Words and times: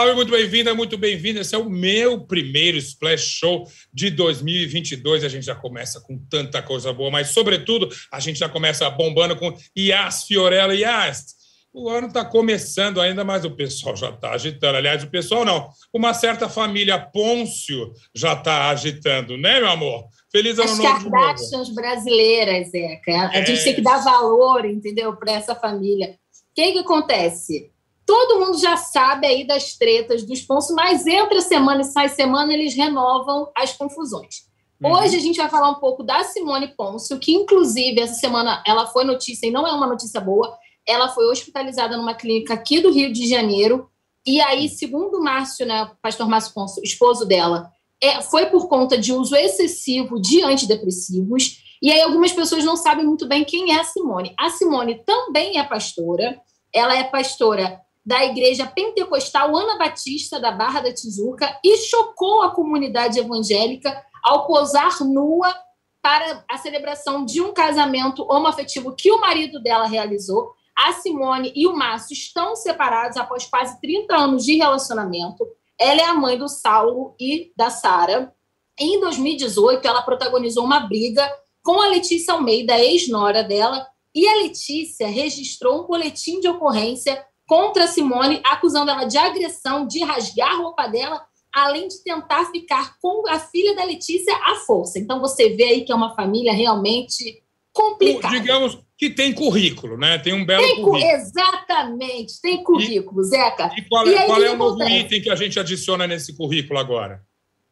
Salve, 0.00 0.14
muito 0.14 0.30
bem-vinda, 0.30 0.74
muito 0.74 0.96
bem-vindo. 0.96 1.40
Esse 1.40 1.54
é 1.54 1.58
o 1.58 1.68
meu 1.68 2.26
primeiro 2.26 2.78
Splash 2.78 3.20
Show 3.38 3.68
de 3.92 4.08
2022. 4.08 5.22
A 5.24 5.28
gente 5.28 5.44
já 5.44 5.54
começa 5.54 6.00
com 6.00 6.16
tanta 6.16 6.62
coisa 6.62 6.90
boa, 6.90 7.10
mas, 7.10 7.32
sobretudo, 7.32 7.86
a 8.10 8.18
gente 8.18 8.38
já 8.38 8.48
começa 8.48 8.88
bombando 8.88 9.36
com 9.36 9.54
Yas 9.76 10.24
Fiorella. 10.24 10.74
Yas, 10.74 11.34
o 11.70 11.90
ano 11.90 12.06
está 12.06 12.24
começando 12.24 12.98
ainda, 12.98 13.22
mas 13.24 13.44
o 13.44 13.50
pessoal 13.50 13.94
já 13.94 14.08
está 14.08 14.30
agitando. 14.30 14.78
Aliás, 14.78 15.04
o 15.04 15.10
pessoal 15.10 15.44
não. 15.44 15.68
Uma 15.92 16.14
certa 16.14 16.48
família 16.48 16.98
Pôncio 16.98 17.92
já 18.14 18.32
está 18.32 18.70
agitando, 18.70 19.36
né, 19.36 19.60
meu 19.60 19.68
amor? 19.68 20.06
Feliz 20.32 20.58
ano 20.58 20.70
As 20.70 20.78
novo. 20.78 21.10
Kardashians 21.10 21.74
brasileiras, 21.74 22.70
Zeca. 22.70 23.28
A 23.34 23.42
gente 23.42 23.62
tem 23.64 23.74
que 23.74 23.82
dar 23.82 24.02
valor, 24.02 24.64
entendeu, 24.64 25.14
para 25.14 25.32
essa 25.32 25.54
família. 25.54 26.16
O 26.52 26.54
que, 26.54 26.72
que 26.72 26.78
acontece? 26.78 27.70
Todo 28.10 28.40
mundo 28.40 28.58
já 28.58 28.76
sabe 28.76 29.24
aí 29.24 29.46
das 29.46 29.74
tretas 29.74 30.24
dos 30.24 30.42
Ponços, 30.42 30.74
mas 30.74 31.06
entre 31.06 31.38
a 31.38 31.40
semana 31.40 31.82
e 31.82 31.84
sai 31.84 32.08
semana 32.08 32.52
eles 32.52 32.74
renovam 32.74 33.48
as 33.56 33.72
confusões. 33.72 34.48
Uhum. 34.82 34.94
Hoje 34.94 35.14
a 35.14 35.20
gente 35.20 35.36
vai 35.36 35.48
falar 35.48 35.70
um 35.70 35.76
pouco 35.76 36.02
da 36.02 36.24
Simone 36.24 36.74
Pôncio, 36.76 37.20
que 37.20 37.30
inclusive 37.30 38.00
essa 38.00 38.14
semana 38.14 38.64
ela 38.66 38.88
foi 38.88 39.04
notícia 39.04 39.46
e 39.46 39.52
não 39.52 39.64
é 39.64 39.70
uma 39.70 39.86
notícia 39.86 40.20
boa. 40.20 40.58
Ela 40.84 41.08
foi 41.10 41.24
hospitalizada 41.26 41.96
numa 41.96 42.12
clínica 42.12 42.52
aqui 42.52 42.80
do 42.80 42.90
Rio 42.90 43.12
de 43.12 43.28
Janeiro. 43.28 43.88
E 44.26 44.40
aí, 44.40 44.68
segundo 44.68 45.18
o 45.18 45.22
Márcio, 45.22 45.64
né, 45.64 45.88
pastor 46.02 46.28
Márcio 46.28 46.52
Pôncio, 46.52 46.82
esposo 46.82 47.24
dela, 47.24 47.70
é, 48.02 48.20
foi 48.22 48.46
por 48.46 48.68
conta 48.68 48.98
de 48.98 49.12
uso 49.12 49.36
excessivo 49.36 50.20
de 50.20 50.42
antidepressivos. 50.42 51.62
E 51.80 51.92
aí 51.92 52.00
algumas 52.00 52.32
pessoas 52.32 52.64
não 52.64 52.74
sabem 52.74 53.06
muito 53.06 53.28
bem 53.28 53.44
quem 53.44 53.72
é 53.72 53.78
a 53.78 53.84
Simone. 53.84 54.34
A 54.36 54.50
Simone 54.50 55.00
também 55.04 55.60
é 55.60 55.62
pastora. 55.62 56.40
Ela 56.74 56.96
é 56.96 57.04
pastora 57.04 57.80
da 58.04 58.24
Igreja 58.24 58.66
Pentecostal 58.66 59.54
Ana 59.56 59.78
Batista 59.78 60.40
da 60.40 60.50
Barra 60.50 60.80
da 60.80 60.92
Tijuca 60.92 61.58
e 61.64 61.76
chocou 61.76 62.42
a 62.42 62.50
comunidade 62.50 63.18
evangélica 63.18 64.04
ao 64.22 64.46
posar 64.46 65.02
nua 65.04 65.54
para 66.02 66.44
a 66.48 66.56
celebração 66.56 67.24
de 67.24 67.40
um 67.40 67.52
casamento 67.52 68.22
homoafetivo 68.22 68.94
que 68.94 69.10
o 69.12 69.20
marido 69.20 69.62
dela 69.62 69.86
realizou. 69.86 70.54
A 70.76 70.94
Simone 70.94 71.52
e 71.54 71.66
o 71.66 71.76
Márcio 71.76 72.14
estão 72.14 72.56
separados 72.56 73.18
após 73.18 73.44
quase 73.44 73.78
30 73.80 74.16
anos 74.16 74.44
de 74.44 74.56
relacionamento. 74.56 75.46
Ela 75.78 76.00
é 76.00 76.04
a 76.04 76.14
mãe 76.14 76.38
do 76.38 76.48
Saulo 76.48 77.14
e 77.20 77.52
da 77.54 77.68
Sara. 77.68 78.34
Em 78.78 78.98
2018, 78.98 79.86
ela 79.86 80.00
protagonizou 80.00 80.64
uma 80.64 80.80
briga 80.80 81.30
com 81.62 81.80
a 81.80 81.88
Letícia 81.88 82.32
Almeida, 82.32 82.78
ex-nora 82.78 83.44
dela, 83.44 83.86
e 84.14 84.26
a 84.26 84.36
Letícia 84.36 85.06
registrou 85.06 85.84
um 85.84 85.86
boletim 85.86 86.40
de 86.40 86.48
ocorrência 86.48 87.22
contra 87.50 87.88
Simone, 87.88 88.40
acusando 88.44 88.92
ela 88.92 89.06
de 89.06 89.18
agressão, 89.18 89.84
de 89.84 90.04
rasgar 90.04 90.52
a 90.52 90.56
roupa 90.58 90.86
dela, 90.86 91.20
além 91.52 91.88
de 91.88 92.00
tentar 92.04 92.44
ficar 92.52 92.96
com 93.02 93.28
a 93.28 93.40
filha 93.40 93.74
da 93.74 93.82
Letícia 93.82 94.32
à 94.36 94.54
força. 94.64 95.00
Então 95.00 95.20
você 95.20 95.48
vê 95.56 95.64
aí 95.64 95.80
que 95.84 95.90
é 95.90 95.94
uma 95.96 96.14
família 96.14 96.52
realmente 96.52 97.42
complicada. 97.72 98.38
Digamos 98.38 98.78
que 98.96 99.10
tem 99.10 99.32
currículo, 99.32 99.98
né? 99.98 100.16
Tem 100.16 100.32
um 100.32 100.46
belo 100.46 100.62
tem, 100.62 100.80
currículo. 100.80 101.12
Exatamente, 101.12 102.40
tem 102.40 102.62
currículo, 102.62 103.20
e, 103.22 103.24
Zeca. 103.24 103.72
E 103.76 103.82
qual, 103.82 104.06
é, 104.06 104.10
e 104.12 104.26
qual 104.26 104.42
é 104.44 104.50
o 104.52 104.56
novo 104.56 104.84
item 104.84 105.20
que 105.20 105.30
a 105.30 105.34
gente 105.34 105.58
adiciona 105.58 106.06
nesse 106.06 106.36
currículo 106.36 106.78
agora? 106.78 107.20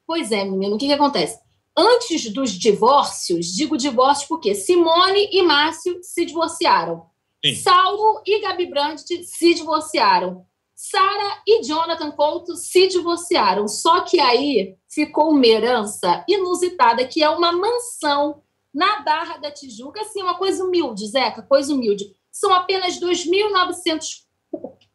Pois 0.04 0.32
é, 0.32 0.44
menino, 0.44 0.74
o 0.74 0.78
que, 0.78 0.86
que 0.86 0.92
acontece? 0.92 1.38
Antes 1.76 2.32
dos 2.32 2.50
divórcios, 2.50 3.54
digo 3.54 3.76
divórcio 3.76 4.26
porque 4.26 4.56
Simone 4.56 5.28
e 5.30 5.40
Márcio 5.42 6.00
se 6.02 6.24
divorciaram. 6.24 7.06
Sim. 7.44 7.62
E 8.26 8.40
Gabi 8.40 8.66
Brandt 8.66 9.24
se 9.24 9.54
divorciaram. 9.54 10.46
Sara 10.74 11.42
e 11.46 11.62
Jonathan 11.64 12.12
Couto 12.12 12.54
se 12.54 12.86
divorciaram. 12.86 13.66
Só 13.66 14.02
que 14.02 14.20
aí 14.20 14.76
ficou 14.88 15.30
uma 15.30 15.46
herança 15.46 16.24
inusitada, 16.28 17.04
que 17.06 17.22
é 17.22 17.28
uma 17.28 17.50
mansão 17.52 18.42
na 18.72 19.00
Barra 19.00 19.38
da 19.38 19.50
Tijuca. 19.50 20.00
Assim, 20.00 20.22
uma 20.22 20.38
coisa 20.38 20.64
humilde, 20.64 21.06
Zeca, 21.08 21.42
coisa 21.42 21.74
humilde. 21.74 22.04
São 22.30 22.52
apenas 22.52 23.00
2.900 23.00 24.28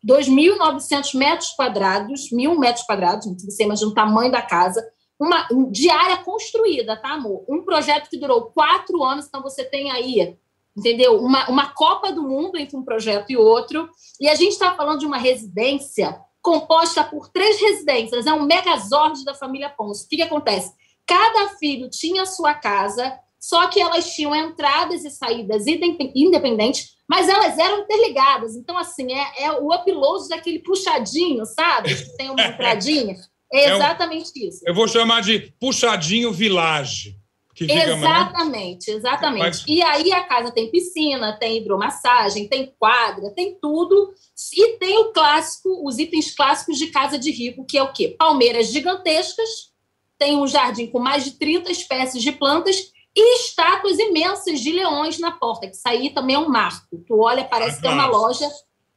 2.900 0.06 1.18
metros 1.18 1.52
quadrados, 1.52 2.30
mil 2.32 2.60
metros 2.60 2.86
quadrados, 2.86 3.26
você 3.44 3.64
imagina 3.64 3.90
o 3.90 3.94
tamanho 3.94 4.32
da 4.32 4.42
casa, 4.42 4.86
uma 5.18 5.48
de 5.72 5.90
área 5.90 6.18
construída, 6.18 6.98
tá, 6.98 7.14
amor? 7.14 7.46
Um 7.48 7.64
projeto 7.64 8.10
que 8.10 8.18
durou 8.18 8.48
quatro 8.48 9.02
anos, 9.02 9.28
então 9.28 9.42
você 9.42 9.64
tem 9.64 9.92
aí 9.92 10.38
entendeu? 10.76 11.20
Uma, 11.20 11.50
uma 11.50 11.70
Copa 11.74 12.12
do 12.12 12.24
Mundo 12.24 12.58
entre 12.58 12.76
um 12.76 12.84
projeto 12.84 13.30
e 13.30 13.38
outro. 13.38 13.90
E 14.20 14.28
a 14.28 14.36
gente 14.36 14.54
está 14.54 14.76
falando 14.76 15.00
de 15.00 15.06
uma 15.06 15.18
residência 15.18 16.20
composta 16.44 17.04
por 17.06 17.30
três 17.30 17.60
residências, 17.60 18.28
é 18.28 18.34
um 18.34 18.44
megazord 18.44 19.24
da 19.24 19.34
família 19.34 19.70
Ponce. 19.70 20.06
O 20.06 20.10
que, 20.10 20.18
que 20.18 20.22
acontece? 20.22 20.74
Cada 21.08 21.56
filho 21.58 21.90
tinha 21.90 22.26
sua 22.26 22.54
casa, 22.54 23.18
só 23.40 23.68
que 23.68 23.80
elas 23.80 24.14
tinham 24.14 24.36
entradas 24.36 25.06
e 25.06 25.10
saídas 25.10 25.66
independentes, 25.68 26.96
mas 27.08 27.30
elas 27.30 27.58
eram 27.58 27.80
interligadas. 27.80 28.56
Então, 28.56 28.78
assim, 28.78 29.14
é, 29.14 29.44
é 29.44 29.52
o 29.54 29.74
upload 29.74 30.28
daquele 30.28 30.60
puxadinho, 30.60 31.46
sabe? 31.46 31.96
Que 31.96 32.18
tem 32.18 32.30
uma 32.30 32.46
entradinha. 32.46 33.16
É 33.52 33.76
exatamente 33.76 34.32
é 34.36 34.46
um, 34.46 34.48
isso. 34.48 34.60
Eu 34.66 34.76
vou 34.76 34.88
chamar 34.88 35.22
de 35.22 35.54
puxadinho 35.60 36.32
village 36.32 37.18
exatamente, 37.62 38.92
mais... 38.92 39.00
exatamente. 39.00 39.44
Mas... 39.44 39.66
E 39.68 39.82
aí 39.82 40.12
a 40.12 40.24
casa 40.24 40.52
tem 40.52 40.72
piscina, 40.72 41.38
tem 41.40 41.58
hidromassagem, 41.58 42.48
tem 42.48 42.74
quadra, 42.80 43.32
tem 43.32 43.58
tudo. 43.62 44.14
E 44.54 44.78
tem 44.78 44.98
o 44.98 45.12
clássico, 45.12 45.88
os 45.88 46.00
itens 46.00 46.36
clássicos 46.36 46.78
de 46.78 46.88
casa 46.88 47.18
de 47.18 47.32
rico, 47.32 47.66
que 47.66 47.78
é 47.78 47.84
o 47.84 47.94
quê? 47.94 48.16
Palmeiras 48.18 48.68
gigantescas, 48.68 49.72
tem 50.18 50.38
um 50.38 50.48
jardim 50.48 50.88
com 50.88 51.00
mais 51.00 51.24
de 51.24 51.32
30 51.32 51.72
espécies 51.72 52.22
de 52.22 52.32
plantas 52.32 52.92
e 53.16 53.36
estátuas 53.36 54.00
imensas 54.00 54.60
de 54.60 54.72
leões 54.72 55.20
na 55.20 55.32
porta, 55.32 55.68
que 55.68 55.76
isso 55.76 55.88
aí 55.88 56.10
também 56.10 56.36
é 56.36 56.40
um 56.40 56.50
marco. 56.50 56.98
Tu 57.06 57.20
olha, 57.20 57.44
parece 57.44 57.78
ah, 57.78 57.82
que 57.82 57.88
é 57.88 57.92
uma 57.92 58.08
loja, 58.08 58.50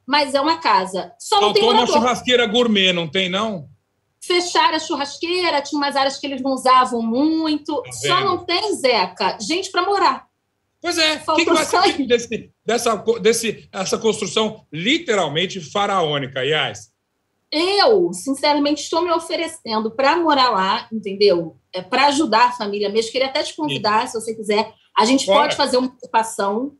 mas 0.06 0.34
é 0.34 0.40
uma 0.40 0.58
casa. 0.58 1.12
Só 1.18 1.40
não 1.40 1.52
tem 1.52 1.68
uma 1.68 1.86
churrasqueira 1.86 2.46
gourmet, 2.46 2.92
não 2.92 3.08
tem, 3.08 3.28
não? 3.28 3.68
Fechar 4.26 4.74
a 4.74 4.78
churrasqueira, 4.78 5.62
tinha 5.62 5.78
umas 5.78 5.96
áreas 5.96 6.18
que 6.18 6.26
eles 6.26 6.42
não 6.42 6.52
usavam 6.52 7.02
muito. 7.02 7.82
Tá 7.82 7.92
Só 7.92 8.24
não 8.24 8.44
tem, 8.44 8.74
Zeca, 8.74 9.38
gente 9.40 9.70
para 9.70 9.82
morar. 9.82 10.26
Pois 10.80 10.98
é, 10.98 11.22
o 11.26 11.34
que, 11.34 11.44
que 11.44 11.52
vai 11.52 11.64
ser 11.64 12.06
desse, 12.06 12.52
dessa, 12.64 12.96
desse, 13.20 13.68
essa 13.72 13.98
construção 13.98 14.64
literalmente 14.72 15.60
faraônica, 15.60 16.40
aliás? 16.40 16.92
Eu, 17.50 18.12
sinceramente, 18.12 18.82
estou 18.82 19.02
me 19.02 19.10
oferecendo 19.10 19.90
para 19.90 20.16
morar 20.16 20.50
lá, 20.50 20.88
entendeu? 20.92 21.56
É, 21.72 21.80
para 21.80 22.06
ajudar 22.06 22.48
a 22.48 22.52
família 22.52 22.88
mesmo. 22.88 23.12
Queria 23.12 23.28
até 23.28 23.42
te 23.42 23.54
convidar, 23.54 24.06
Sim. 24.06 24.20
se 24.20 24.24
você 24.24 24.34
quiser. 24.34 24.72
A 24.96 25.04
gente 25.04 25.26
Bora. 25.26 25.42
pode 25.42 25.56
fazer 25.56 25.76
uma 25.76 25.88
ocupação, 25.88 26.72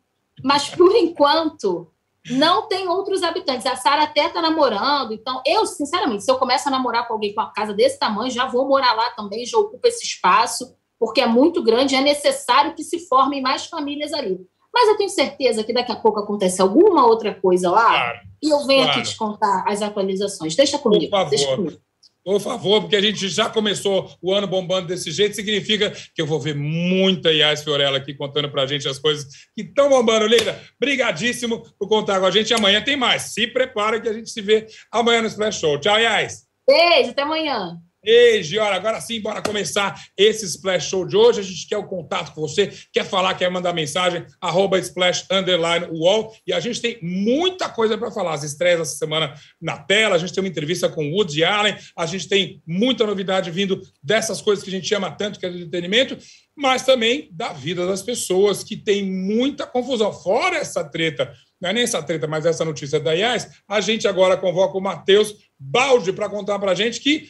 mas 0.42 0.68
por 0.68 0.94
enquanto 0.94 1.90
não 2.30 2.68
tem 2.68 2.88
outros 2.88 3.22
habitantes. 3.22 3.66
A 3.66 3.76
Sara 3.76 4.04
até 4.04 4.26
está 4.26 4.40
namorando, 4.40 5.12
então 5.12 5.42
eu, 5.46 5.66
sinceramente, 5.66 6.24
se 6.24 6.30
eu 6.30 6.38
começo 6.38 6.68
a 6.68 6.70
namorar 6.70 7.06
com 7.06 7.14
alguém 7.14 7.34
com 7.34 7.40
uma 7.40 7.52
casa 7.52 7.72
desse 7.72 7.98
tamanho, 7.98 8.30
já 8.30 8.46
vou 8.46 8.66
morar 8.66 8.94
lá 8.94 9.10
também, 9.10 9.44
já 9.44 9.58
ocupo 9.58 9.86
esse 9.86 10.04
espaço, 10.04 10.74
porque 10.98 11.20
é 11.20 11.26
muito 11.26 11.62
grande, 11.62 11.94
é 11.94 12.00
necessário 12.00 12.74
que 12.74 12.82
se 12.82 13.06
formem 13.08 13.40
mais 13.42 13.66
famílias 13.66 14.12
ali. 14.12 14.38
Mas 14.72 14.88
eu 14.88 14.96
tenho 14.96 15.08
certeza 15.08 15.64
que 15.64 15.72
daqui 15.72 15.90
a 15.90 15.96
pouco 15.96 16.20
acontece 16.20 16.60
alguma 16.60 17.06
outra 17.06 17.34
coisa 17.34 17.70
lá 17.70 17.88
claro, 17.88 18.18
e 18.42 18.50
eu 18.50 18.66
venho 18.66 18.84
claro. 18.84 19.00
aqui 19.00 19.08
te 19.08 19.16
contar 19.16 19.64
as 19.66 19.80
atualizações. 19.80 20.54
Deixa 20.54 20.78
comigo. 20.78 21.04
Por 21.04 21.10
favor. 21.10 21.30
Deixa 21.30 21.56
comigo. 21.56 21.80
Por 22.26 22.40
favor, 22.40 22.80
porque 22.80 22.96
a 22.96 23.00
gente 23.00 23.28
já 23.28 23.48
começou 23.48 24.10
o 24.20 24.34
ano 24.34 24.48
bombando 24.48 24.88
desse 24.88 25.12
jeito, 25.12 25.36
significa 25.36 25.92
que 26.12 26.20
eu 26.20 26.26
vou 26.26 26.40
ver 26.40 26.56
muita 26.56 27.32
Iás 27.32 27.62
Fiorella 27.62 27.98
aqui 27.98 28.12
contando 28.14 28.50
para 28.50 28.64
a 28.64 28.66
gente 28.66 28.88
as 28.88 28.98
coisas 28.98 29.26
que 29.54 29.62
estão 29.62 29.88
bombando. 29.88 30.26
Leila, 30.26 30.60
brigadíssimo 30.76 31.62
por 31.78 31.88
contar 31.88 32.18
com 32.18 32.26
a 32.26 32.30
gente. 32.32 32.52
Amanhã 32.52 32.82
tem 32.82 32.96
mais. 32.96 33.32
Se 33.32 33.46
prepara 33.46 34.00
que 34.00 34.08
a 34.08 34.12
gente 34.12 34.28
se 34.28 34.42
vê 34.42 34.66
amanhã 34.90 35.22
no 35.22 35.28
Splash 35.28 35.60
Show. 35.60 35.78
Tchau, 35.78 36.00
Iás. 36.00 36.48
Beijo, 36.66 37.10
até 37.10 37.22
amanhã. 37.22 37.80
Ei, 38.06 38.40
Giora, 38.40 38.76
agora 38.76 39.00
sim, 39.00 39.20
bora 39.20 39.42
começar 39.42 40.00
esse 40.16 40.44
Splash 40.44 40.90
Show 40.90 41.04
de 41.04 41.16
hoje. 41.16 41.40
A 41.40 41.42
gente 41.42 41.66
quer 41.66 41.76
o 41.76 41.88
contato 41.88 42.32
com 42.32 42.40
você, 42.40 42.72
quer 42.92 43.04
falar, 43.04 43.34
quer 43.34 43.50
mandar 43.50 43.72
mensagem, 43.72 44.24
arroba 44.40 44.78
Splash 44.78 45.26
Underline 45.28 45.88
Wall. 45.90 46.32
E 46.46 46.52
a 46.52 46.60
gente 46.60 46.80
tem 46.80 47.00
muita 47.02 47.68
coisa 47.68 47.98
para 47.98 48.12
falar. 48.12 48.34
As 48.34 48.44
estreias 48.44 48.80
essa 48.80 48.96
semana 48.96 49.34
na 49.60 49.76
tela, 49.76 50.14
a 50.14 50.18
gente 50.18 50.32
tem 50.32 50.40
uma 50.40 50.48
entrevista 50.48 50.88
com 50.88 51.10
Woody 51.10 51.42
Allen, 51.42 51.76
a 51.98 52.06
gente 52.06 52.28
tem 52.28 52.62
muita 52.64 53.04
novidade 53.04 53.50
vindo 53.50 53.82
dessas 54.00 54.40
coisas 54.40 54.62
que 54.62 54.70
a 54.70 54.72
gente 54.72 54.94
ama 54.94 55.10
tanto, 55.10 55.40
que 55.40 55.46
é 55.46 55.50
do 55.50 55.58
entretenimento, 55.58 56.16
mas 56.56 56.84
também 56.84 57.28
da 57.32 57.52
vida 57.52 57.88
das 57.88 58.02
pessoas, 58.02 58.62
que 58.62 58.76
tem 58.76 59.04
muita 59.04 59.66
confusão. 59.66 60.12
Fora 60.12 60.58
essa 60.58 60.84
treta 60.84 61.34
não 61.60 61.70
é 61.70 61.72
nem 61.72 61.82
essa 61.84 62.02
treta, 62.02 62.26
mas 62.26 62.44
essa 62.44 62.64
notícia 62.64 63.00
da 63.00 63.14
IAS, 63.14 63.48
a 63.66 63.80
gente 63.80 64.06
agora 64.06 64.36
convoca 64.36 64.76
o 64.76 64.80
Matheus 64.80 65.34
Balde 65.58 66.12
para 66.12 66.28
contar 66.28 66.58
para 66.58 66.72
a 66.72 66.74
gente 66.74 67.00
que 67.00 67.28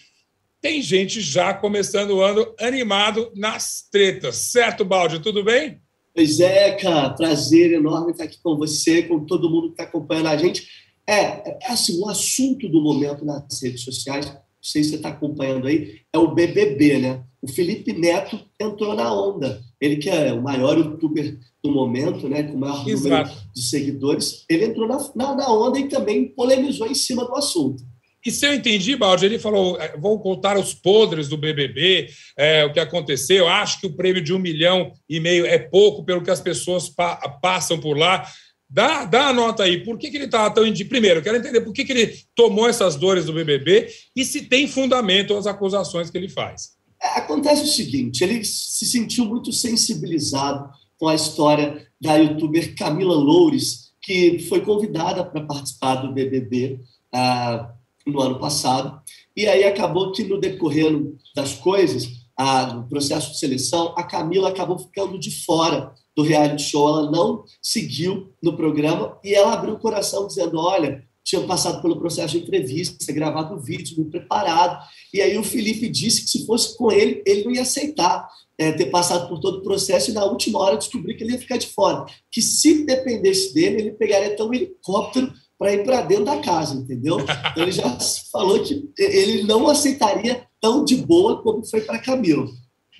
tem 0.66 0.82
gente 0.82 1.20
já 1.20 1.54
começando 1.54 2.10
o 2.10 2.20
ano 2.20 2.44
animado 2.58 3.30
nas 3.36 3.86
tretas. 3.88 4.34
Certo, 4.34 4.84
Balde? 4.84 5.20
Tudo 5.20 5.44
bem? 5.44 5.78
Pois 6.12 6.40
é, 6.40 6.72
cara. 6.72 7.10
Prazer 7.10 7.72
enorme 7.72 8.10
estar 8.10 8.24
aqui 8.24 8.38
com 8.42 8.56
você, 8.56 9.04
com 9.04 9.24
todo 9.24 9.48
mundo 9.48 9.68
que 9.68 9.74
está 9.74 9.84
acompanhando 9.84 10.26
a 10.26 10.36
gente. 10.36 10.66
É, 11.08 11.66
é 11.66 11.70
assim, 11.70 12.00
o 12.00 12.08
assunto 12.08 12.68
do 12.68 12.82
momento 12.82 13.24
nas 13.24 13.62
redes 13.62 13.82
sociais, 13.82 14.26
não 14.26 14.40
sei 14.60 14.82
se 14.82 14.90
você 14.90 14.96
está 14.96 15.10
acompanhando 15.10 15.68
aí, 15.68 16.00
é 16.12 16.18
o 16.18 16.34
BBB, 16.34 16.98
né? 16.98 17.22
O 17.40 17.46
Felipe 17.46 17.92
Neto 17.92 18.36
entrou 18.60 18.92
na 18.96 19.14
onda. 19.14 19.62
Ele 19.80 19.98
que 19.98 20.10
é 20.10 20.32
o 20.32 20.42
maior 20.42 20.76
youtuber 20.76 21.38
do 21.62 21.70
momento, 21.70 22.28
né, 22.28 22.42
com 22.42 22.54
o 22.54 22.58
maior 22.58 22.88
Exato. 22.88 23.28
número 23.28 23.50
de 23.54 23.62
seguidores, 23.62 24.44
ele 24.50 24.64
entrou 24.64 24.88
na, 24.88 24.98
na, 25.14 25.34
na 25.36 25.48
onda 25.48 25.78
e 25.78 25.86
também 25.86 26.26
polemizou 26.26 26.88
em 26.88 26.94
cima 26.94 27.24
do 27.24 27.36
assunto. 27.36 27.84
E 28.26 28.30
se 28.32 28.44
eu 28.44 28.52
entendi, 28.52 28.96
Baldi, 28.96 29.24
ele 29.24 29.38
falou: 29.38 29.80
é, 29.80 29.96
vou 29.96 30.18
contar 30.18 30.58
os 30.58 30.74
podres 30.74 31.28
do 31.28 31.36
BBB, 31.36 32.08
é, 32.36 32.64
o 32.64 32.72
que 32.72 32.80
aconteceu. 32.80 33.46
Acho 33.46 33.80
que 33.80 33.86
o 33.86 33.94
prêmio 33.94 34.20
de 34.20 34.34
um 34.34 34.38
milhão 34.40 34.90
e 35.08 35.20
meio 35.20 35.46
é 35.46 35.60
pouco 35.60 36.04
pelo 36.04 36.20
que 36.20 36.30
as 36.30 36.40
pessoas 36.40 36.88
pa 36.88 37.16
passam 37.40 37.78
por 37.78 37.96
lá. 37.96 38.28
Dá, 38.68 39.04
dá 39.04 39.28
a 39.28 39.32
nota 39.32 39.62
aí. 39.62 39.84
Por 39.84 39.96
que, 39.96 40.10
que 40.10 40.16
ele 40.16 40.24
estava 40.24 40.52
tão. 40.52 40.64
Primeiro, 40.88 41.22
quero 41.22 41.36
entender 41.36 41.60
por 41.60 41.72
que, 41.72 41.84
que 41.84 41.92
ele 41.92 42.18
tomou 42.34 42.68
essas 42.68 42.96
dores 42.96 43.26
do 43.26 43.32
BBB 43.32 43.86
e 44.16 44.24
se 44.24 44.42
tem 44.42 44.66
fundamento 44.66 45.36
as 45.36 45.46
acusações 45.46 46.10
que 46.10 46.18
ele 46.18 46.28
faz. 46.28 46.70
É, 47.00 47.20
acontece 47.20 47.62
o 47.62 47.68
seguinte: 47.68 48.24
ele 48.24 48.44
se 48.44 48.86
sentiu 48.86 49.24
muito 49.24 49.52
sensibilizado 49.52 50.68
com 50.98 51.06
a 51.06 51.14
história 51.14 51.86
da 52.00 52.16
youtuber 52.16 52.74
Camila 52.74 53.14
Loures, 53.14 53.92
que 54.02 54.40
foi 54.48 54.62
convidada 54.62 55.24
para 55.24 55.42
participar 55.42 55.94
do 55.96 56.12
BBB. 56.12 56.80
Ah, 57.14 57.72
no 58.06 58.20
ano 58.20 58.38
passado. 58.38 59.00
E 59.36 59.46
aí 59.46 59.64
acabou 59.64 60.12
que, 60.12 60.24
no 60.24 60.38
decorrer 60.38 60.92
das 61.34 61.54
coisas, 61.54 62.08
a, 62.36 62.74
no 62.74 62.88
processo 62.88 63.32
de 63.32 63.38
seleção, 63.38 63.94
a 63.96 64.02
Camila 64.02 64.50
acabou 64.50 64.78
ficando 64.78 65.18
de 65.18 65.44
fora 65.44 65.92
do 66.16 66.22
reality 66.22 66.62
show. 66.62 66.88
Ela 66.88 67.10
não 67.10 67.44
seguiu 67.60 68.32
no 68.42 68.56
programa 68.56 69.18
e 69.24 69.34
ela 69.34 69.52
abriu 69.52 69.74
o 69.74 69.78
coração 69.78 70.26
dizendo: 70.26 70.58
Olha, 70.58 71.02
tinha 71.24 71.42
passado 71.42 71.82
pelo 71.82 71.98
processo 71.98 72.38
de 72.38 72.44
entrevista, 72.44 73.12
gravado 73.12 73.60
vídeo, 73.60 73.98
me 73.98 74.04
preparado. 74.08 74.80
E 75.12 75.20
aí 75.20 75.36
o 75.36 75.42
Felipe 75.42 75.88
disse 75.88 76.22
que 76.22 76.30
se 76.30 76.46
fosse 76.46 76.76
com 76.76 76.92
ele, 76.92 77.22
ele 77.26 77.44
não 77.44 77.50
ia 77.50 77.62
aceitar 77.62 78.28
é, 78.58 78.72
ter 78.72 78.86
passado 78.86 79.28
por 79.28 79.40
todo 79.40 79.58
o 79.58 79.62
processo 79.62 80.10
e 80.10 80.14
na 80.14 80.24
última 80.24 80.58
hora 80.58 80.76
descobrir 80.76 81.14
que 81.14 81.24
ele 81.24 81.32
ia 81.32 81.38
ficar 81.38 81.56
de 81.56 81.66
fora. 81.66 82.06
Que 82.30 82.40
se 82.40 82.84
dependesse 82.86 83.52
dele, 83.52 83.80
ele 83.80 83.90
pegaria 83.92 84.28
até 84.28 84.42
um 84.42 84.54
helicóptero 84.54 85.32
para 85.58 85.72
ir 85.72 85.84
para 85.84 86.02
dentro 86.02 86.26
da 86.26 86.38
casa, 86.38 86.74
entendeu? 86.74 87.18
Então 87.20 87.62
ele 87.62 87.72
já 87.72 87.98
falou 88.30 88.62
que 88.62 88.88
ele 88.98 89.42
não 89.44 89.68
aceitaria 89.68 90.46
tão 90.60 90.84
de 90.84 90.96
boa 90.96 91.42
como 91.42 91.64
foi 91.64 91.80
para 91.80 91.98
Camilo. 91.98 92.50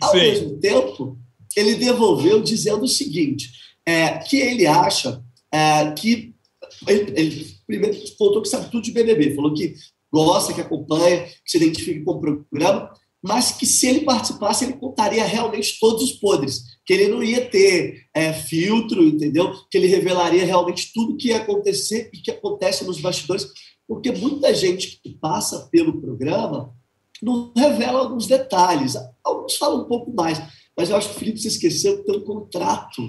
Ao 0.00 0.12
Sim. 0.12 0.19
mesmo 0.19 0.58
tempo, 0.58 1.19
ele 1.56 1.75
devolveu 1.75 2.43
dizendo 2.43 2.85
o 2.85 2.88
seguinte: 2.88 3.50
é, 3.85 4.19
que 4.19 4.37
ele 4.37 4.67
acha 4.67 5.23
é, 5.53 5.91
que. 5.93 6.35
Ele, 6.87 7.12
ele 7.17 7.56
primeiro 7.67 7.99
contou 8.19 8.43
que 8.43 8.49
sabe 8.49 8.70
tudo 8.70 8.82
de 8.82 8.93
BBB, 8.93 9.35
falou 9.35 9.55
que 9.55 9.75
gosta, 10.12 10.53
que 10.53 10.61
acompanha, 10.61 11.25
que 11.25 11.50
se 11.50 11.56
identifica 11.56 12.05
com 12.05 12.12
o 12.12 12.20
programa, 12.20 12.93
mas 13.23 13.53
que 13.53 13.67
se 13.67 13.87
ele 13.87 14.00
participasse, 14.00 14.64
ele 14.64 14.75
contaria 14.75 15.25
realmente 15.25 15.79
todos 15.81 16.03
os 16.03 16.12
podres 16.12 16.75
que 16.86 16.92
ele 16.92 17.08
não 17.08 17.22
ia 17.22 17.44
ter 17.44 18.06
é, 18.14 18.32
filtro, 18.32 19.02
entendeu? 19.02 19.52
Que 19.68 19.76
ele 19.76 19.88
revelaria 19.88 20.44
realmente 20.44 20.92
tudo 20.94 21.16
que 21.16 21.28
ia 21.28 21.38
acontecer 21.38 22.08
e 22.14 22.18
que 22.18 22.30
acontece 22.30 22.84
nos 22.84 23.00
bastidores, 23.00 23.48
porque 23.88 24.12
muita 24.12 24.54
gente 24.54 25.00
que 25.02 25.10
passa 25.10 25.68
pelo 25.70 26.00
programa 26.00 26.72
não 27.20 27.52
revela 27.56 27.98
alguns 27.98 28.28
detalhes. 28.28 28.94
Alguns 29.24 29.56
falam 29.56 29.82
um 29.82 29.88
pouco 29.88 30.12
mais, 30.14 30.40
mas 30.76 30.88
eu 30.88 30.96
acho 30.96 31.10
que 31.10 31.16
o 31.16 31.18
Felipe 31.18 31.40
se 31.40 31.48
esqueceu 31.48 31.98
que 31.98 32.04
tem 32.04 32.16
um 32.20 32.24
contrato. 32.24 33.02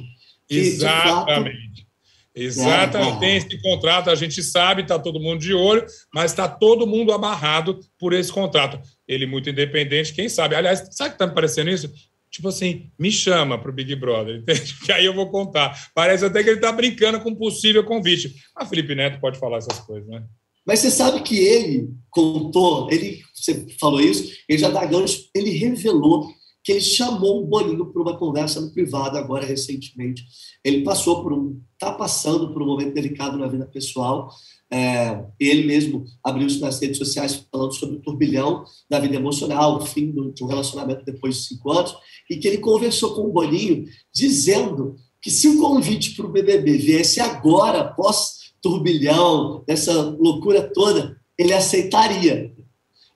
Que, 0.48 0.58
Exatamente. 0.58 1.82
Fato, 1.82 1.88
Exatamente, 2.34 3.16
é, 3.16 3.20
tem 3.20 3.38
esse 3.38 3.62
contrato, 3.62 4.10
a 4.10 4.16
gente 4.16 4.44
sabe, 4.44 4.84
está 4.84 5.00
todo 5.00 5.20
mundo 5.20 5.40
de 5.40 5.54
olho, 5.54 5.86
mas 6.14 6.32
está 6.32 6.48
todo 6.48 6.86
mundo 6.86 7.12
amarrado 7.12 7.80
por 7.98 8.14
esse 8.14 8.32
contrato. 8.32 8.80
Ele 9.08 9.26
muito 9.26 9.50
independente, 9.50 10.14
quem 10.14 10.30
sabe? 10.30 10.56
Aliás, 10.56 10.88
sabe 10.92 11.12
que 11.12 11.16
está 11.16 11.28
me 11.28 11.34
parecendo 11.34 11.70
isso? 11.70 11.92
Tipo 12.38 12.50
assim, 12.50 12.92
me 13.00 13.12
chama 13.12 13.58
para 13.58 13.72
o 13.72 13.74
Big 13.74 13.96
Brother, 13.96 14.38
entende? 14.42 14.76
Que 14.86 14.92
aí 14.92 15.06
eu 15.06 15.14
vou 15.14 15.30
contar. 15.30 15.90
Parece 15.94 16.24
até 16.24 16.44
que 16.44 16.50
ele 16.50 16.58
está 16.58 16.72
brincando 16.72 17.20
com 17.20 17.32
um 17.32 17.36
possível 17.36 17.84
convite. 17.84 18.36
Mas 18.56 18.70
Felipe 18.70 18.96
Neto 18.96 19.20
pode 19.20 19.40
falar 19.40 19.58
essas 19.58 19.80
coisas, 19.80 20.08
né? 20.08 20.24
Mas 20.66 20.80
você 20.80 20.92
sabe 20.92 21.22
que 21.22 21.38
ele 21.38 21.90
contou, 22.10 22.92
ele, 22.92 23.22
você 23.34 23.66
falou 23.80 24.02
isso, 24.02 24.36
ele 24.48 24.60
já 24.60 24.70
dá 24.70 24.86
gancho, 24.86 25.30
ele 25.34 25.52
revelou 25.52 26.30
que 26.62 26.74
ele 26.74 26.82
chamou 26.82 27.42
o 27.42 27.48
Boninho 27.48 27.86
para 27.86 28.02
uma 28.02 28.18
conversa 28.18 28.60
no 28.60 28.74
privado 28.74 29.18
agora 29.18 29.46
recentemente. 29.46 30.24
Ele 30.64 30.84
passou 30.84 31.24
por 31.24 31.32
um, 31.32 31.62
está 31.72 31.94
passando 31.94 32.52
por 32.52 32.62
um 32.62 32.66
momento 32.66 32.94
delicado 32.94 33.38
na 33.38 33.48
vida 33.48 33.66
pessoal 33.66 34.30
é, 34.72 35.24
ele 35.40 35.66
mesmo 35.66 36.04
abriu 36.24 36.48
isso 36.48 36.60
nas 36.60 36.80
redes 36.82 36.98
sociais 36.98 37.48
falando 37.52 37.74
sobre 37.74 37.98
o 37.98 38.02
turbilhão 38.02 38.66
da 38.90 39.00
vida 39.00 39.16
emocional, 39.16 39.78
o 39.78 39.86
fim 39.86 40.12
do, 40.12 40.32
do 40.32 40.46
relacionamento 40.46 41.06
depois 41.06 41.36
de 41.36 41.42
cinco 41.48 41.72
anos, 41.72 41.96
e 42.30 42.38
que 42.38 42.48
ele 42.48 42.58
conversou 42.58 43.16
com 43.16 43.22
o 43.22 43.32
Boninho 43.32 43.86
dizendo 44.14 44.96
que 45.22 45.32
se 45.32 45.48
o 45.48 45.60
convite 45.60 46.16
para 46.16 46.26
o 46.26 46.32
BBB 46.32 46.78
viesse 46.78 47.20
agora, 47.20 47.84
pós-turbilhão, 47.84 49.64
essa 49.68 49.94
loucura 50.20 50.62
toda, 50.62 51.18
ele 51.38 51.54
aceitaria. 51.54 52.54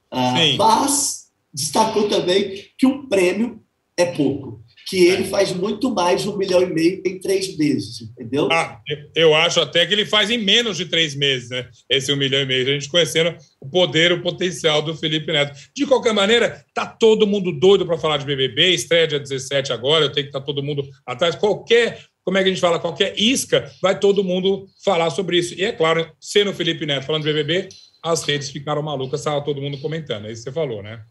Ah, 0.09 0.33
mas 0.57 1.31
destacou 1.53 2.07
também 2.07 2.65
que 2.77 2.85
o 2.85 3.07
prêmio 3.07 3.61
é 3.97 4.05
pouco 4.05 4.61
que 4.91 5.07
ele 5.07 5.23
faz 5.23 5.53
muito 5.53 5.89
mais 5.95 6.21
de 6.21 6.27
um 6.27 6.35
milhão 6.35 6.61
e 6.61 6.65
meio 6.65 7.01
em 7.05 7.17
três 7.17 7.55
meses, 7.55 8.01
entendeu? 8.01 8.49
Ah, 8.51 8.77
eu 9.15 9.33
acho 9.33 9.61
até 9.61 9.85
que 9.85 9.93
ele 9.93 10.05
faz 10.05 10.29
em 10.29 10.37
menos 10.37 10.75
de 10.75 10.85
três 10.85 11.15
meses, 11.15 11.49
né? 11.49 11.69
Esse 11.89 12.11
um 12.11 12.17
milhão 12.17 12.41
e 12.41 12.45
meio. 12.45 12.67
A 12.67 12.71
gente 12.73 12.89
conhecendo 12.89 13.33
o 13.61 13.69
poder, 13.69 14.11
o 14.11 14.21
potencial 14.21 14.81
do 14.81 14.93
Felipe 14.93 15.31
Neto. 15.31 15.57
De 15.73 15.85
qualquer 15.85 16.13
maneira, 16.13 16.61
tá 16.73 16.85
todo 16.85 17.25
mundo 17.25 17.53
doido 17.53 17.85
para 17.85 17.97
falar 17.97 18.17
de 18.17 18.25
BBB, 18.25 18.71
estreia 18.73 19.07
dia 19.07 19.17
17 19.17 19.71
agora, 19.71 20.03
eu 20.03 20.11
tenho 20.11 20.25
que 20.25 20.29
estar 20.29 20.41
tá 20.41 20.45
todo 20.45 20.61
mundo 20.61 20.83
atrás. 21.05 21.35
Qualquer, 21.35 22.03
como 22.25 22.37
é 22.37 22.43
que 22.43 22.49
a 22.49 22.51
gente 22.51 22.59
fala, 22.59 22.77
qualquer 22.77 23.17
isca, 23.17 23.71
vai 23.81 23.97
todo 23.97 24.25
mundo 24.25 24.67
falar 24.83 25.09
sobre 25.09 25.37
isso. 25.37 25.53
E 25.53 25.63
é 25.63 25.71
claro, 25.71 26.05
sendo 26.19 26.51
o 26.51 26.53
Felipe 26.53 26.85
Neto 26.85 27.05
falando 27.05 27.23
de 27.23 27.31
BBB, 27.31 27.69
as 28.03 28.23
redes 28.23 28.49
ficaram 28.49 28.83
malucas, 28.83 29.21
estava 29.21 29.39
todo 29.39 29.61
mundo 29.61 29.77
comentando. 29.79 30.25
É 30.25 30.33
isso 30.33 30.43
que 30.43 30.49
você 30.49 30.53
falou, 30.53 30.83
né? 30.83 31.01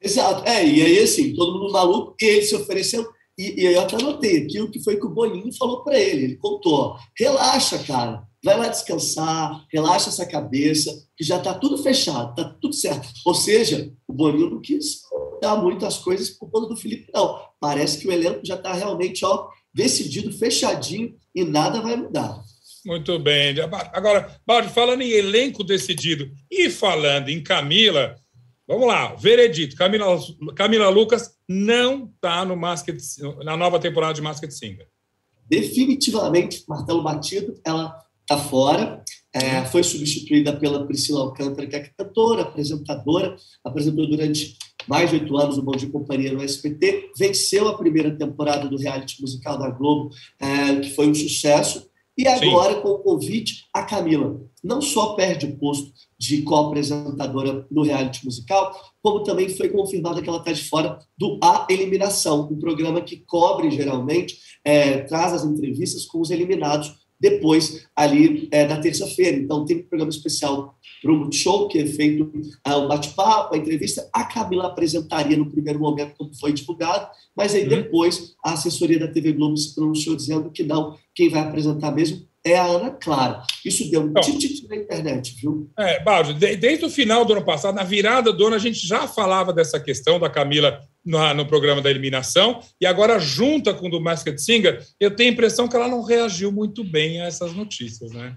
Exato. 0.00 0.48
É, 0.48 0.64
e 0.64 0.82
aí, 0.82 0.98
assim, 1.00 1.34
todo 1.34 1.58
mundo 1.58 1.72
maluco, 1.72 2.14
ele 2.20 2.42
se 2.42 2.54
ofereceu 2.54 3.04
e, 3.38 3.62
e 3.62 3.64
eu 3.64 3.80
até 3.80 3.96
anotei 3.96 4.42
aqui 4.42 4.60
o 4.60 4.70
que 4.70 4.82
foi 4.82 4.96
que 4.96 5.06
o 5.06 5.10
Boninho 5.10 5.52
falou 5.54 5.82
para 5.82 5.98
ele. 5.98 6.24
Ele 6.24 6.36
contou: 6.36 6.96
relaxa, 7.18 7.78
cara, 7.80 8.22
vai 8.44 8.56
lá 8.56 8.68
descansar, 8.68 9.64
relaxa 9.72 10.10
essa 10.10 10.26
cabeça, 10.26 10.90
que 11.16 11.24
já 11.24 11.38
está 11.38 11.54
tudo 11.54 11.82
fechado, 11.82 12.30
está 12.30 12.44
tudo 12.60 12.74
certo. 12.74 13.08
Ou 13.24 13.34
seja, 13.34 13.92
o 14.06 14.12
Boninho 14.12 14.50
não 14.50 14.60
quis 14.60 15.00
dar 15.40 15.56
muitas 15.56 15.98
coisas 15.98 16.30
por 16.30 16.50
conta 16.50 16.68
do 16.68 16.76
Felipe, 16.76 17.10
não. 17.12 17.38
Parece 17.60 17.98
que 17.98 18.08
o 18.08 18.12
elenco 18.12 18.40
já 18.44 18.54
está 18.54 18.72
realmente 18.72 19.24
ó, 19.24 19.48
decidido, 19.72 20.32
fechadinho 20.32 21.14
e 21.34 21.44
nada 21.44 21.80
vai 21.80 21.96
mudar. 21.96 22.42
Muito 22.86 23.18
bem. 23.18 23.54
Agora, 23.92 24.38
Balde, 24.46 24.68
falando 24.68 25.00
em 25.00 25.10
elenco 25.10 25.64
decidido 25.64 26.30
e 26.50 26.68
falando 26.68 27.30
em 27.30 27.42
Camila, 27.42 28.14
Vamos 28.66 28.86
lá, 28.86 29.14
veredito. 29.14 29.76
Camila, 29.76 30.18
Camila 30.56 30.88
Lucas 30.88 31.36
não 31.48 32.06
está 32.06 32.44
no 32.44 32.56
Masked, 32.56 32.98
na 33.44 33.56
nova 33.56 33.78
temporada 33.78 34.14
de 34.14 34.22
Masked 34.22 34.52
Singer. 34.52 34.88
Definitivamente, 35.48 36.64
martelo 36.66 37.02
batido, 37.02 37.60
ela 37.64 37.94
está 38.22 38.38
fora. 38.38 39.04
É, 39.32 39.64
foi 39.66 39.82
substituída 39.82 40.56
pela 40.56 40.86
Priscila 40.86 41.20
Alcântara, 41.20 41.66
que 41.66 41.76
é 41.76 41.90
cantora, 41.98 42.42
apresentadora, 42.42 43.36
apresentou 43.64 44.08
durante 44.08 44.56
mais 44.86 45.10
de 45.10 45.16
oito 45.16 45.36
anos 45.36 45.58
o 45.58 45.62
Bom 45.62 45.72
de 45.72 45.86
Companhia 45.88 46.32
no 46.32 46.42
SPT, 46.42 47.10
venceu 47.18 47.68
a 47.68 47.76
primeira 47.76 48.14
temporada 48.16 48.68
do 48.68 48.76
reality 48.76 49.20
musical 49.20 49.58
da 49.58 49.70
Globo, 49.70 50.10
é, 50.38 50.76
que 50.76 50.90
foi 50.90 51.08
um 51.08 51.14
sucesso, 51.14 51.88
e 52.16 52.28
agora, 52.28 52.74
Sim. 52.74 52.80
com 52.80 52.88
o 52.90 52.98
convite, 52.98 53.64
a 53.72 53.82
Camila 53.82 54.40
não 54.62 54.80
só 54.80 55.14
perde 55.14 55.46
o 55.46 55.58
posto 55.58 55.92
de 56.18 56.42
co-apresentadora 56.42 57.66
no 57.70 57.82
reality 57.82 58.24
musical, 58.24 58.74
como 59.02 59.22
também 59.22 59.48
foi 59.48 59.68
confirmada 59.68 60.22
que 60.22 60.28
ela 60.28 60.38
está 60.38 60.52
de 60.52 60.64
fora 60.64 60.98
do 61.18 61.38
A 61.42 61.66
Eliminação, 61.68 62.48
um 62.50 62.58
programa 62.58 63.02
que 63.02 63.18
cobre 63.26 63.70
geralmente, 63.70 64.38
é, 64.64 64.98
traz 65.00 65.32
as 65.34 65.44
entrevistas 65.44 66.06
com 66.06 66.20
os 66.20 66.30
eliminados 66.30 67.03
depois 67.20 67.86
ali 67.94 68.48
é, 68.50 68.66
da 68.66 68.80
terça-feira. 68.80 69.36
Então 69.36 69.64
tem 69.64 69.78
um 69.78 69.82
programa 69.82 70.10
especial 70.10 70.78
para 71.02 71.12
o 71.12 71.16
Multishow, 71.16 71.68
que 71.68 71.78
é 71.78 71.86
feito 71.86 72.30
é, 72.66 72.74
um 72.76 72.88
bate-papo, 72.88 73.54
a 73.54 73.58
entrevista. 73.58 74.08
A 74.12 74.24
Camila 74.24 74.66
apresentaria 74.66 75.36
no 75.36 75.50
primeiro 75.50 75.78
momento, 75.78 76.14
como 76.16 76.34
foi 76.34 76.52
divulgado, 76.52 77.08
mas 77.36 77.54
aí 77.54 77.62
uhum. 77.64 77.68
depois 77.68 78.34
a 78.44 78.52
assessoria 78.52 78.98
da 78.98 79.08
TV 79.08 79.32
Globo 79.32 79.56
se 79.56 79.74
pronunciou 79.74 80.16
dizendo 80.16 80.50
que 80.50 80.62
não, 80.62 80.96
quem 81.14 81.28
vai 81.28 81.42
apresentar 81.42 81.92
mesmo 81.92 82.26
é 82.44 82.58
a 82.58 82.64
Ana 82.66 82.90
Clara. 82.90 83.42
Isso 83.64 83.90
deu 83.90 84.02
um 84.02 84.12
tititi 84.14 84.68
na 84.68 84.76
internet, 84.76 85.34
viu? 85.40 85.70
É, 85.78 86.02
Baldi, 86.02 86.34
desde 86.56 86.84
o 86.84 86.90
final 86.90 87.24
do 87.24 87.32
ano 87.32 87.44
passado, 87.44 87.74
na 87.74 87.82
virada 87.82 88.32
do 88.32 88.46
ano, 88.46 88.56
a 88.56 88.58
gente 88.58 88.86
já 88.86 89.08
falava 89.08 89.52
dessa 89.52 89.80
questão 89.80 90.20
da 90.20 90.28
Camila 90.28 90.80
no, 91.04 91.34
no 91.34 91.46
programa 91.46 91.80
da 91.80 91.90
eliminação, 91.90 92.60
e 92.78 92.84
agora, 92.84 93.18
junta 93.18 93.72
com 93.72 93.86
o 93.86 93.90
do 93.90 94.00
Masked 94.00 94.38
Singer, 94.38 94.84
eu 95.00 95.16
tenho 95.16 95.30
a 95.30 95.32
impressão 95.32 95.66
que 95.66 95.74
ela 95.74 95.88
não 95.88 96.02
reagiu 96.02 96.52
muito 96.52 96.84
bem 96.84 97.22
a 97.22 97.26
essas 97.26 97.54
notícias, 97.54 98.12
né? 98.12 98.36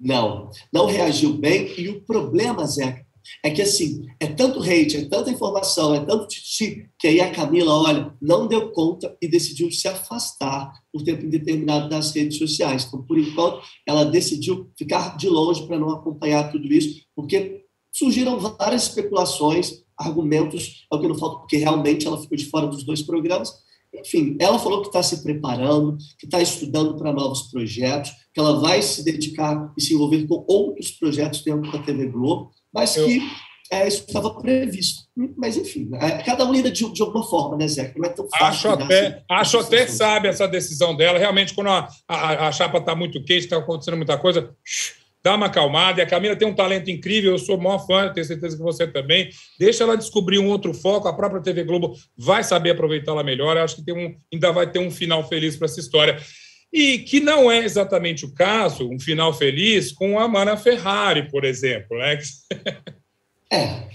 Não, 0.00 0.50
não 0.72 0.86
reagiu 0.86 1.34
bem. 1.34 1.72
E 1.78 1.88
o 1.88 2.00
problema, 2.00 2.66
Zeca, 2.66 3.04
é 3.44 3.50
que 3.50 3.62
assim, 3.62 4.06
é 4.18 4.26
tanto 4.26 4.62
hate, 4.62 4.96
é 4.96 5.04
tanta 5.08 5.30
informação, 5.30 5.94
é 5.94 6.00
tanto 6.00 6.28
titi, 6.28 6.88
que 6.98 7.08
aí 7.08 7.20
a 7.20 7.30
Camila, 7.30 7.72
olha, 7.74 8.14
não 8.20 8.46
deu 8.46 8.70
conta 8.72 9.16
e 9.20 9.28
decidiu 9.28 9.70
se 9.70 9.88
afastar 9.88 10.72
por 10.92 11.02
tempo 11.02 11.24
indeterminado 11.24 11.88
das 11.88 12.12
redes 12.12 12.38
sociais. 12.38 12.84
Então, 12.86 13.02
por 13.02 13.18
enquanto, 13.18 13.62
ela 13.86 14.04
decidiu 14.04 14.70
ficar 14.76 15.16
de 15.16 15.28
longe 15.28 15.66
para 15.66 15.78
não 15.78 15.90
acompanhar 15.90 16.50
tudo 16.50 16.66
isso, 16.72 17.02
porque 17.14 17.64
surgiram 17.92 18.38
várias 18.38 18.84
especulações, 18.84 19.82
argumentos, 19.98 20.86
é 20.90 20.96
o 20.96 21.00
que 21.00 21.08
não 21.08 21.18
falta, 21.18 21.40
porque 21.40 21.56
realmente 21.56 22.06
ela 22.06 22.20
ficou 22.20 22.36
de 22.36 22.46
fora 22.46 22.66
dos 22.66 22.84
dois 22.84 23.02
programas. 23.02 23.52
Enfim, 23.92 24.36
ela 24.40 24.58
falou 24.58 24.82
que 24.82 24.86
está 24.86 25.02
se 25.02 25.22
preparando, 25.22 25.96
que 26.18 26.24
está 26.24 26.40
estudando 26.40 26.96
para 26.96 27.12
novos 27.12 27.42
projetos, 27.50 28.10
que 28.32 28.40
ela 28.40 28.60
vai 28.60 28.80
se 28.82 29.02
dedicar 29.02 29.72
e 29.76 29.82
se 29.82 29.94
envolver 29.94 30.26
com 30.26 30.44
outros 30.48 30.92
projetos 30.92 31.42
dentro 31.42 31.70
da 31.72 31.82
TV 31.82 32.06
Globo 32.06 32.52
mas 32.72 32.96
Eu... 32.96 33.06
que 33.06 33.20
é, 33.72 33.86
isso 33.86 34.04
estava 34.06 34.34
previsto. 34.34 35.04
Mas, 35.36 35.56
enfim, 35.56 35.88
é, 35.94 36.22
cada 36.24 36.44
um 36.44 36.52
lida 36.52 36.70
de, 36.70 36.92
de, 36.92 37.02
alguma 37.02 37.24
forma, 37.24 37.56
né, 37.56 37.68
Zé? 37.68 37.92
Não 37.96 38.04
é 38.04 38.12
tão 38.12 38.28
fácil. 38.28 38.46
Acho 38.46 38.68
até, 38.68 39.06
assim, 39.06 39.16
acho 39.30 39.58
até 39.58 39.86
sabe 39.86 40.28
essa 40.28 40.48
decisão 40.48 40.96
dela. 40.96 41.20
Realmente, 41.20 41.54
quando 41.54 41.68
a, 41.68 41.88
a, 42.08 42.48
a 42.48 42.52
chapa 42.52 42.78
está 42.78 42.96
muito 42.96 43.22
quente, 43.22 43.44
está 43.44 43.58
acontecendo 43.58 43.96
muita 43.96 44.18
coisa, 44.18 44.52
dá 45.22 45.36
uma 45.36 45.46
acalmada. 45.46 46.00
E 46.00 46.02
a 46.02 46.06
Camila 46.06 46.34
tem 46.34 46.48
um 46.48 46.54
talento 46.54 46.90
incrível, 46.90 47.30
eu 47.30 47.38
sou 47.38 47.56
o 47.56 47.62
maior 47.62 47.86
fã, 47.86 48.12
tenho 48.12 48.26
certeza 48.26 48.56
que 48.56 48.62
você 48.62 48.88
também. 48.88 49.30
Deixa 49.56 49.84
ela 49.84 49.96
descobrir 49.96 50.40
um 50.40 50.48
outro 50.48 50.74
foco, 50.74 51.06
a 51.06 51.12
própria 51.12 51.40
TV 51.40 51.62
Globo 51.62 51.94
vai 52.18 52.42
saber 52.42 52.70
aproveitá-la 52.70 53.22
melhor. 53.22 53.56
Eu 53.56 53.62
acho 53.62 53.76
que 53.76 53.84
tem 53.84 53.94
um, 53.94 54.16
ainda 54.32 54.50
vai 54.50 54.68
ter 54.68 54.80
um 54.80 54.90
final 54.90 55.28
feliz 55.28 55.56
para 55.56 55.66
essa 55.66 55.78
história. 55.78 56.16
E 56.72 56.98
que 56.98 57.20
não 57.20 57.50
é 57.50 57.58
exatamente 57.58 58.24
o 58.24 58.32
caso, 58.32 58.88
um 58.88 58.98
final 58.98 59.32
feliz, 59.32 59.90
com 59.90 60.18
a 60.18 60.28
Mana 60.28 60.56
Ferrari, 60.56 61.28
por 61.28 61.44
exemplo. 61.44 61.98
Né? 61.98 62.18
é. 63.52 63.90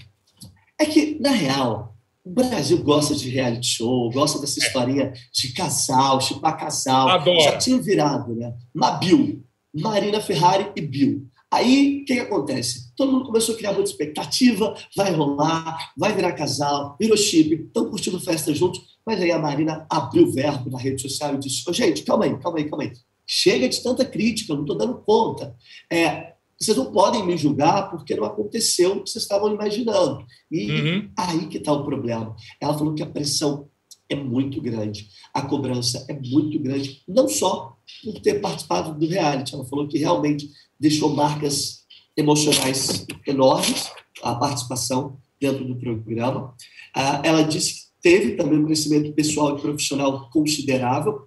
É 0.78 0.84
que, 0.84 1.18
na 1.18 1.30
real, 1.30 1.96
o 2.22 2.30
Brasil 2.30 2.82
gosta 2.82 3.14
de 3.14 3.30
reality 3.30 3.66
show, 3.66 4.10
gosta 4.10 4.40
dessa 4.40 4.60
é. 4.60 4.66
historinha 4.66 5.12
de 5.32 5.52
casal, 5.52 6.20
chipar 6.20 6.58
casal. 6.58 7.08
Adoro. 7.08 7.40
Já 7.40 7.56
tinha 7.56 7.80
virado, 7.80 8.34
né? 8.34 8.52
Mabil, 8.74 9.42
Marina 9.72 10.20
Ferrari 10.20 10.70
e 10.76 10.80
Bill. 10.80 11.26
Aí, 11.50 12.02
o 12.02 12.04
que, 12.04 12.14
que, 12.14 12.20
acontece? 12.20 12.85
Todo 12.96 13.12
mundo 13.12 13.26
começou 13.26 13.54
a 13.54 13.58
criar 13.58 13.72
muita 13.72 13.90
expectativa, 13.90 14.74
vai 14.96 15.12
rolar, 15.12 15.92
vai 15.96 16.14
virar 16.14 16.32
casal, 16.32 16.96
virou 16.98 17.16
chip, 17.16 17.54
estão 17.54 17.90
curtindo 17.90 18.18
festa 18.18 18.54
juntos, 18.54 18.80
mas 19.04 19.20
aí 19.20 19.30
a 19.30 19.38
Marina 19.38 19.86
abriu 19.90 20.26
o 20.26 20.32
verbo 20.32 20.70
na 20.70 20.78
rede 20.78 21.02
social 21.02 21.34
e 21.34 21.38
disse, 21.38 21.62
oh, 21.68 21.72
gente, 21.72 22.02
calma 22.02 22.24
aí, 22.24 22.36
calma 22.38 22.58
aí, 22.58 22.64
calma 22.64 22.84
aí. 22.84 22.92
Chega 23.26 23.68
de 23.68 23.82
tanta 23.82 24.04
crítica, 24.04 24.52
eu 24.52 24.56
não 24.56 24.62
estou 24.62 24.78
dando 24.78 24.98
conta. 24.98 25.54
É, 25.92 26.34
vocês 26.58 26.76
não 26.76 26.90
podem 26.90 27.24
me 27.24 27.36
julgar 27.36 27.90
porque 27.90 28.16
não 28.16 28.24
aconteceu 28.24 28.92
o 28.92 29.02
que 29.02 29.10
vocês 29.10 29.22
estavam 29.22 29.52
imaginando. 29.52 30.24
E 30.50 30.70
uhum. 30.70 31.10
aí 31.16 31.46
que 31.48 31.58
está 31.58 31.72
o 31.72 31.84
problema. 31.84 32.34
Ela 32.60 32.76
falou 32.76 32.94
que 32.94 33.02
a 33.02 33.06
pressão 33.06 33.68
é 34.08 34.14
muito 34.14 34.60
grande, 34.60 35.08
a 35.34 35.42
cobrança 35.42 36.06
é 36.08 36.14
muito 36.14 36.58
grande, 36.60 37.02
não 37.08 37.28
só 37.28 37.76
por 38.04 38.20
ter 38.20 38.40
participado 38.40 38.94
do 38.94 39.06
reality, 39.06 39.54
ela 39.54 39.64
falou 39.64 39.88
que 39.88 39.98
realmente 39.98 40.48
deixou 40.78 41.14
marcas 41.14 41.84
emocionais 42.16 43.06
enormes 43.26 43.90
a 44.22 44.34
participação 44.34 45.18
dentro 45.40 45.64
do 45.64 45.76
programa. 45.76 46.54
Ah, 46.94 47.20
ela 47.24 47.42
disse 47.42 47.74
que 47.74 47.80
teve 48.00 48.36
também 48.36 48.58
um 48.58 48.64
crescimento 48.64 49.12
pessoal 49.12 49.56
e 49.56 49.60
profissional 49.60 50.30
considerável, 50.30 51.26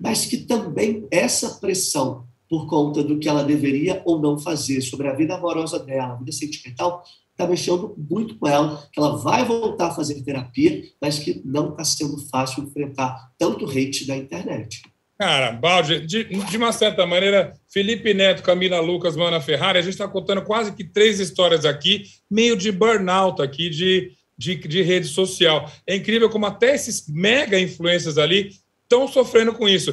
mas 0.00 0.26
que 0.26 0.38
também 0.38 1.06
essa 1.10 1.58
pressão 1.60 2.26
por 2.48 2.66
conta 2.66 3.02
do 3.02 3.18
que 3.18 3.28
ela 3.28 3.44
deveria 3.44 4.00
ou 4.04 4.20
não 4.20 4.38
fazer 4.38 4.80
sobre 4.80 5.08
a 5.08 5.14
vida 5.14 5.34
amorosa 5.34 5.78
dela, 5.78 6.14
a 6.14 6.16
vida 6.16 6.32
sentimental, 6.32 7.02
está 7.32 7.46
mexendo 7.46 7.94
muito 8.10 8.36
com 8.36 8.48
ela, 8.48 8.88
que 8.92 8.98
ela 8.98 9.16
vai 9.18 9.44
voltar 9.44 9.88
a 9.88 9.94
fazer 9.94 10.22
terapia, 10.22 10.82
mas 11.00 11.18
que 11.18 11.40
não 11.44 11.70
está 11.70 11.84
sendo 11.84 12.18
fácil 12.28 12.64
enfrentar 12.64 13.32
tanto 13.38 13.66
hate 13.66 14.06
da 14.06 14.16
internet. 14.16 14.82
Cara, 15.18 15.50
Balde, 15.50 16.06
de, 16.06 16.22
de, 16.22 16.56
uma 16.56 16.70
certa 16.70 17.04
maneira, 17.04 17.52
Felipe 17.68 18.14
Neto, 18.14 18.40
Camila 18.40 18.78
Lucas, 18.78 19.16
Mana 19.16 19.40
Ferrari, 19.40 19.76
a 19.76 19.82
gente 19.82 19.94
está 19.94 20.06
contando 20.06 20.42
quase 20.42 20.72
que 20.72 20.84
três 20.84 21.18
histórias 21.18 21.64
aqui, 21.64 22.04
meio 22.30 22.56
de 22.56 22.70
burnout 22.70 23.42
aqui, 23.42 23.68
de, 23.68 24.12
de, 24.38 24.54
de 24.54 24.80
rede 24.80 25.08
social. 25.08 25.68
É 25.84 25.96
incrível 25.96 26.30
como 26.30 26.46
até 26.46 26.72
esses 26.72 27.08
mega 27.08 27.58
influências 27.58 28.16
ali 28.16 28.52
estão 28.84 29.08
sofrendo 29.08 29.52
com 29.52 29.68
isso. 29.68 29.92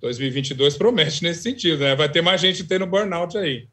2022 0.00 0.76
promete 0.76 1.22
nesse 1.22 1.42
sentido, 1.42 1.78
né? 1.78 1.94
Vai 1.94 2.10
ter 2.10 2.20
mais 2.20 2.40
gente 2.40 2.64
tendo 2.64 2.84
burnout 2.84 3.38
aí. 3.38 3.68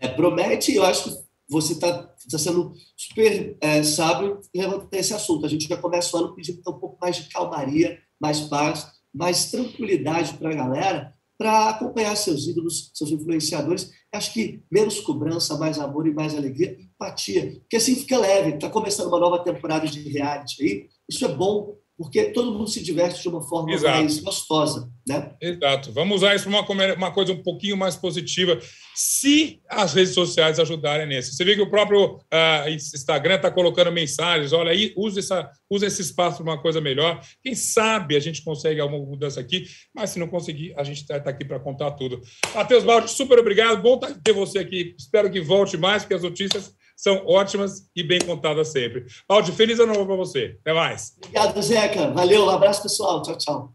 É, 0.00 0.08
promete, 0.08 0.74
eu 0.74 0.82
acho 0.82 1.04
que 1.04 1.16
você 1.48 1.74
está 1.74 2.02
tá 2.02 2.38
sendo 2.38 2.72
super 2.96 3.56
é, 3.60 3.80
sábio 3.84 4.40
levantando 4.52 4.88
esse 4.94 5.14
assunto. 5.14 5.46
A 5.46 5.48
gente 5.48 5.68
já 5.68 5.76
começa 5.76 6.16
o 6.16 6.18
ano 6.18 6.34
pedindo 6.34 6.58
um 6.58 6.72
pouco 6.72 6.98
mais 7.00 7.14
de 7.14 7.28
calmaria, 7.28 8.00
mais 8.20 8.40
paz 8.40 9.00
mais 9.14 9.50
tranquilidade 9.50 10.34
para 10.34 10.50
a 10.50 10.54
galera 10.54 11.14
para 11.38 11.70
acompanhar 11.70 12.16
seus 12.16 12.46
ídolos, 12.46 12.92
seus 12.94 13.10
influenciadores. 13.10 13.90
Acho 14.12 14.32
que 14.32 14.62
menos 14.70 15.00
cobrança, 15.00 15.58
mais 15.58 15.78
amor 15.78 16.06
e 16.06 16.14
mais 16.14 16.36
alegria, 16.36 16.76
empatia. 16.78 17.58
Porque 17.60 17.76
assim 17.76 17.96
fica 17.96 18.16
leve. 18.16 18.54
Está 18.54 18.70
começando 18.70 19.08
uma 19.08 19.18
nova 19.18 19.42
temporada 19.42 19.86
de 19.88 20.08
reality 20.08 20.62
aí. 20.62 20.88
Isso 21.08 21.24
é 21.24 21.34
bom 21.34 21.76
porque 22.02 22.24
todo 22.32 22.52
mundo 22.52 22.68
se 22.68 22.82
diverte 22.82 23.22
de 23.22 23.28
uma 23.28 23.40
forma 23.40 23.72
Exato. 23.72 23.98
mais 23.98 24.18
gostosa. 24.18 24.90
Né? 25.06 25.32
Exato. 25.40 25.92
Vamos 25.92 26.16
usar 26.16 26.34
isso 26.34 26.50
para 26.50 26.60
uma, 26.60 26.94
uma 26.94 27.10
coisa 27.12 27.32
um 27.32 27.40
pouquinho 27.40 27.76
mais 27.76 27.94
positiva, 27.94 28.58
se 28.92 29.60
as 29.68 29.94
redes 29.94 30.12
sociais 30.12 30.58
ajudarem 30.58 31.06
nisso. 31.06 31.32
Você 31.32 31.44
vê 31.44 31.54
que 31.54 31.62
o 31.62 31.70
próprio 31.70 32.16
uh, 32.16 32.68
Instagram 32.68 33.36
está 33.36 33.52
colocando 33.52 33.92
mensagens, 33.92 34.52
olha 34.52 34.72
aí, 34.72 34.92
use, 34.96 35.20
essa, 35.20 35.48
use 35.70 35.86
esse 35.86 36.02
espaço 36.02 36.42
para 36.42 36.52
uma 36.52 36.60
coisa 36.60 36.80
melhor. 36.80 37.20
Quem 37.40 37.54
sabe 37.54 38.16
a 38.16 38.20
gente 38.20 38.42
consegue 38.42 38.80
alguma 38.80 39.04
mudança 39.04 39.38
aqui, 39.40 39.64
mas 39.94 40.10
se 40.10 40.18
não 40.18 40.26
conseguir, 40.26 40.74
a 40.76 40.82
gente 40.82 41.02
está 41.02 41.20
tá 41.20 41.30
aqui 41.30 41.44
para 41.44 41.60
contar 41.60 41.92
tudo. 41.92 42.20
Matheus 42.52 42.82
Baldi, 42.82 43.12
super 43.12 43.38
obrigado. 43.38 43.80
Bom 43.80 43.98
ter 43.98 44.32
você 44.32 44.58
aqui. 44.58 44.96
Espero 44.98 45.30
que 45.30 45.40
volte 45.40 45.76
mais, 45.76 46.02
porque 46.02 46.14
as 46.14 46.22
notícias 46.22 46.74
são 47.02 47.26
ótimas 47.26 47.90
e 47.96 48.02
bem 48.04 48.20
contadas 48.20 48.68
sempre. 48.68 49.06
Aldi, 49.28 49.50
feliz 49.50 49.80
ano 49.80 49.92
novo 49.92 50.06
para 50.06 50.14
você. 50.14 50.56
Até 50.60 50.72
mais. 50.72 51.14
Obrigado, 51.16 51.60
Zeca. 51.60 52.12
Valeu, 52.12 52.44
um 52.44 52.50
abraço, 52.50 52.80
pessoal. 52.80 53.20
Tchau, 53.22 53.36
tchau. 53.36 53.74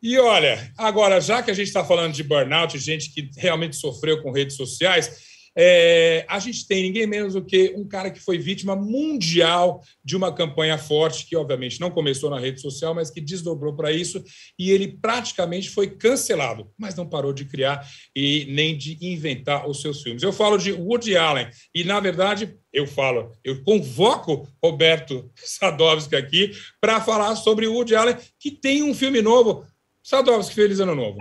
E 0.00 0.16
olha, 0.16 0.72
agora, 0.78 1.20
já 1.20 1.42
que 1.42 1.50
a 1.50 1.54
gente 1.54 1.66
está 1.66 1.84
falando 1.84 2.12
de 2.12 2.22
burnout, 2.22 2.78
gente 2.78 3.12
que 3.12 3.30
realmente 3.36 3.74
sofreu 3.74 4.22
com 4.22 4.30
redes 4.30 4.54
sociais, 4.54 5.10
é, 5.56 6.24
a 6.28 6.38
gente 6.38 6.66
tem 6.66 6.82
ninguém 6.82 7.06
menos 7.06 7.34
do 7.34 7.44
que 7.44 7.74
um 7.76 7.86
cara 7.86 8.10
que 8.10 8.20
foi 8.20 8.38
vítima 8.38 8.76
mundial 8.76 9.82
de 10.04 10.16
uma 10.16 10.32
campanha 10.32 10.78
forte, 10.78 11.26
que 11.26 11.36
obviamente 11.36 11.80
não 11.80 11.90
começou 11.90 12.30
na 12.30 12.38
rede 12.38 12.60
social, 12.60 12.94
mas 12.94 13.10
que 13.10 13.20
desdobrou 13.20 13.74
para 13.74 13.92
isso, 13.92 14.22
e 14.58 14.70
ele 14.70 14.98
praticamente 15.00 15.70
foi 15.70 15.88
cancelado, 15.88 16.70
mas 16.78 16.94
não 16.94 17.08
parou 17.08 17.32
de 17.32 17.44
criar 17.44 17.86
e 18.14 18.46
nem 18.50 18.76
de 18.76 18.98
inventar 19.00 19.68
os 19.68 19.80
seus 19.80 20.02
filmes. 20.02 20.22
Eu 20.22 20.32
falo 20.32 20.58
de 20.58 20.72
Woody 20.72 21.16
Allen, 21.16 21.48
e 21.74 21.84
na 21.84 22.00
verdade, 22.00 22.56
eu 22.72 22.86
falo, 22.86 23.32
eu 23.42 23.62
convoco 23.62 24.48
Roberto 24.62 25.30
Sadovski 25.36 26.16
aqui 26.16 26.52
para 26.80 27.00
falar 27.00 27.34
sobre 27.36 27.66
Woody 27.66 27.94
Allen, 27.94 28.16
que 28.38 28.50
tem 28.50 28.82
um 28.82 28.94
filme 28.94 29.20
novo. 29.20 29.64
Sadovski, 30.02 30.54
feliz 30.54 30.80
ano 30.80 30.94
novo. 30.94 31.18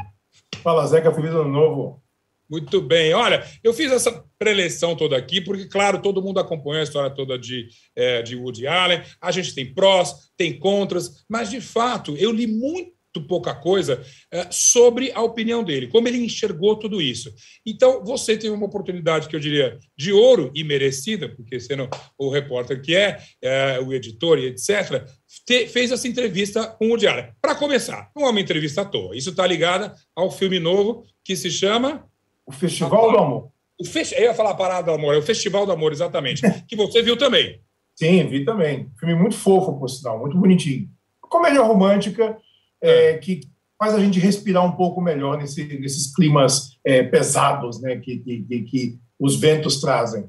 Fala, 0.63 0.85
Zeca, 0.87 1.13
feliz 1.13 1.31
ano 1.31 1.49
novo. 1.49 2.01
Muito 2.49 2.81
bem. 2.81 3.13
Olha, 3.13 3.45
eu 3.63 3.73
fiz 3.73 3.91
essa 3.91 4.23
preleção 4.39 4.95
toda 4.95 5.17
aqui, 5.17 5.41
porque, 5.41 5.65
claro, 5.65 6.01
todo 6.01 6.21
mundo 6.21 6.39
acompanhou 6.39 6.79
a 6.79 6.83
história 6.83 7.13
toda 7.13 7.37
de, 7.37 7.67
é, 7.95 8.21
de 8.21 8.35
Woody 8.35 8.65
Allen. 8.65 9.01
A 9.21 9.31
gente 9.31 9.53
tem 9.53 9.73
prós, 9.73 10.29
tem 10.37 10.57
contras, 10.57 11.25
mas, 11.29 11.49
de 11.49 11.59
fato, 11.59 12.15
eu 12.17 12.31
li 12.31 12.47
muito 12.47 12.97
pouca 13.21 13.55
coisa 13.55 14.03
é, 14.31 14.47
sobre 14.51 15.11
a 15.11 15.21
opinião 15.21 15.63
dele, 15.63 15.87
como 15.87 16.07
ele 16.07 16.19
enxergou 16.19 16.75
tudo 16.75 17.01
isso. 17.01 17.33
Então, 17.65 18.03
você 18.03 18.37
tem 18.37 18.49
uma 18.49 18.65
oportunidade 18.65 19.27
que 19.27 19.35
eu 19.35 19.39
diria 19.39 19.79
de 19.97 20.11
ouro 20.11 20.51
e 20.53 20.63
merecida, 20.63 21.27
porque 21.27 21.59
sendo 21.59 21.89
o 22.17 22.29
repórter 22.29 22.81
que 22.81 22.95
é, 22.95 23.19
é 23.41 23.79
o 23.79 23.91
editor 23.93 24.37
e 24.37 24.47
etc., 24.47 25.03
te, 25.45 25.67
fez 25.67 25.91
essa 25.91 26.07
entrevista 26.07 26.67
com 26.67 26.85
o 26.85 26.89
Woody 26.89 27.07
Allen. 27.07 27.31
Para 27.41 27.55
começar, 27.55 28.11
não 28.15 28.27
é 28.27 28.29
uma 28.29 28.41
entrevista 28.41 28.81
à 28.81 28.85
toa. 28.85 29.15
Isso 29.15 29.31
está 29.31 29.47
ligado 29.47 29.93
ao 30.15 30.29
filme 30.29 30.59
novo 30.59 31.03
que 31.23 31.35
se 31.35 31.49
chama 31.49 32.07
o 32.47 32.51
Festival 32.51 33.11
do 33.11 33.17
Amor. 33.17 33.51
O. 33.79 33.83
Eu 34.15 34.23
ia 34.23 34.33
falar 34.33 34.51
a 34.51 34.55
Parada 34.55 34.83
do 34.83 34.91
Amor, 34.91 35.13
é 35.13 35.17
o 35.17 35.21
Festival 35.21 35.65
do 35.65 35.71
Amor, 35.71 35.91
exatamente. 35.91 36.41
que 36.67 36.75
você 36.75 37.03
viu 37.03 37.17
também. 37.17 37.61
Sim, 37.95 38.25
vi 38.27 38.45
também. 38.45 38.89
Filme 38.99 39.15
muito 39.15 39.35
fofo, 39.35 39.77
por 39.77 39.89
sinal, 39.89 40.19
muito 40.19 40.37
bonitinho. 40.37 40.87
Comédia 41.19 41.61
romântica 41.61 42.37
é. 42.81 43.11
É, 43.11 43.17
que 43.17 43.41
faz 43.77 43.93
a 43.93 43.99
gente 43.99 44.19
respirar 44.19 44.65
um 44.65 44.71
pouco 44.71 45.01
melhor 45.01 45.37
nesse, 45.37 45.63
nesses 45.79 46.13
climas 46.13 46.77
é, 46.83 47.03
pesados 47.03 47.81
né, 47.81 47.97
que, 47.97 48.17
que, 48.17 48.61
que, 48.63 48.99
os 49.19 49.39
ventos 49.39 49.81
trazem. 49.81 50.25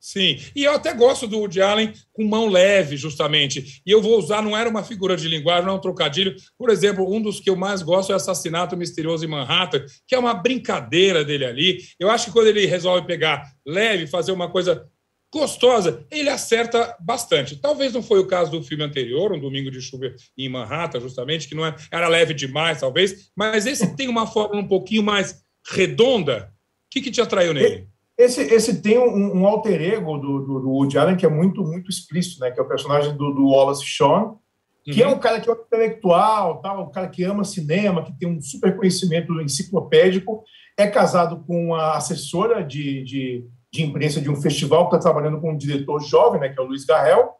Sim, 0.00 0.38
e 0.54 0.62
eu 0.62 0.72
até 0.72 0.94
gosto 0.94 1.26
do 1.26 1.38
Woody 1.38 1.60
Allen 1.60 1.92
com 2.12 2.24
mão 2.24 2.48
leve, 2.48 2.96
justamente. 2.96 3.82
E 3.84 3.90
eu 3.90 4.00
vou 4.00 4.16
usar, 4.16 4.40
não 4.42 4.56
era 4.56 4.70
uma 4.70 4.84
figura 4.84 5.16
de 5.16 5.26
linguagem, 5.28 5.66
não 5.66 5.74
é 5.74 5.76
um 5.76 5.80
trocadilho. 5.80 6.36
Por 6.56 6.70
exemplo, 6.70 7.12
um 7.12 7.20
dos 7.20 7.40
que 7.40 7.50
eu 7.50 7.56
mais 7.56 7.82
gosto 7.82 8.12
é 8.12 8.14
Assassinato 8.14 8.76
Misterioso 8.76 9.24
em 9.24 9.28
Manhattan, 9.28 9.84
que 10.06 10.14
é 10.14 10.18
uma 10.18 10.34
brincadeira 10.34 11.24
dele 11.24 11.44
ali. 11.44 11.78
Eu 11.98 12.10
acho 12.10 12.26
que 12.26 12.32
quando 12.32 12.46
ele 12.46 12.64
resolve 12.64 13.06
pegar 13.06 13.42
leve, 13.66 14.06
fazer 14.06 14.30
uma 14.30 14.48
coisa 14.48 14.88
gostosa, 15.32 16.06
ele 16.10 16.30
acerta 16.30 16.96
bastante. 17.00 17.56
Talvez 17.56 17.92
não 17.92 18.02
foi 18.02 18.18
o 18.20 18.26
caso 18.26 18.50
do 18.50 18.62
filme 18.62 18.84
anterior, 18.84 19.32
Um 19.32 19.40
Domingo 19.40 19.70
de 19.70 19.80
Chuva 19.80 20.14
em 20.36 20.48
Manhattan, 20.48 21.00
justamente, 21.00 21.48
que 21.48 21.54
não 21.54 21.66
é, 21.66 21.74
era 21.90 22.08
leve 22.08 22.32
demais, 22.32 22.80
talvez, 22.80 23.30
mas 23.36 23.66
esse 23.66 23.94
tem 23.94 24.08
uma 24.08 24.26
forma 24.26 24.56
um 24.56 24.66
pouquinho 24.66 25.02
mais 25.02 25.42
redonda. 25.70 26.52
O 26.86 26.90
que, 26.90 27.02
que 27.02 27.10
te 27.10 27.20
atraiu 27.20 27.52
nele? 27.52 27.86
Esse, 28.18 28.42
esse 28.52 28.82
tem 28.82 28.98
um, 28.98 29.38
um 29.38 29.46
alter 29.46 29.80
ego 29.80 30.18
do, 30.18 30.40
do, 30.40 30.60
do, 30.60 30.70
Woody 30.70 30.98
Allen 30.98 31.16
que 31.16 31.24
é 31.24 31.28
muito, 31.28 31.62
muito 31.62 31.88
explícito, 31.88 32.40
né? 32.40 32.50
Que 32.50 32.58
é 32.58 32.62
o 32.62 32.68
personagem 32.68 33.16
do, 33.16 33.32
do 33.32 33.46
Wallace 33.50 33.84
Shawn, 33.84 34.36
que 34.82 35.00
é 35.00 35.06
uhum. 35.06 35.12
é 35.12 35.14
um 35.14 35.18
cara 35.20 35.40
que 35.40 35.48
é 35.48 35.52
um 35.52 35.56
intelectual, 35.56 36.60
tal, 36.60 36.82
um 36.82 36.90
cara 36.90 37.08
que 37.08 37.22
ama 37.22 37.44
cinema, 37.44 38.02
que 38.02 38.12
tem 38.18 38.28
um 38.28 38.42
super 38.42 38.76
conhecimento 38.76 39.40
enciclopédico, 39.40 40.42
é 40.76 40.88
casado 40.88 41.44
com 41.46 41.66
uma 41.66 41.96
assessora 41.96 42.64
de, 42.64 43.04
de, 43.04 43.46
de 43.72 43.82
imprensa 43.84 44.20
de 44.20 44.28
um 44.28 44.36
festival 44.36 44.88
que 44.88 44.96
está 44.96 45.10
trabalhando 45.10 45.40
com 45.40 45.52
um 45.52 45.56
diretor 45.56 46.00
jovem, 46.00 46.40
né? 46.40 46.48
Que 46.48 46.58
é 46.58 46.62
o 46.62 46.66
Luiz 46.66 46.84
Garrel, 46.84 47.34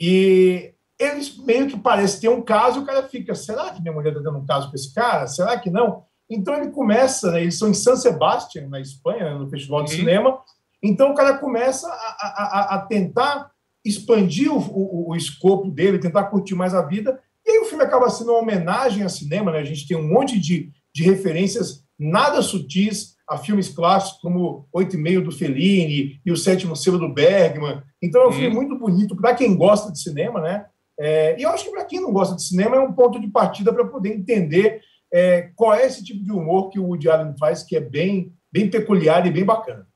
e 0.00 0.74
eles 0.98 1.38
meio 1.38 1.68
que 1.68 1.78
parece 1.78 2.20
ter 2.20 2.28
um 2.28 2.42
caso, 2.42 2.80
o 2.80 2.84
cara 2.84 3.04
fica, 3.04 3.34
será 3.34 3.70
que 3.70 3.80
minha 3.80 3.94
mulher 3.94 4.10
está 4.10 4.22
tendo 4.22 4.38
um 4.38 4.46
caso 4.46 4.68
com 4.68 4.74
esse 4.74 4.92
cara? 4.92 5.28
Será 5.28 5.56
que 5.56 5.70
não? 5.70 6.04
Então 6.30 6.54
ele 6.54 6.70
começa, 6.70 7.32
né, 7.32 7.42
eles 7.42 7.58
são 7.58 7.68
em 7.68 7.74
San 7.74 7.96
Sebastián, 7.96 8.68
na 8.68 8.80
Espanha, 8.80 9.36
no 9.36 9.50
Festival 9.50 9.82
de 9.82 9.92
uhum. 9.92 9.98
Cinema. 9.98 10.38
Então 10.82 11.10
o 11.10 11.14
cara 11.14 11.36
começa 11.38 11.88
a, 11.88 11.92
a, 11.92 12.74
a 12.76 12.78
tentar 12.78 13.50
expandir 13.84 14.52
o, 14.52 14.58
o, 14.58 15.10
o, 15.10 15.16
escopo 15.16 15.70
dele, 15.70 15.98
tentar 15.98 16.24
curtir 16.24 16.54
mais 16.54 16.74
a 16.74 16.82
vida. 16.82 17.18
E 17.44 17.50
aí 17.50 17.58
o 17.58 17.64
filme 17.64 17.82
acaba 17.82 18.08
sendo 18.10 18.30
uma 18.30 18.40
homenagem 18.40 19.02
ao 19.02 19.08
cinema, 19.08 19.50
né? 19.50 19.58
A 19.58 19.64
gente 19.64 19.88
tem 19.88 19.96
um 19.96 20.06
monte 20.06 20.38
de, 20.38 20.70
de 20.94 21.02
referências 21.02 21.82
nada 21.98 22.40
sutis 22.42 23.16
a 23.28 23.36
filmes 23.36 23.68
clássicos 23.68 24.20
como 24.20 24.66
Oito 24.72 24.96
e 24.96 24.98
Meio 24.98 25.22
do 25.22 25.30
Fellini 25.30 26.20
e 26.24 26.32
O 26.32 26.36
Sétimo 26.36 26.76
Selo 26.76 26.98
do 26.98 27.12
Bergman. 27.12 27.82
Então 28.02 28.22
é 28.22 28.28
um 28.28 28.32
filme 28.32 28.48
uhum. 28.48 28.54
muito 28.54 28.78
bonito 28.78 29.16
para 29.16 29.34
quem 29.34 29.56
gosta 29.56 29.90
de 29.92 30.00
cinema, 30.00 30.40
né? 30.40 30.66
É, 30.98 31.38
e 31.38 31.42
eu 31.42 31.50
acho 31.50 31.64
que 31.64 31.70
para 31.70 31.84
quem 31.84 32.00
não 32.00 32.12
gosta 32.12 32.36
de 32.36 32.42
cinema 32.42 32.76
é 32.76 32.80
um 32.80 32.92
ponto 32.92 33.18
de 33.18 33.28
partida 33.28 33.72
para 33.72 33.86
poder 33.86 34.14
entender 34.14 34.82
é, 35.12 35.50
qual 35.54 35.74
é 35.74 35.86
esse 35.86 36.04
tipo 36.04 36.24
de 36.24 36.32
humor 36.32 36.70
que 36.70 36.78
o 36.78 36.84
Woody 36.84 37.08
Allen 37.08 37.34
faz, 37.38 37.62
que 37.62 37.76
é 37.76 37.80
bem, 37.80 38.32
bem 38.52 38.68
peculiar 38.68 39.26
e 39.26 39.30
bem 39.30 39.44
bacana. 39.44 39.86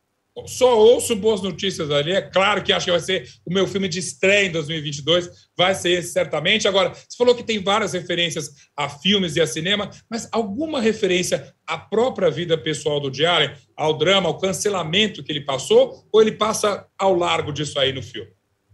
Só 0.46 0.76
ouço 0.76 1.14
boas 1.14 1.40
notícias 1.40 1.92
ali. 1.92 2.10
É 2.10 2.20
claro 2.20 2.62
que 2.62 2.72
acho 2.72 2.86
que 2.86 2.90
vai 2.90 3.00
ser 3.00 3.28
o 3.46 3.54
meu 3.54 3.68
filme 3.68 3.88
de 3.88 4.00
estreia 4.00 4.48
em 4.48 4.50
2022. 4.50 5.30
Vai 5.56 5.76
ser 5.76 5.90
esse, 5.90 6.12
certamente. 6.12 6.66
Agora, 6.66 6.92
você 6.92 7.16
falou 7.16 7.36
que 7.36 7.44
tem 7.44 7.62
várias 7.62 7.92
referências 7.92 8.50
a 8.76 8.88
filmes 8.88 9.36
e 9.36 9.40
a 9.40 9.46
cinema, 9.46 9.88
mas 10.10 10.28
alguma 10.32 10.80
referência 10.80 11.54
à 11.64 11.78
própria 11.78 12.30
vida 12.30 12.58
pessoal 12.58 12.98
do 12.98 13.12
Allen, 13.24 13.52
ao 13.76 13.96
drama, 13.96 14.28
ao 14.28 14.38
cancelamento 14.38 15.22
que 15.22 15.30
ele 15.30 15.44
passou, 15.44 16.04
ou 16.12 16.20
ele 16.20 16.32
passa 16.32 16.84
ao 16.98 17.14
largo 17.14 17.52
disso 17.52 17.78
aí 17.78 17.92
no 17.92 18.02
filme? 18.02 18.30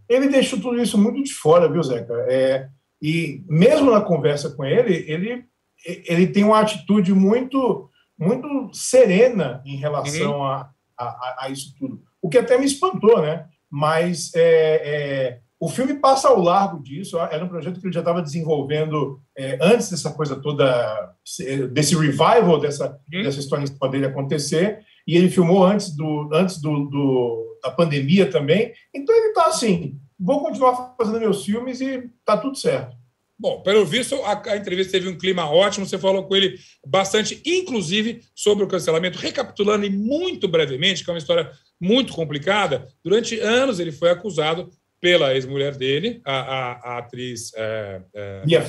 Ele 0.08 0.28
deixou 0.28 0.58
tudo 0.58 0.80
isso 0.80 0.96
muito 0.96 1.22
de 1.22 1.32
fora, 1.34 1.70
viu, 1.70 1.82
Zeca? 1.82 2.14
É, 2.26 2.68
e 3.02 3.44
mesmo 3.46 3.90
na 3.90 4.00
conversa 4.00 4.50
com 4.50 4.64
ele, 4.64 5.04
ele 5.06 5.44
ele 5.84 6.26
tem 6.26 6.44
uma 6.44 6.60
atitude 6.60 7.12
muito 7.12 7.88
muito 8.18 8.70
serena 8.74 9.62
em 9.64 9.76
relação 9.76 10.40
uhum. 10.40 10.44
a, 10.44 10.70
a, 10.98 11.36
a, 11.40 11.48
isso 11.48 11.74
tudo, 11.78 12.02
o 12.20 12.28
que 12.28 12.36
até 12.36 12.58
me 12.58 12.66
espantou, 12.66 13.22
né? 13.22 13.46
Mas 13.70 14.30
é, 14.34 14.82
é, 14.84 15.40
o 15.58 15.70
filme 15.70 15.94
passa 15.94 16.28
ao 16.28 16.38
largo 16.38 16.82
disso. 16.82 17.18
Era 17.18 17.42
um 17.42 17.48
projeto 17.48 17.80
que 17.80 17.86
ele 17.86 17.94
já 17.94 18.00
estava 18.00 18.20
desenvolvendo 18.20 19.22
é, 19.36 19.58
antes 19.62 19.90
dessa 19.90 20.12
coisa 20.12 20.36
toda, 20.36 21.14
desse 21.72 21.96
revival 21.96 22.60
dessa, 22.60 22.98
uhum. 23.12 23.22
dessa 23.22 23.40
história 23.40 23.66
dele 23.90 24.06
acontecer. 24.06 24.80
E 25.06 25.16
ele 25.16 25.30
filmou 25.30 25.64
antes 25.64 25.96
do 25.96 26.28
antes 26.32 26.60
do, 26.60 26.86
do 26.86 27.58
da 27.62 27.70
pandemia 27.70 28.30
também. 28.30 28.72
Então 28.94 29.14
ele 29.14 29.28
está 29.28 29.46
assim, 29.46 29.98
vou 30.18 30.42
continuar 30.42 30.94
fazendo 30.96 31.20
meus 31.20 31.44
filmes 31.44 31.80
e 31.80 32.10
tá 32.24 32.36
tudo 32.36 32.56
certo. 32.56 32.96
Bom, 33.40 33.62
pelo 33.62 33.86
visto, 33.86 34.16
a, 34.16 34.42
a, 34.50 34.56
entrevista 34.58 34.92
teve 34.92 35.08
um 35.08 35.16
clima 35.16 35.50
ótimo. 35.50 35.86
Você 35.86 35.96
falou 35.96 36.24
com 36.24 36.36
ele 36.36 36.58
bastante, 36.86 37.40
inclusive 37.46 38.20
sobre 38.34 38.64
o 38.64 38.68
cancelamento. 38.68 39.18
Recapitulando 39.18 39.86
e 39.86 39.88
muito 39.88 40.46
brevemente, 40.46 41.02
que 41.02 41.08
é 41.08 41.12
uma 41.14 41.18
história 41.18 41.50
muito 41.80 42.12
complicada, 42.12 42.86
durante 43.02 43.40
anos 43.40 43.80
ele 43.80 43.92
foi 43.92 44.10
acusado 44.10 44.68
pela 45.00 45.34
ex-mulher 45.34 45.74
dele, 45.74 46.20
a, 46.22 46.34
a, 46.34 46.72
a 46.72 46.98
atriz. 46.98 47.50
É, 47.56 48.02
é, 48.14 48.42
Mia 48.44 48.62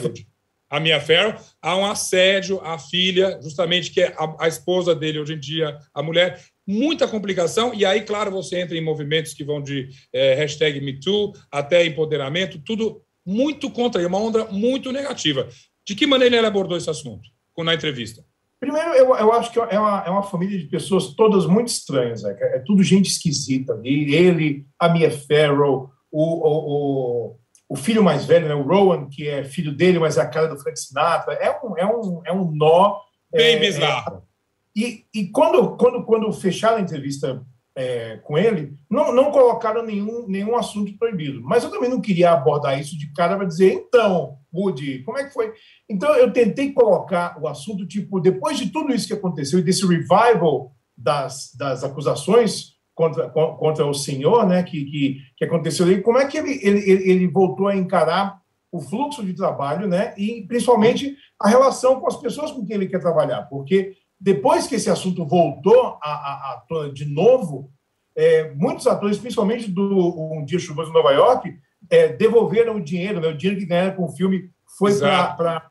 a 0.69 0.79
Mia 0.79 1.01
Farrow, 1.01 1.35
a 1.61 1.75
um 1.75 1.85
assédio 1.85 2.61
à 2.61 2.79
filha, 2.79 3.37
justamente 3.43 3.91
que 3.91 3.99
é 3.99 4.15
a, 4.17 4.45
a 4.45 4.47
esposa 4.47 4.95
dele 4.95 5.19
hoje 5.19 5.33
em 5.33 5.39
dia, 5.39 5.77
a 5.93 6.01
mulher, 6.01 6.39
muita 6.65 7.09
complicação, 7.09 7.73
e 7.73 7.83
aí, 7.83 8.03
claro, 8.03 8.31
você 8.31 8.61
entra 8.61 8.77
em 8.77 8.81
movimentos 8.81 9.33
que 9.33 9.43
vão 9.43 9.61
de 9.61 9.89
é, 10.13 10.33
hashtag 10.35 10.79
MeToo 10.79 11.33
até 11.51 11.85
empoderamento, 11.85 12.57
tudo 12.63 13.01
muito 13.25 13.69
contra, 13.69 14.05
uma 14.07 14.17
onda 14.17 14.45
muito 14.45 14.91
negativa. 14.91 15.47
De 15.85 15.95
que 15.95 16.05
maneira 16.05 16.37
ele 16.37 16.47
abordou 16.47 16.77
esse 16.77 16.89
assunto 16.89 17.29
na 17.57 17.75
entrevista? 17.75 18.23
Primeiro, 18.59 18.89
eu, 18.93 19.15
eu 19.15 19.33
acho 19.33 19.51
que 19.51 19.59
é 19.59 19.79
uma, 19.79 20.03
é 20.05 20.09
uma 20.09 20.23
família 20.23 20.57
de 20.57 20.65
pessoas 20.65 21.15
todas 21.15 21.47
muito 21.47 21.69
estranhas. 21.69 22.23
É, 22.23 22.57
é 22.57 22.59
tudo 22.59 22.83
gente 22.83 23.07
esquisita 23.07 23.73
ali. 23.73 24.13
Ele, 24.13 24.65
a 24.79 24.87
Mia 24.87 25.11
Farrow, 25.11 25.89
o, 26.11 26.23
o, 26.23 27.29
o, 27.29 27.39
o, 27.69 27.75
filho 27.75 28.03
mais 28.03 28.25
velho, 28.25 28.47
né, 28.47 28.53
o 28.53 28.61
Rowan, 28.61 29.09
que 29.09 29.27
é 29.27 29.43
filho 29.43 29.75
dele, 29.75 29.97
mas 29.97 30.17
é 30.17 30.21
a 30.21 30.27
cara 30.27 30.47
do 30.47 30.59
Frank 30.59 30.79
Sinatra. 30.79 31.33
É 31.33 31.49
um, 31.63 31.77
é 31.77 31.85
um, 31.85 32.21
é 32.25 32.31
um 32.31 32.51
nó. 32.51 32.99
Bem 33.31 33.55
é, 33.55 33.59
bizarro. 33.59 34.17
É, 34.17 34.79
e, 34.79 35.05
e 35.13 35.27
quando, 35.29 35.75
quando, 35.75 36.03
quando 36.03 36.31
fecharam 36.31 36.77
a 36.77 36.81
entrevista 36.81 37.43
é, 37.75 38.17
com 38.17 38.37
ele, 38.37 38.73
não, 38.89 39.13
não 39.13 39.31
colocaram 39.31 39.85
nenhum, 39.85 40.27
nenhum 40.27 40.55
assunto 40.55 40.97
proibido. 40.97 41.41
Mas 41.41 41.63
eu 41.63 41.71
também 41.71 41.89
não 41.89 42.01
queria 42.01 42.31
abordar 42.31 42.79
isso 42.79 42.97
de 42.97 43.11
cara 43.13 43.37
para 43.37 43.47
dizer, 43.47 43.73
então, 43.73 44.37
Woody, 44.53 45.03
como 45.03 45.17
é 45.17 45.25
que 45.25 45.33
foi? 45.33 45.53
Então, 45.89 46.13
eu 46.15 46.31
tentei 46.33 46.73
colocar 46.73 47.41
o 47.41 47.47
assunto, 47.47 47.87
tipo, 47.87 48.19
depois 48.19 48.57
de 48.57 48.69
tudo 48.69 48.93
isso 48.93 49.07
que 49.07 49.13
aconteceu 49.13 49.59
e 49.59 49.63
desse 49.63 49.85
revival 49.85 50.73
das, 50.97 51.53
das 51.57 51.83
acusações 51.83 52.75
contra, 52.93 53.29
contra 53.29 53.85
o 53.85 53.93
senhor, 53.93 54.45
né, 54.45 54.63
que, 54.63 54.83
que, 54.85 55.17
que 55.37 55.45
aconteceu 55.45 55.85
ali, 55.85 56.01
como 56.01 56.17
é 56.17 56.27
que 56.27 56.37
ele, 56.37 56.59
ele, 56.61 57.09
ele 57.09 57.27
voltou 57.27 57.67
a 57.67 57.75
encarar 57.75 58.41
o 58.71 58.79
fluxo 58.79 59.25
de 59.25 59.33
trabalho, 59.33 59.87
né, 59.87 60.13
e 60.17 60.45
principalmente 60.47 61.15
a 61.39 61.49
relação 61.49 61.99
com 61.99 62.07
as 62.07 62.15
pessoas 62.17 62.51
com 62.51 62.65
quem 62.65 62.75
ele 62.75 62.87
quer 62.87 62.99
trabalhar, 62.99 63.43
porque 63.43 63.93
depois 64.21 64.67
que 64.67 64.75
esse 64.75 64.87
assunto 64.87 65.25
voltou 65.25 65.97
à 65.99 66.63
tona 66.69 66.93
de 66.93 67.05
novo, 67.05 67.71
é, 68.15 68.51
muitos 68.53 68.85
atores, 68.85 69.17
principalmente 69.17 69.69
do 69.69 70.31
Um 70.37 70.45
Dia 70.45 70.59
Chuvoso 70.59 70.91
em 70.91 70.93
Nova 70.93 71.11
York, 71.11 71.57
é, 71.89 72.09
devolveram 72.09 72.75
o 72.75 72.83
dinheiro, 72.83 73.19
né, 73.19 73.27
o 73.27 73.35
dinheiro 73.35 73.59
que 73.59 73.65
ganharam 73.65 73.95
com 73.95 74.05
o 74.05 74.11
filme 74.11 74.51
foi 74.77 74.97
para. 74.99 75.69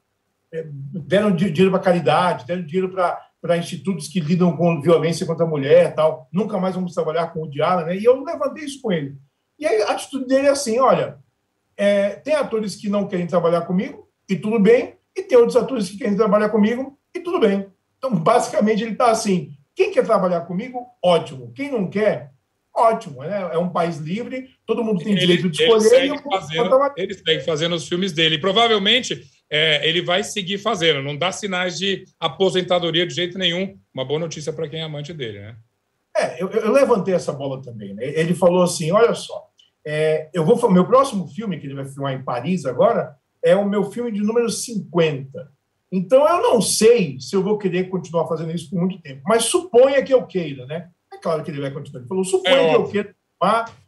É, 0.52 0.66
deram 0.68 1.30
dinheiro 1.30 1.70
para 1.70 1.78
caridade, 1.78 2.44
deram 2.44 2.66
dinheiro 2.66 2.90
para 2.90 3.56
institutos 3.56 4.08
que 4.08 4.18
lidam 4.18 4.56
com 4.56 4.82
violência 4.82 5.24
contra 5.24 5.46
a 5.46 5.48
mulher 5.48 5.94
tal. 5.94 6.28
Nunca 6.32 6.58
mais 6.58 6.74
vamos 6.74 6.92
trabalhar 6.92 7.28
com 7.28 7.44
o 7.44 7.48
Diário, 7.48 7.86
né? 7.86 7.96
E 7.96 8.04
eu 8.04 8.20
levantei 8.24 8.64
isso 8.64 8.82
com 8.82 8.90
ele. 8.90 9.16
E 9.60 9.64
aí 9.64 9.82
a 9.82 9.92
atitude 9.92 10.26
dele 10.26 10.48
é 10.48 10.50
assim: 10.50 10.80
olha, 10.80 11.18
é, 11.76 12.10
tem 12.16 12.34
atores 12.34 12.74
que 12.74 12.88
não 12.88 13.06
querem 13.06 13.28
trabalhar 13.28 13.60
comigo, 13.60 14.08
e 14.28 14.34
tudo 14.34 14.58
bem, 14.58 14.96
e 15.16 15.22
tem 15.22 15.38
outros 15.38 15.56
atores 15.56 15.88
que 15.88 15.98
querem 15.98 16.16
trabalhar 16.16 16.48
comigo, 16.48 16.98
e 17.14 17.20
tudo 17.20 17.38
bem. 17.38 17.70
Então, 18.00 18.16
basicamente, 18.16 18.82
ele 18.82 18.92
está 18.92 19.10
assim: 19.10 19.52
quem 19.76 19.92
quer 19.92 20.04
trabalhar 20.04 20.40
comigo, 20.42 20.86
ótimo. 21.04 21.52
Quem 21.52 21.70
não 21.70 21.88
quer, 21.88 22.30
ótimo. 22.74 23.20
Né? 23.20 23.50
É 23.52 23.58
um 23.58 23.68
país 23.68 23.98
livre, 23.98 24.48
todo 24.64 24.82
mundo 24.82 25.04
tem 25.04 25.14
direito 25.14 25.50
de 25.50 25.62
escolher. 25.62 25.92
Ele 25.92 26.08
segue, 26.08 26.22
fazendo, 26.22 26.92
ele 26.96 27.14
segue 27.14 27.44
fazendo 27.44 27.74
os 27.74 27.86
filmes 27.86 28.12
dele. 28.12 28.36
E 28.36 28.40
provavelmente 28.40 29.22
é, 29.50 29.86
ele 29.86 30.00
vai 30.00 30.24
seguir 30.24 30.56
fazendo. 30.56 31.02
Não 31.02 31.14
dá 31.14 31.30
sinais 31.30 31.78
de 31.78 32.04
aposentadoria 32.18 33.06
de 33.06 33.14
jeito 33.14 33.38
nenhum. 33.38 33.78
Uma 33.92 34.04
boa 34.04 34.18
notícia 34.18 34.52
para 34.52 34.68
quem 34.68 34.80
é 34.80 34.84
amante 34.84 35.12
dele, 35.12 35.40
né? 35.40 35.56
É, 36.16 36.42
eu, 36.42 36.48
eu, 36.50 36.72
levantei 36.72 37.14
essa 37.14 37.32
bola 37.32 37.62
também. 37.62 37.94
Né? 37.94 38.02
Ele 38.02 38.34
falou 38.34 38.62
assim: 38.62 38.90
olha 38.90 39.14
só, 39.14 39.46
é, 39.86 40.30
eu 40.32 40.44
vou 40.44 40.70
meu 40.70 40.86
próximo 40.86 41.28
filme 41.28 41.60
que 41.60 41.66
ele 41.66 41.74
vai 41.74 41.84
filmar 41.84 42.14
em 42.14 42.24
Paris 42.24 42.64
agora 42.64 43.14
é 43.42 43.56
o 43.56 43.68
meu 43.68 43.90
filme 43.90 44.12
de 44.12 44.20
número 44.20 44.50
50. 44.50 45.50
Então, 45.92 46.26
eu 46.26 46.42
não 46.42 46.60
sei 46.60 47.18
se 47.18 47.34
eu 47.34 47.42
vou 47.42 47.58
querer 47.58 47.88
continuar 47.88 48.28
fazendo 48.28 48.52
isso 48.52 48.70
por 48.70 48.78
muito 48.78 49.00
tempo, 49.00 49.22
mas 49.26 49.44
suponha 49.44 50.02
que 50.02 50.14
eu 50.14 50.26
queira, 50.26 50.64
né? 50.66 50.88
É 51.12 51.16
claro 51.16 51.42
que 51.42 51.50
ele 51.50 51.60
vai 51.60 51.72
continuar. 51.72 52.00
Ele 52.00 52.08
falou, 52.08 52.24
suponha 52.24 52.56
é 52.56 52.70
que 52.70 52.76
eu 52.76 52.88
queira 52.88 53.14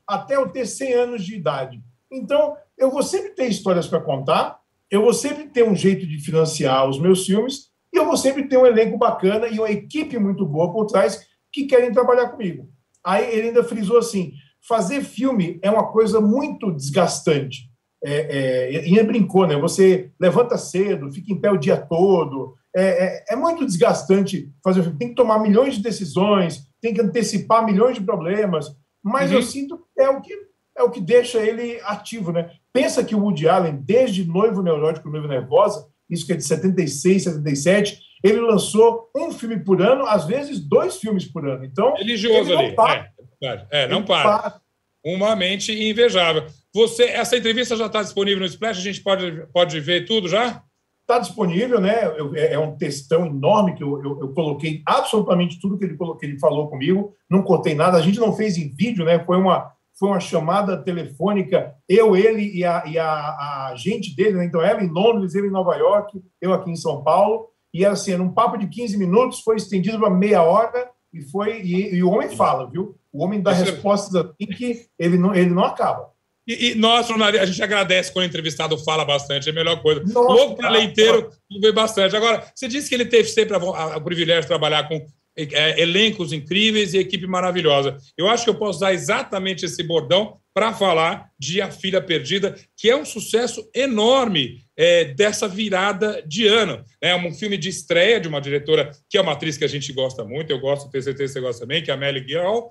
até 0.06 0.36
eu 0.36 0.48
ter 0.48 0.66
100 0.66 0.92
anos 0.94 1.24
de 1.24 1.36
idade. 1.36 1.80
Então, 2.10 2.56
eu 2.76 2.90
vou 2.90 3.02
sempre 3.02 3.30
ter 3.30 3.46
histórias 3.46 3.86
para 3.86 4.00
contar, 4.00 4.58
eu 4.90 5.02
vou 5.02 5.14
sempre 5.14 5.48
ter 5.48 5.62
um 5.62 5.76
jeito 5.76 6.06
de 6.06 6.18
financiar 6.18 6.88
os 6.88 6.98
meus 6.98 7.24
filmes, 7.24 7.70
e 7.92 7.96
eu 7.98 8.04
vou 8.04 8.16
sempre 8.16 8.48
ter 8.48 8.56
um 8.56 8.66
elenco 8.66 8.98
bacana 8.98 9.46
e 9.46 9.58
uma 9.58 9.70
equipe 9.70 10.18
muito 10.18 10.44
boa 10.46 10.72
por 10.72 10.86
trás 10.86 11.26
que 11.52 11.66
querem 11.66 11.92
trabalhar 11.92 12.28
comigo. 12.30 12.68
Aí 13.04 13.32
ele 13.32 13.48
ainda 13.48 13.62
frisou 13.62 13.98
assim: 13.98 14.32
fazer 14.66 15.02
filme 15.02 15.58
é 15.62 15.70
uma 15.70 15.92
coisa 15.92 16.20
muito 16.20 16.72
desgastante. 16.72 17.70
É, 18.04 18.74
é, 18.74 18.88
Ian 18.88 19.04
brincou, 19.04 19.46
né? 19.46 19.56
Você 19.56 20.10
levanta 20.20 20.58
cedo, 20.58 21.12
fica 21.12 21.32
em 21.32 21.40
pé 21.40 21.50
o 21.50 21.56
dia 21.56 21.76
todo. 21.76 22.54
É, 22.74 22.82
é, 22.82 23.24
é, 23.30 23.36
muito 23.36 23.64
desgastante 23.64 24.50
fazer 24.64 24.82
filme. 24.82 24.98
Tem 24.98 25.08
que 25.08 25.14
tomar 25.14 25.38
milhões 25.38 25.76
de 25.76 25.82
decisões, 25.82 26.66
tem 26.80 26.92
que 26.94 27.00
antecipar 27.00 27.64
milhões 27.64 27.96
de 27.96 28.02
problemas. 28.02 28.74
Mas 29.02 29.30
uhum. 29.30 29.36
eu 29.36 29.42
sinto 29.42 29.78
que 29.78 30.02
é 30.02 30.08
o 30.08 30.20
que 30.20 30.52
é 30.76 30.82
o 30.82 30.90
que 30.90 31.00
deixa 31.00 31.38
ele 31.38 31.78
ativo, 31.84 32.32
né? 32.32 32.50
Pensa 32.72 33.04
que 33.04 33.14
o 33.14 33.20
Woody 33.20 33.46
Allen, 33.46 33.76
desde 33.84 34.24
Noivo 34.24 34.62
Neurótico, 34.62 35.10
Noivo 35.10 35.28
Nervosa, 35.28 35.86
isso 36.08 36.26
que 36.26 36.32
é 36.32 36.36
de 36.36 36.44
76, 36.44 37.24
77, 37.24 38.00
ele 38.22 38.40
lançou 38.40 39.10
um 39.14 39.30
filme 39.32 39.62
por 39.62 39.82
ano, 39.82 40.06
às 40.06 40.24
vezes 40.24 40.60
dois 40.60 40.96
filmes 40.96 41.24
por 41.26 41.46
ano. 41.46 41.64
Então, 41.64 41.94
religioso 41.94 42.56
ali. 42.56 42.74
Para. 42.74 43.10
É, 43.42 43.66
é, 43.70 43.88
não 43.88 44.02
para. 44.02 44.38
para. 44.40 44.60
Uma 45.04 45.34
mente 45.34 45.72
invejável. 45.72 46.46
Você, 46.74 47.04
essa 47.04 47.36
entrevista 47.36 47.76
já 47.76 47.86
está 47.86 48.02
disponível 48.02 48.40
no 48.40 48.46
Splash? 48.46 48.78
A 48.78 48.82
gente 48.82 49.02
pode, 49.02 49.46
pode 49.52 49.78
ver 49.80 50.06
tudo 50.06 50.28
já? 50.28 50.62
Está 51.02 51.18
disponível, 51.18 51.80
né? 51.80 52.06
Eu, 52.16 52.34
é, 52.34 52.54
é 52.54 52.58
um 52.58 52.76
textão 52.76 53.26
enorme 53.26 53.74
que 53.74 53.82
eu, 53.82 54.02
eu, 54.02 54.20
eu, 54.20 54.28
coloquei 54.32 54.80
absolutamente 54.86 55.60
tudo 55.60 55.76
que 55.76 55.84
ele, 55.84 55.96
que 55.96 56.26
ele 56.26 56.38
falou 56.38 56.68
comigo, 56.68 57.12
não 57.28 57.42
cortei 57.42 57.74
nada. 57.74 57.98
A 57.98 58.00
gente 58.00 58.20
não 58.20 58.32
fez 58.32 58.56
em 58.56 58.68
vídeo, 58.68 59.04
né? 59.04 59.18
Foi 59.24 59.36
uma, 59.36 59.72
foi 59.98 60.08
uma 60.08 60.20
chamada 60.20 60.76
telefônica, 60.76 61.74
eu, 61.88 62.16
ele 62.16 62.56
e 62.56 62.64
a, 62.64 62.84
e 62.86 62.98
a, 62.98 63.68
a 63.70 63.74
gente 63.76 64.16
dele, 64.16 64.38
né? 64.38 64.44
então 64.44 64.62
ela 64.62 64.82
em 64.82 64.88
Londres, 64.88 65.34
ele 65.34 65.48
em 65.48 65.52
Nova 65.52 65.76
York, 65.76 66.20
eu 66.40 66.52
aqui 66.52 66.70
em 66.70 66.76
São 66.76 67.02
Paulo, 67.02 67.48
e 67.72 67.84
assim, 67.84 68.16
num 68.16 68.32
papo 68.32 68.56
de 68.56 68.66
15 68.66 68.96
minutos, 68.96 69.40
foi 69.40 69.56
estendido 69.56 69.98
para 69.98 70.10
meia 70.10 70.42
hora, 70.42 70.90
e 71.12 71.22
foi 71.22 71.60
e, 71.60 71.94
e 71.94 72.02
o 72.02 72.10
homem 72.10 72.30
fala, 72.30 72.68
viu? 72.68 72.96
O 73.12 73.22
homem 73.22 73.40
dá 73.42 73.52
respostas 73.52 74.14
assim 74.14 74.46
que 74.46 74.86
ele 74.98 75.18
não, 75.18 75.34
ele 75.34 75.50
não 75.50 75.64
acaba. 75.64 76.10
E, 76.46 76.70
e 76.70 76.74
nós, 76.74 77.08
a 77.10 77.44
gente 77.44 77.62
agradece 77.62 78.12
quando 78.12 78.24
o 78.24 78.28
entrevistado 78.28 78.76
fala 78.78 79.04
bastante, 79.04 79.48
é 79.48 79.52
a 79.52 79.54
melhor 79.54 79.80
coisa. 79.80 80.02
Nossa, 80.02 80.18
Louco 80.20 80.56
para 80.56 80.70
ler 80.70 80.82
inteiro, 80.82 81.30
vê 81.60 81.70
bastante. 81.70 82.16
Agora, 82.16 82.44
você 82.54 82.66
disse 82.66 82.88
que 82.88 82.94
ele 82.94 83.06
teve 83.06 83.28
sempre 83.28 83.56
o 83.56 84.00
privilégio 84.00 84.42
de 84.42 84.48
trabalhar 84.48 84.88
com 84.88 84.94
é, 84.96 85.06
elencos 85.36 86.32
incríveis 86.32 86.92
e 86.92 86.98
equipe 86.98 87.26
maravilhosa. 87.26 87.96
Eu 88.16 88.28
acho 88.28 88.44
que 88.44 88.50
eu 88.50 88.54
posso 88.54 88.78
usar 88.78 88.92
exatamente 88.92 89.64
esse 89.64 89.82
bordão 89.82 90.38
para 90.54 90.74
falar 90.74 91.30
de 91.38 91.62
A 91.62 91.70
Filha 91.70 92.00
Perdida, 92.00 92.54
que 92.76 92.90
é 92.90 92.96
um 92.96 93.04
sucesso 93.04 93.66
enorme 93.74 94.58
é, 94.76 95.06
dessa 95.06 95.48
virada 95.48 96.22
de 96.26 96.46
ano. 96.46 96.84
É 97.00 97.16
um 97.16 97.32
filme 97.32 97.56
de 97.56 97.70
estreia 97.70 98.20
de 98.20 98.28
uma 98.28 98.40
diretora 98.40 98.90
que 99.08 99.16
é 99.16 99.20
uma 99.20 99.32
atriz 99.32 99.56
que 99.56 99.64
a 99.64 99.68
gente 99.68 99.92
gosta 99.92 100.24
muito, 100.24 100.50
eu 100.50 100.60
gosto, 100.60 100.90
tenho 100.90 101.02
certeza 101.02 101.32
que 101.32 101.32
você 101.32 101.40
gosta 101.40 101.60
também, 101.62 101.82
que 101.82 101.90
é 101.90 101.94
a 101.94 101.96
Melly 101.96 102.26
Gilhall, 102.26 102.70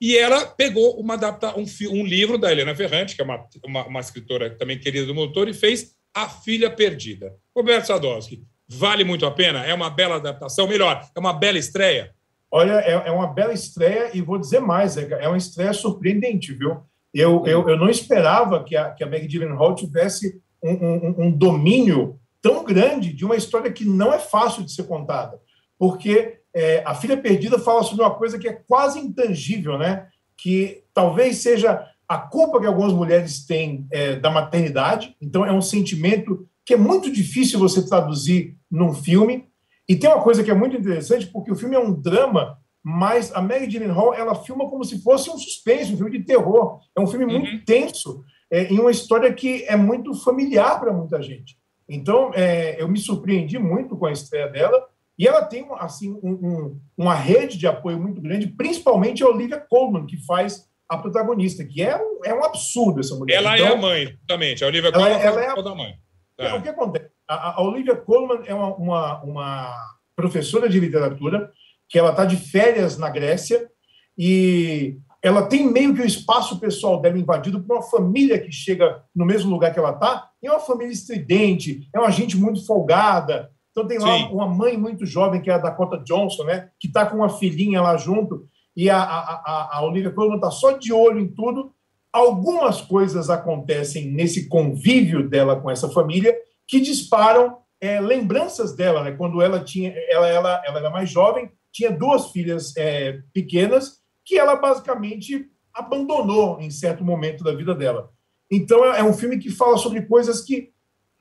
e 0.00 0.16
ela 0.16 0.46
pegou 0.46 0.98
uma 1.00 1.14
adapta, 1.14 1.58
um, 1.58 1.64
um, 1.90 2.06
livro 2.06 2.38
da 2.38 2.52
Helena 2.52 2.74
Ferrante, 2.74 3.16
que 3.16 3.20
é 3.20 3.24
uma, 3.24 3.44
uma, 3.64 3.86
uma 3.86 4.00
escritora 4.00 4.50
também 4.50 4.78
querida 4.78 5.06
do 5.06 5.14
motor, 5.14 5.48
e 5.48 5.54
fez 5.54 5.96
A 6.14 6.28
Filha 6.28 6.70
Perdida. 6.70 7.34
Roberto 7.54 7.86
Sadowski, 7.86 8.44
vale 8.68 9.04
muito 9.04 9.24
a 9.24 9.30
pena? 9.30 9.64
É 9.64 9.72
uma 9.72 9.90
bela 9.90 10.16
adaptação? 10.16 10.66
Melhor, 10.66 11.02
é 11.14 11.18
uma 11.18 11.32
bela 11.32 11.58
estreia? 11.58 12.12
Olha, 12.50 12.80
é, 12.80 12.92
é 12.92 13.10
uma 13.10 13.26
bela 13.26 13.52
estreia 13.52 14.10
e 14.14 14.20
vou 14.20 14.38
dizer 14.38 14.60
mais, 14.60 14.96
é, 14.96 15.08
é 15.20 15.28
uma 15.28 15.36
estreia 15.36 15.72
surpreendente, 15.72 16.52
viu? 16.52 16.78
Eu, 17.12 17.44
eu, 17.46 17.68
eu 17.68 17.76
não 17.76 17.88
esperava 17.88 18.62
que 18.62 18.76
a, 18.76 18.90
que 18.90 19.02
a 19.02 19.06
Meg 19.06 19.26
Gyllenhaal 19.26 19.74
tivesse 19.74 20.40
um, 20.62 20.72
um, 20.72 21.14
um 21.18 21.30
domínio 21.30 22.18
tão 22.40 22.64
grande 22.64 23.12
de 23.12 23.24
uma 23.24 23.36
história 23.36 23.72
que 23.72 23.84
não 23.84 24.12
é 24.12 24.18
fácil 24.18 24.62
de 24.64 24.72
ser 24.72 24.84
contada, 24.84 25.38
porque 25.78 26.38
é, 26.54 26.82
a 26.84 26.94
Filha 26.94 27.16
Perdida 27.16 27.58
fala 27.58 27.82
sobre 27.82 28.02
uma 28.02 28.14
coisa 28.14 28.38
que 28.38 28.48
é 28.48 28.52
quase 28.52 28.98
intangível, 28.98 29.78
né? 29.78 30.08
Que 30.36 30.82
talvez 30.94 31.38
seja 31.38 31.86
a 32.08 32.18
culpa 32.18 32.58
que 32.58 32.66
algumas 32.66 32.92
mulheres 32.92 33.44
têm 33.44 33.86
é, 33.90 34.16
da 34.16 34.30
maternidade. 34.30 35.14
Então, 35.20 35.44
é 35.44 35.52
um 35.52 35.60
sentimento 35.60 36.48
que 36.68 36.74
é 36.74 36.76
muito 36.76 37.10
difícil 37.10 37.58
você 37.58 37.80
traduzir 37.88 38.54
num 38.70 38.92
filme. 38.92 39.48
E 39.88 39.96
tem 39.96 40.10
uma 40.10 40.22
coisa 40.22 40.44
que 40.44 40.50
é 40.50 40.54
muito 40.54 40.76
interessante, 40.76 41.26
porque 41.28 41.50
o 41.50 41.56
filme 41.56 41.74
é 41.74 41.78
um 41.78 41.98
drama, 41.98 42.58
mas 42.84 43.34
a 43.34 43.40
Maggie 43.40 43.68
Gyllenhaal 43.68 44.12
ela 44.12 44.34
filma 44.34 44.68
como 44.68 44.84
se 44.84 45.02
fosse 45.02 45.30
um 45.30 45.38
suspense, 45.38 45.94
um 45.94 45.96
filme 45.96 46.18
de 46.18 46.26
terror. 46.26 46.78
É 46.94 47.00
um 47.00 47.06
filme 47.06 47.24
muito 47.24 47.50
uhum. 47.50 47.62
tenso, 47.64 48.22
é, 48.50 48.64
em 48.64 48.78
uma 48.78 48.90
história 48.90 49.32
que 49.32 49.64
é 49.64 49.76
muito 49.76 50.12
familiar 50.12 50.78
para 50.78 50.92
muita 50.92 51.22
gente. 51.22 51.56
Então, 51.88 52.32
é, 52.34 52.76
eu 52.78 52.86
me 52.86 52.98
surpreendi 52.98 53.58
muito 53.58 53.96
com 53.96 54.04
a 54.04 54.12
estreia 54.12 54.48
dela. 54.48 54.86
E 55.18 55.26
ela 55.26 55.42
tem 55.42 55.66
assim 55.78 56.12
um, 56.22 56.32
um, 56.32 56.80
uma 56.98 57.14
rede 57.14 57.56
de 57.56 57.66
apoio 57.66 57.98
muito 57.98 58.20
grande, 58.20 58.46
principalmente 58.46 59.22
a 59.22 59.26
Olivia 59.26 59.58
Colman, 59.58 60.04
que 60.04 60.18
faz 60.26 60.68
a 60.86 60.98
protagonista, 60.98 61.64
que 61.64 61.80
é 61.80 61.96
um, 61.96 62.20
é 62.26 62.34
um 62.34 62.44
absurdo 62.44 63.00
essa 63.00 63.14
mulher. 63.14 63.36
Ela 63.36 63.56
então, 63.56 63.68
é 63.68 63.72
a 63.72 63.76
mãe, 63.76 64.02
exatamente. 64.02 64.62
A 64.62 64.66
Olivia 64.66 64.92
Colman 64.92 65.12
ela, 65.12 65.22
ela 65.22 65.42
é 65.42 65.48
a, 65.48 65.54
da 65.54 65.74
mãe. 65.74 65.94
É. 66.38 66.54
O 66.54 66.62
que 66.62 66.68
acontece? 66.68 67.10
A, 67.28 67.60
a 67.60 67.62
Olivia 67.62 67.96
Colman 67.96 68.42
é 68.46 68.54
uma, 68.54 68.74
uma, 68.76 69.22
uma, 69.22 69.74
professora 70.14 70.68
de 70.68 70.80
literatura 70.80 71.50
que 71.88 71.98
ela 71.98 72.10
está 72.10 72.24
de 72.24 72.36
férias 72.36 72.96
na 72.96 73.08
Grécia 73.08 73.68
e 74.16 74.98
ela 75.22 75.46
tem 75.46 75.70
meio 75.70 75.94
que 75.94 76.02
o 76.02 76.06
espaço 76.06 76.58
pessoal 76.58 77.00
dela 77.00 77.18
invadido 77.18 77.62
por 77.62 77.76
uma 77.76 77.82
família 77.82 78.38
que 78.38 78.52
chega 78.52 79.02
no 79.14 79.24
mesmo 79.24 79.50
lugar 79.50 79.72
que 79.72 79.78
ela 79.78 79.90
está, 79.90 80.30
é 80.42 80.50
uma 80.50 80.60
família 80.60 80.92
estridente, 80.92 81.88
é 81.94 81.98
uma 81.98 82.10
gente 82.10 82.36
muito 82.36 82.64
folgada, 82.64 83.50
então 83.78 83.86
tem 83.86 83.98
lá 83.98 84.18
Sim. 84.18 84.28
uma 84.32 84.48
mãe 84.48 84.76
muito 84.76 85.06
jovem, 85.06 85.40
que 85.40 85.48
é 85.48 85.54
a 85.54 85.58
Dakota 85.58 85.98
Johnson, 85.98 86.42
né? 86.44 86.68
Que 86.80 86.88
está 86.88 87.06
com 87.06 87.18
uma 87.18 87.28
filhinha 87.28 87.80
lá 87.80 87.96
junto. 87.96 88.48
E 88.76 88.90
a, 88.90 89.00
a, 89.00 89.42
a, 89.46 89.78
a 89.78 89.82
Olivia 89.84 90.10
Colman 90.10 90.34
está 90.34 90.50
só 90.50 90.72
de 90.72 90.92
olho 90.92 91.20
em 91.20 91.28
tudo. 91.28 91.72
Algumas 92.12 92.80
coisas 92.80 93.28
acontecem 93.28 94.10
nesse 94.10 94.48
convívio 94.48 95.28
dela 95.28 95.60
com 95.60 95.70
essa 95.70 95.88
família 95.90 96.34
que 96.66 96.80
disparam 96.80 97.58
é, 97.80 98.00
lembranças 98.00 98.74
dela, 98.74 99.04
né? 99.04 99.12
Quando 99.12 99.40
ela 99.40 99.60
tinha, 99.60 99.92
ela, 100.10 100.26
ela, 100.26 100.62
ela 100.66 100.78
era 100.78 100.90
mais 100.90 101.10
jovem, 101.10 101.50
tinha 101.72 101.90
duas 101.90 102.30
filhas 102.30 102.76
é, 102.76 103.20
pequenas 103.32 103.98
que 104.24 104.38
ela 104.38 104.56
basicamente 104.56 105.46
abandonou 105.72 106.60
em 106.60 106.70
certo 106.70 107.04
momento 107.04 107.44
da 107.44 107.54
vida 107.54 107.74
dela. 107.74 108.10
Então 108.50 108.84
é, 108.84 109.00
é 109.00 109.04
um 109.04 109.12
filme 109.12 109.38
que 109.38 109.50
fala 109.50 109.76
sobre 109.78 110.02
coisas 110.02 110.42
que 110.42 110.70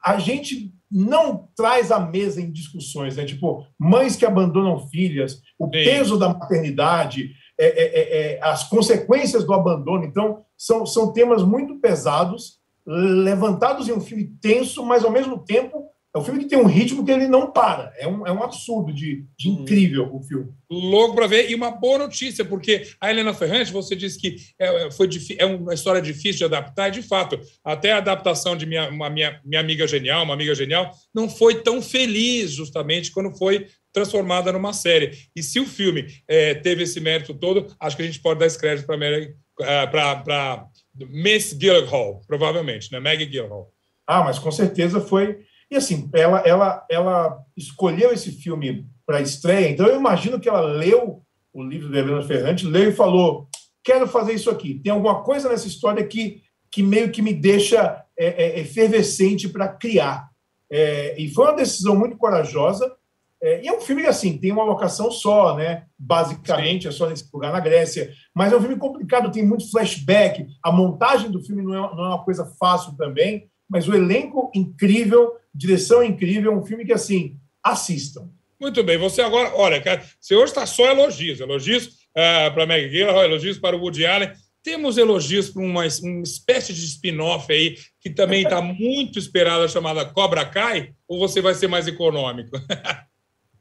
a 0.03 0.17
gente 0.17 0.73
não 0.89 1.49
traz 1.55 1.91
à 1.91 1.99
mesa 1.99 2.41
em 2.41 2.51
discussões, 2.51 3.17
né? 3.17 3.25
Tipo, 3.25 3.65
mães 3.77 4.15
que 4.15 4.25
abandonam 4.25 4.87
filhas, 4.87 5.41
o 5.59 5.65
Sim. 5.65 5.71
peso 5.71 6.17
da 6.17 6.29
maternidade, 6.29 7.31
é, 7.59 7.65
é, 7.65 7.83
é, 7.85 8.33
é, 8.35 8.39
as 8.41 8.63
consequências 8.69 9.43
do 9.43 9.53
abandono. 9.53 10.05
Então, 10.05 10.43
são, 10.57 10.85
são 10.85 11.11
temas 11.11 11.43
muito 11.43 11.79
pesados, 11.79 12.59
levantados 12.85 13.89
em 13.89 13.93
um 13.93 14.01
filme 14.01 14.31
tenso, 14.41 14.85
mas 14.85 15.03
ao 15.03 15.11
mesmo 15.11 15.39
tempo 15.39 15.89
é 16.17 16.19
um 16.19 16.23
filme 16.23 16.39
que 16.39 16.49
tem 16.49 16.57
um 16.57 16.65
ritmo 16.65 17.05
que 17.05 17.11
ele 17.11 17.27
não 17.27 17.51
para. 17.51 17.93
É 17.97 18.07
um, 18.07 18.25
é 18.25 18.31
um 18.31 18.41
absurdo 18.41 18.91
de, 18.91 19.25
de 19.37 19.49
uhum. 19.49 19.61
incrível 19.61 20.09
o 20.15 20.21
filme. 20.23 20.51
Louco 20.69 21.15
para 21.15 21.27
ver. 21.27 21.49
E 21.49 21.55
uma 21.55 21.69
boa 21.69 21.99
notícia, 21.99 22.43
porque 22.43 22.87
a 22.99 23.09
Helena 23.09 23.33
Ferrante, 23.33 23.71
você 23.71 23.95
disse 23.95 24.19
que 24.19 24.35
é, 24.57 24.87
é 24.87 24.91
foi, 24.91 25.09
é 25.37 25.45
uma 25.45 25.73
história 25.73 26.01
difícil 26.01 26.39
de 26.39 26.55
adaptar, 26.55 26.87
e 26.87 26.91
de 26.91 27.01
fato, 27.01 27.39
até 27.63 27.91
a 27.91 27.97
adaptação 27.97 28.55
de 28.55 28.65
minha, 28.65 28.89
uma, 28.89 29.09
minha, 29.09 29.39
minha 29.45 29.61
amiga 29.61 29.85
genial, 29.85 30.23
uma 30.23 30.33
amiga 30.33 30.55
genial, 30.55 30.91
não 31.13 31.29
foi 31.29 31.61
tão 31.61 31.81
feliz, 31.81 32.51
justamente, 32.51 33.11
quando 33.11 33.37
foi 33.37 33.67
transformada 34.01 34.51
numa 34.51 34.73
série. 34.73 35.17
E 35.35 35.41
se 35.41 35.59
o 35.59 35.65
filme 35.65 36.07
é, 36.27 36.53
teve 36.53 36.83
esse 36.83 36.99
mérito 36.99 37.33
todo, 37.33 37.67
acho 37.79 37.95
que 37.95 38.03
a 38.03 38.05
gente 38.05 38.19
pode 38.19 38.39
dar 38.39 38.45
esse 38.45 38.59
crédito 38.59 38.85
para 38.85 40.67
Miss 40.95 41.53
Gyllenhaal, 41.53 42.21
provavelmente, 42.27 42.91
né? 42.91 42.99
Maggie 42.99 43.25
Gyllenhaal. 43.25 43.71
Ah, 44.05 44.23
mas 44.23 44.39
com 44.39 44.51
certeza 44.51 45.01
foi 45.01 45.39
e 45.69 45.75
assim, 45.75 46.09
ela, 46.13 46.39
ela, 46.39 46.85
ela 46.89 47.39
escolheu 47.55 48.13
esse 48.13 48.31
filme 48.31 48.87
para 49.05 49.21
estreia, 49.21 49.69
então 49.69 49.85
eu 49.85 49.97
imagino 49.97 50.39
que 50.39 50.47
ela 50.47 50.61
leu 50.61 51.21
o 51.53 51.63
livro 51.63 51.89
da 51.89 51.99
Helena 51.99 52.21
Ferrante, 52.23 52.65
leu 52.65 52.89
e 52.89 52.93
falou: 52.93 53.47
quero 53.83 54.07
fazer 54.07 54.33
isso 54.33 54.49
aqui. 54.49 54.79
Tem 54.81 54.91
alguma 54.91 55.23
coisa 55.23 55.49
nessa 55.49 55.67
história 55.67 56.05
que, 56.05 56.41
que 56.71 56.81
meio 56.81 57.11
que 57.11 57.21
me 57.21 57.33
deixa 57.33 58.03
é, 58.17 58.45
é, 58.45 58.59
efervescente 58.59 59.49
para 59.49 59.67
criar. 59.67 60.29
É, 60.69 61.15
e 61.19 61.29
foi 61.29 61.45
uma 61.45 61.55
decisão 61.55 61.95
muito 61.95 62.17
corajosa. 62.17 62.95
É, 63.41 63.63
e 63.63 63.67
é 63.67 63.73
um 63.73 63.81
filme 63.81 64.01
que, 64.01 64.07
assim, 64.07 64.37
tem 64.37 64.51
uma 64.51 64.63
locação 64.63 65.11
só, 65.11 65.55
né? 65.55 65.85
Basicamente, 65.97 66.87
é 66.87 66.91
só 66.91 67.07
nesse 67.07 67.27
lugar 67.31 67.51
na 67.51 67.59
Grécia. 67.59 68.11
Mas 68.33 68.51
é 68.51 68.57
um 68.57 68.61
filme 68.61 68.77
complicado, 68.77 69.31
tem 69.31 69.45
muito 69.45 69.69
flashback. 69.69 70.47
A 70.63 70.71
montagem 70.71 71.29
do 71.29 71.43
filme 71.43 71.61
não 71.61 71.73
é, 71.73 71.95
não 71.95 72.05
é 72.05 72.07
uma 72.09 72.23
coisa 72.23 72.45
fácil 72.59 72.95
também. 72.97 73.49
Mas 73.69 73.87
o 73.87 73.93
elenco 73.93 74.51
incrível, 74.55 75.33
direção 75.53 76.03
incrível, 76.03 76.57
um 76.57 76.65
filme 76.65 76.85
que, 76.85 76.93
assim, 76.93 77.37
assistam. 77.63 78.29
Muito 78.59 78.83
bem, 78.83 78.97
você 78.97 79.21
agora, 79.21 79.53
olha, 79.55 79.79
cara, 79.79 80.03
você 80.19 80.33
hoje 80.33 80.45
está 80.45 80.65
só 80.65 80.87
elogios, 80.87 81.39
elogios 81.39 81.85
uh, 81.85 82.51
para 82.53 82.65
Meg 82.65 82.89
Gyllenhaal, 82.89 83.23
elogios 83.23 83.59
para 83.59 83.75
o 83.75 83.79
Woody 83.79 84.03
Allen, 84.03 84.31
temos 84.63 84.97
elogios 84.97 85.49
para 85.49 85.61
uma, 85.61 85.83
uma 86.03 86.23
espécie 86.23 86.73
de 86.73 86.83
spin-off 86.85 87.51
aí, 87.53 87.77
que 88.01 88.09
também 88.09 88.43
está 88.43 88.59
muito 88.61 89.19
esperada, 89.19 89.67
chamada 89.67 90.05
Cobra 90.05 90.43
Kai, 90.43 90.93
ou 91.07 91.19
você 91.19 91.39
vai 91.39 91.53
ser 91.53 91.67
mais 91.67 91.87
econômico? 91.87 92.51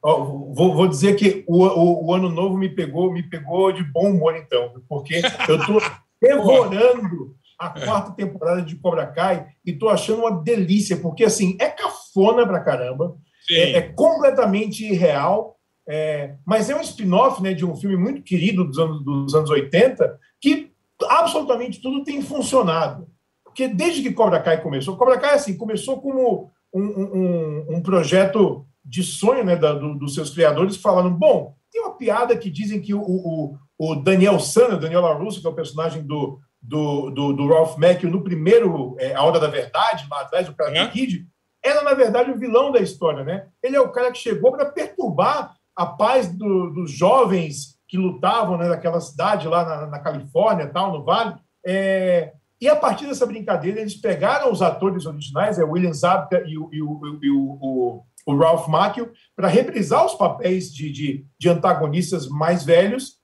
vou, 0.03 0.75
vou, 0.75 0.87
dizer 0.87 1.17
que 1.17 1.45
o, 1.47 1.65
o, 1.65 2.07
o, 2.07 2.15
ano 2.15 2.29
novo 2.29 2.57
me 2.57 2.69
pegou, 2.69 3.13
me 3.13 3.23
pegou 3.23 3.73
de 3.73 3.83
bom 3.83 4.11
humor, 4.11 4.37
então, 4.37 4.75
porque 4.89 5.21
eu 5.49 5.59
tô 5.67 5.81
devorando 6.21 7.35
a 7.59 7.71
quarta 7.71 8.13
temporada 8.13 8.63
de 8.63 8.77
Cobra 8.77 9.07
Kai 9.07 9.47
e 9.65 9.73
tô 9.73 9.89
achando 9.89 10.21
uma 10.21 10.43
delícia, 10.43 10.97
porque 10.97 11.25
assim, 11.25 11.57
é 11.61 11.69
cafona 11.69 12.47
pra 12.47 12.61
caramba, 12.61 13.17
é, 13.51 13.73
é, 13.73 13.83
completamente 13.83 14.85
irreal, 14.85 15.57
é, 15.89 16.35
mas 16.45 16.69
é 16.69 16.77
um 16.77 16.81
spin-off 16.81 17.43
né, 17.43 17.55
de 17.55 17.65
um 17.65 17.77
filme 17.77 17.97
muito 17.97 18.23
querido 18.23 18.65
dos 18.65 18.79
anos, 18.79 19.05
dos 19.05 19.35
anos 19.35 19.51
80, 19.51 20.19
que 20.41 20.73
absolutamente 21.09 21.81
tudo 21.81 22.05
tem 22.05 22.21
funcionado. 22.21 23.09
Porque 23.45 23.69
desde 23.69 24.03
que 24.03 24.13
Cobra 24.13 24.41
Kai 24.41 24.61
começou, 24.61 24.97
Cobra 24.97 25.19
Kai 25.19 25.35
assim, 25.35 25.57
começou 25.57 26.01
como 26.01 26.51
um, 26.75 26.83
um, 26.83 27.67
um 27.77 27.83
projeto 27.83 28.66
de 28.87 29.03
sonho 29.03 29.45
né, 29.45 29.57
da, 29.57 29.75
do, 29.75 29.95
dos 29.95 30.15
seus 30.15 30.31
criadores, 30.31 30.77
falando: 30.77 31.11
bom, 31.11 31.55
tem 31.73 31.83
uma 31.83 31.97
piada 31.97 32.37
que 32.37 32.49
dizem 32.49 32.81
que 32.81 32.95
o, 32.95 33.03
o, 33.03 33.59
o 33.77 33.95
Daniel 33.97 34.39
Sana, 34.39 34.77
Daniel 34.77 35.03
LaRusso, 35.03 35.41
que 35.41 35.47
é 35.47 35.51
o 35.51 35.55
personagem 35.55 36.03
do, 36.03 36.39
do, 36.63 37.11
do, 37.11 37.33
do 37.33 37.49
Ralph 37.49 37.77
Macchio 37.77 38.09
no 38.09 38.23
primeiro 38.23 38.97
é, 38.99 39.15
A 39.15 39.23
Hora 39.23 39.41
da 39.41 39.49
Verdade, 39.49 40.07
lá 40.09 40.21
atrás, 40.21 40.49
o 40.49 40.55
Karate 40.55 40.81
uhum. 40.81 40.91
Kid, 40.91 41.27
era, 41.63 41.83
na 41.83 41.95
verdade, 41.95 42.31
o 42.31 42.39
vilão 42.39 42.71
da 42.71 42.81
história. 42.81 43.25
Né? 43.25 43.47
Ele 43.63 43.77
é 43.77 43.81
o 43.81 43.91
cara 43.91 44.13
que 44.13 44.19
chegou 44.19 44.53
para 44.53 44.67
perturbar 44.67 45.57
a 45.75 45.85
paz 45.85 46.33
do, 46.33 46.71
dos 46.71 46.91
jovens 46.91 47.77
que 47.89 47.97
lutavam 47.97 48.57
né, 48.57 48.69
naquela 48.69 49.01
cidade 49.01 49.47
lá 49.47 49.65
na, 49.65 49.87
na 49.87 49.99
Califórnia, 49.99 50.69
tal, 50.69 50.93
no 50.93 51.05
Vale. 51.05 51.35
É, 51.65 52.33
e 52.61 52.69
a 52.69 52.77
partir 52.77 53.07
dessa 53.07 53.27
brincadeira, 53.27 53.81
eles 53.81 53.95
pegaram 53.95 54.51
os 54.51 54.63
atores 54.63 55.05
originais, 55.05 55.59
é 55.59 55.65
William 55.65 55.93
Zabka 55.93 56.43
e 56.47 56.57
o, 56.57 56.71
e 56.73 56.83
o, 56.83 57.19
e 57.23 57.31
o, 57.31 57.59
o, 57.61 58.03
o 58.27 58.37
Ralph 58.37 58.67
Macchio, 58.67 59.13
para 59.37 59.47
reprisar 59.47 60.05
os 60.05 60.15
papéis 60.15 60.75
de, 60.75 60.91
de, 60.91 61.27
de, 61.39 61.49
antagonistas 61.49 62.29
mais 62.29 62.65
velhos. 62.65 63.21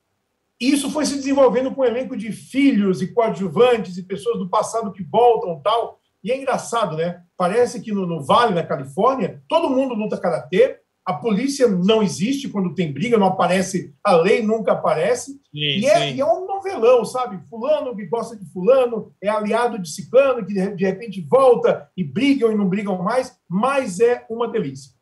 E 0.61 0.71
isso 0.71 0.89
foi 0.91 1.05
se 1.05 1.17
desenvolvendo 1.17 1.75
com 1.75 1.83
um 1.83 1.85
elenco 1.85 2.17
de 2.17 2.31
filhos 2.31 3.03
e 3.03 3.13
coadjuvantes 3.13 3.99
e 3.99 4.05
pessoas 4.05 4.39
do 4.39 4.49
passado 4.49 4.93
que 4.93 5.03
voltam 5.03 5.61
tal. 5.61 5.99
E 6.23 6.31
é 6.31 6.39
engraçado, 6.39 6.97
né? 6.97 7.21
Parece 7.37 7.81
que 7.81 7.93
no, 7.93 8.07
no 8.07 8.23
Vale, 8.23 8.55
na 8.55 8.63
Califórnia, 8.63 9.43
todo 9.49 9.69
mundo 9.69 9.93
luta 9.95 10.17
karatê, 10.17 10.79
a 11.05 11.15
polícia 11.15 11.67
não 11.67 12.03
existe 12.03 12.49
quando 12.49 12.75
tem 12.75 12.93
briga, 12.93 13.19
não 13.19 13.27
aparece, 13.27 13.93
a 14.05 14.15
lei 14.17 14.43
nunca 14.43 14.73
aparece. 14.73 15.33
Sim, 15.33 15.41
e, 15.53 15.87
é, 15.87 16.13
e, 16.13 16.21
é, 16.21 16.25
um 16.25 16.47
novelão, 16.47 17.05
sabe? 17.05 17.41
Fulano 17.51 17.95
que 17.97 18.07
gosta 18.07 18.37
de 18.37 18.45
fulano, 18.53 19.13
é 19.21 19.29
aliado 19.29 19.79
de 19.79 19.91
ciclano, 19.91 20.47
que 20.47 20.55
de 20.55 20.85
repente 20.85 21.21
volta 21.29 21.91
e 21.97 22.05
brigam 22.05 22.53
e 22.53 22.55
não 22.55 22.69
brigam 22.69 23.03
mais, 23.03 23.37
mas 23.49 23.99
é 24.01 24.25
uma 24.31 24.49
delícia. 24.49 24.93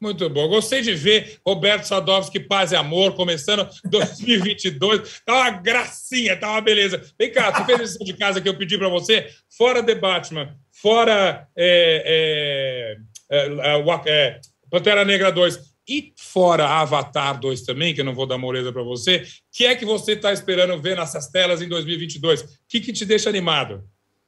Muito 0.00 0.28
bom. 0.28 0.48
Gostei 0.48 0.82
de 0.82 0.92
ver 0.92 1.38
Roberto 1.46 1.84
Sadovski 1.84 2.38
Paz 2.38 2.72
e 2.72 2.76
Amor 2.76 3.14
começando 3.14 3.66
2022. 3.88 5.22
tá 5.24 5.34
uma 5.34 5.50
gracinha, 5.50 6.36
tá 6.36 6.50
uma 6.50 6.60
beleza. 6.60 7.00
Vem 7.18 7.32
cá, 7.32 7.50
você 7.50 7.64
fez 7.64 7.80
lição 7.80 8.04
de 8.04 8.12
casa 8.12 8.40
que 8.40 8.48
eu 8.48 8.58
pedi 8.58 8.76
para 8.76 8.88
você? 8.88 9.28
Fora 9.56 9.82
The 9.82 9.94
Batman, 9.94 10.56
fora 10.72 11.48
é, 11.56 12.96
é, 13.30 13.46
é, 13.46 13.72
é, 14.06 14.40
Pantera 14.74 15.04
Negra 15.04 15.30
2 15.30 15.60
e 15.88 16.12
fora 16.18 16.66
Avatar 16.66 17.38
2 17.38 17.62
também, 17.62 17.94
que 17.94 18.00
eu 18.00 18.04
não 18.04 18.12
vou 18.12 18.26
dar 18.26 18.36
moleza 18.36 18.72
para 18.72 18.82
você, 18.82 19.22
que 19.52 19.64
é 19.64 19.76
que 19.76 19.84
você 19.84 20.14
está 20.14 20.32
esperando 20.32 20.82
ver 20.82 20.96
nessas 20.96 21.28
telas 21.28 21.62
em 21.62 21.68
2022? 21.68 22.40
O 22.40 22.46
que, 22.68 22.80
que 22.80 22.92
te 22.92 23.06
deixa 23.06 23.30
animado? 23.30 23.84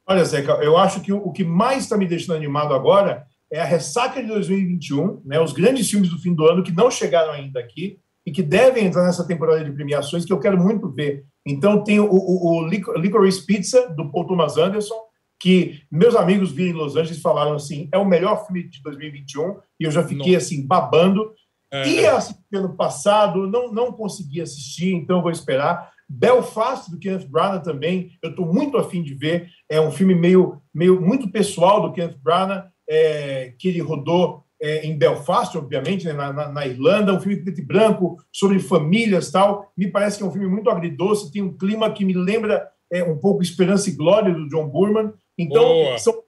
Olha, 0.07 0.23
Zeca, 0.23 0.53
eu 0.63 0.77
acho 0.77 1.01
que 1.01 1.11
o, 1.11 1.33
que 1.33 1.43
mais 1.43 1.83
está 1.83 1.97
me 1.97 2.07
deixando 2.07 2.37
animado 2.37 2.73
agora 2.73 3.25
é 3.51 3.59
a 3.59 3.65
ressaca 3.65 4.21
de 4.21 4.29
2021, 4.29 5.21
né, 5.25 5.37
os 5.37 5.51
grandes 5.51 5.89
filmes 5.89 6.09
do 6.09 6.17
fim 6.17 6.33
do 6.33 6.45
ano 6.45 6.63
que 6.63 6.71
não 6.71 6.89
chegaram 6.89 7.33
ainda 7.33 7.59
aqui 7.59 7.99
e 8.25 8.31
que 8.31 8.41
devem 8.41 8.85
entrar 8.85 9.03
nessa 9.03 9.27
temporada 9.27 9.65
de 9.65 9.71
premiações 9.73 10.23
que 10.23 10.31
eu 10.31 10.39
quero 10.39 10.57
muito 10.57 10.89
ver. 10.89 11.25
Então 11.45 11.83
tem 11.83 11.99
o, 11.99 12.07
o, 12.09 12.61
o 12.61 12.67
Licorice 12.69 13.45
Pizza, 13.45 13.89
do 13.89 14.09
Paul 14.09 14.25
Thomas 14.25 14.55
Anderson, 14.55 14.95
que 15.39 15.81
meus 15.91 16.15
amigos 16.15 16.51
viram 16.51 16.77
em 16.77 16.81
Los 16.81 16.95
Angeles 16.95 17.21
falaram 17.21 17.53
assim, 17.53 17.87
é 17.91 17.97
o 17.97 18.05
melhor 18.05 18.45
filme 18.45 18.67
de 18.67 18.81
2021, 18.81 19.57
e 19.79 19.83
eu 19.83 19.91
já 19.91 20.03
fiquei 20.03 20.33
Nossa. 20.33 20.45
assim, 20.45 20.65
babando. 20.65 21.31
É. 21.71 21.87
E 21.87 22.05
assistir 22.05 22.55
ano 22.55 22.75
passado, 22.75 23.45
não, 23.45 23.71
não 23.73 23.91
consegui 23.91 24.41
assistir, 24.41 24.93
então 24.93 25.21
vou 25.21 25.31
esperar. 25.31 25.91
Belfast, 26.09 26.89
do 26.89 26.97
Kenneth 26.97 27.27
Branagh 27.27 27.61
também, 27.61 28.11
eu 28.23 28.29
estou 28.29 28.45
muito 28.45 28.77
afim 28.77 29.03
de 29.03 29.13
ver. 29.13 29.49
É 29.69 29.79
um 29.79 29.91
filme 29.91 30.15
meio, 30.15 30.61
meio 30.73 31.01
muito 31.01 31.29
pessoal 31.29 31.81
do 31.81 31.91
Kenneth 31.91 32.17
Branagh, 32.23 32.69
é, 32.89 33.53
que 33.59 33.67
ele 33.67 33.81
rodou 33.81 34.45
é, 34.61 34.85
em 34.85 34.97
Belfast, 34.97 35.55
obviamente, 35.57 36.05
né, 36.05 36.13
na, 36.13 36.33
na, 36.33 36.49
na, 36.49 36.65
Irlanda, 36.65 37.13
um 37.13 37.19
filme 37.19 37.43
preto 37.43 37.59
e 37.59 37.65
branco 37.65 38.17
sobre 38.31 38.59
famílias 38.59 39.29
tal. 39.29 39.71
Me 39.77 39.91
parece 39.91 40.17
que 40.17 40.23
é 40.23 40.25
um 40.25 40.31
filme 40.31 40.47
muito 40.47 40.69
agridoce, 40.69 41.31
tem 41.31 41.41
um 41.41 41.55
clima 41.55 41.91
que 41.91 42.05
me 42.05 42.13
lembra 42.13 42.67
é, 42.91 43.03
um 43.03 43.17
pouco 43.17 43.43
Esperança 43.43 43.89
e 43.89 43.95
Glória 43.95 44.33
do 44.33 44.47
John 44.47 44.67
Burman. 44.67 45.11
Então, 45.37 45.97
são, 45.97 46.23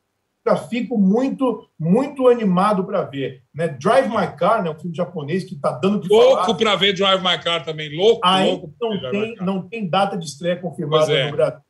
já 0.48 0.56
fico 0.56 0.98
muito, 0.98 1.68
muito 1.78 2.28
animado 2.28 2.84
para 2.86 3.04
ver. 3.04 3.44
Né? 3.54 3.68
Drive 3.68 4.10
My 4.10 4.36
Car, 4.36 4.64
né, 4.64 4.70
um 4.70 4.80
filme 4.80 4.96
japonês 4.96 5.44
que 5.44 5.56
está 5.56 5.72
dando 5.72 6.00
de 6.00 6.10
Louco 6.10 6.56
para 6.56 6.76
ver 6.76 6.94
Drive 6.94 7.22
My 7.22 7.42
Car 7.42 7.64
também, 7.64 7.96
louco, 7.96 8.22
Ainda 8.24 8.52
louco. 8.52 8.74
Não 8.80 9.12
tem, 9.12 9.36
não 9.36 9.68
tem 9.68 9.90
data 9.90 10.18
de 10.18 10.26
estreia 10.26 10.56
confirmada 10.56 11.12
é. 11.12 11.26
no 11.26 11.32
Brasil. 11.36 11.62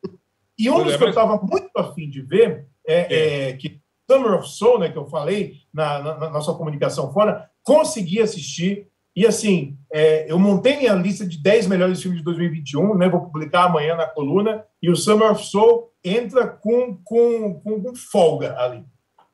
E 0.58 0.68
um 0.68 0.74
pois 0.74 0.84
dos 0.84 0.94
é, 0.94 0.98
que 0.98 1.04
mas... 1.04 1.16
eu 1.16 1.20
estava 1.22 1.42
muito 1.42 1.70
afim 1.76 2.08
de 2.08 2.22
ver 2.22 2.66
é, 2.86 3.14
é. 3.14 3.48
é 3.48 3.52
que 3.54 3.80
Summer 4.10 4.34
of 4.34 4.48
Soul, 4.48 4.80
né, 4.80 4.88
que 4.90 4.98
eu 4.98 5.06
falei 5.06 5.54
na, 5.72 6.00
na, 6.00 6.18
na 6.18 6.30
nossa 6.30 6.52
comunicação 6.54 7.12
fora, 7.12 7.48
consegui 7.62 8.20
assistir. 8.20 8.88
E 9.14 9.26
assim, 9.26 9.76
é, 9.92 10.30
eu 10.30 10.38
montei 10.38 10.76
minha 10.76 10.94
lista 10.94 11.26
de 11.26 11.40
10 11.40 11.68
melhores 11.68 12.02
filmes 12.02 12.18
de 12.18 12.24
2021, 12.24 12.96
né, 12.96 13.08
vou 13.08 13.20
publicar 13.20 13.64
amanhã 13.64 13.94
na 13.94 14.06
coluna, 14.06 14.64
e 14.82 14.90
o 14.90 14.96
Summer 14.96 15.30
of 15.30 15.44
Soul 15.44 15.89
entra 16.04 16.48
com, 16.48 16.96
com, 17.04 17.60
com, 17.60 17.82
com 17.82 17.94
folga 17.94 18.56
ali. 18.58 18.84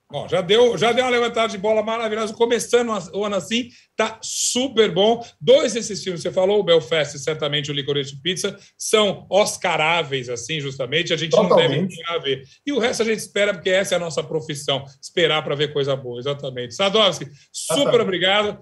Bom, 0.09 0.29
já 0.29 0.41
deu, 0.41 0.79
já 0.79 0.93
deu 0.93 1.05
uma 1.05 1.11
levantada 1.11 1.49
de 1.49 1.59
bola 1.59 1.83
maravilhosa. 1.83 2.33
Começando 2.33 2.93
o 3.13 3.25
ano 3.25 3.35
assim, 3.35 3.71
tá 3.97 4.21
super 4.23 4.93
bom. 4.93 5.25
Dois 5.41 5.73
desses 5.73 6.03
filmes, 6.03 6.23
você 6.23 6.31
falou, 6.31 6.61
o 6.61 6.63
Belfast 6.63 7.17
e 7.17 7.19
certamente 7.19 7.73
o 7.73 7.75
Licorice 7.75 8.21
Pizza, 8.23 8.57
são 8.79 9.27
oscaráveis, 9.29 10.29
assim, 10.29 10.61
justamente. 10.61 11.13
A 11.13 11.17
gente 11.17 11.33
Totalmente. 11.33 11.97
não 12.05 12.13
deve 12.21 12.37
ver. 12.37 12.45
E 12.65 12.73
o 12.73 12.79
resto 12.79 13.03
a 13.03 13.05
gente 13.05 13.19
espera, 13.19 13.53
porque 13.53 13.71
essa 13.71 13.95
é 13.95 13.97
a 13.97 14.01
nossa 14.01 14.23
profissão, 14.23 14.85
esperar 15.03 15.43
para 15.43 15.57
ver 15.57 15.73
coisa 15.73 15.97
boa, 15.97 16.21
exatamente. 16.21 16.77
Sadowski, 16.77 17.25
super 17.53 17.81
exatamente. 17.81 18.03
obrigado. 18.03 18.59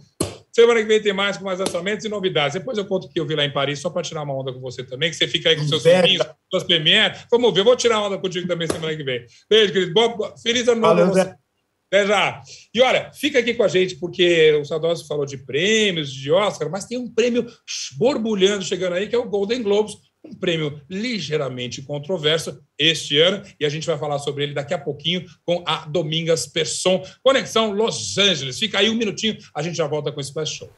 Semana 0.54 0.80
que 0.80 0.86
vem 0.86 1.02
tem 1.02 1.12
mais 1.12 1.36
com 1.36 1.44
mais 1.44 1.58
lançamentos 1.58 2.04
e 2.04 2.08
novidades. 2.08 2.54
Depois 2.54 2.78
eu 2.78 2.84
conto 2.84 3.08
o 3.08 3.10
que 3.10 3.18
eu 3.18 3.26
vi 3.26 3.34
lá 3.34 3.44
em 3.44 3.52
Paris, 3.52 3.80
só 3.80 3.90
para 3.90 4.02
tirar 4.02 4.22
uma 4.22 4.38
onda 4.38 4.52
com 4.52 4.60
você 4.60 4.84
também, 4.84 5.10
que 5.10 5.16
você 5.16 5.26
fica 5.26 5.48
aí 5.48 5.56
com 5.56 5.66
seus 5.66 5.82
filhinhos, 5.82 6.24
suas 6.48 6.62
premiere. 6.62 7.18
Vamos 7.28 7.52
ver, 7.52 7.64
vou 7.64 7.74
tirar 7.74 7.98
uma 7.98 8.06
onda 8.06 8.18
contigo 8.18 8.46
também 8.46 8.68
semana 8.68 8.96
que 8.96 9.02
vem. 9.02 9.26
Beijo, 9.50 9.72
querido. 9.72 9.92
Boa, 9.92 10.32
feliz 10.38 10.68
ano 10.68 10.80
novo. 10.80 11.12
Valeu, 11.12 11.34
Até 11.88 12.06
já. 12.06 12.40
E 12.72 12.80
olha, 12.80 13.10
fica 13.12 13.40
aqui 13.40 13.52
com 13.54 13.64
a 13.64 13.68
gente, 13.68 13.96
porque 13.96 14.52
o 14.52 14.64
Sadossi 14.64 15.08
falou 15.08 15.26
de 15.26 15.38
prêmios, 15.38 16.12
de 16.12 16.30
Oscar, 16.30 16.70
mas 16.70 16.84
tem 16.84 16.98
um 16.98 17.12
prêmio 17.12 17.50
borbulhando 17.98 18.62
chegando 18.62 18.92
aí, 18.92 19.08
que 19.08 19.16
é 19.16 19.18
o 19.18 19.28
Golden 19.28 19.60
Globes, 19.60 19.96
um 20.24 20.34
prêmio 20.34 20.80
ligeiramente 20.88 21.82
controverso 21.82 22.58
este 22.78 23.18
ano, 23.18 23.42
e 23.60 23.66
a 23.66 23.68
gente 23.68 23.86
vai 23.86 23.98
falar 23.98 24.18
sobre 24.18 24.44
ele 24.44 24.54
daqui 24.54 24.72
a 24.72 24.78
pouquinho 24.78 25.24
com 25.44 25.62
a 25.66 25.84
Domingas 25.86 26.46
Pesson. 26.46 27.04
Conexão 27.22 27.72
Los 27.72 28.16
Angeles. 28.16 28.58
Fica 28.58 28.78
aí 28.78 28.88
um 28.88 28.94
minutinho, 28.94 29.36
a 29.54 29.62
gente 29.62 29.76
já 29.76 29.86
volta 29.86 30.10
com 30.10 30.20
esse 30.20 30.32
Flash 30.32 30.50
Show. 30.50 30.70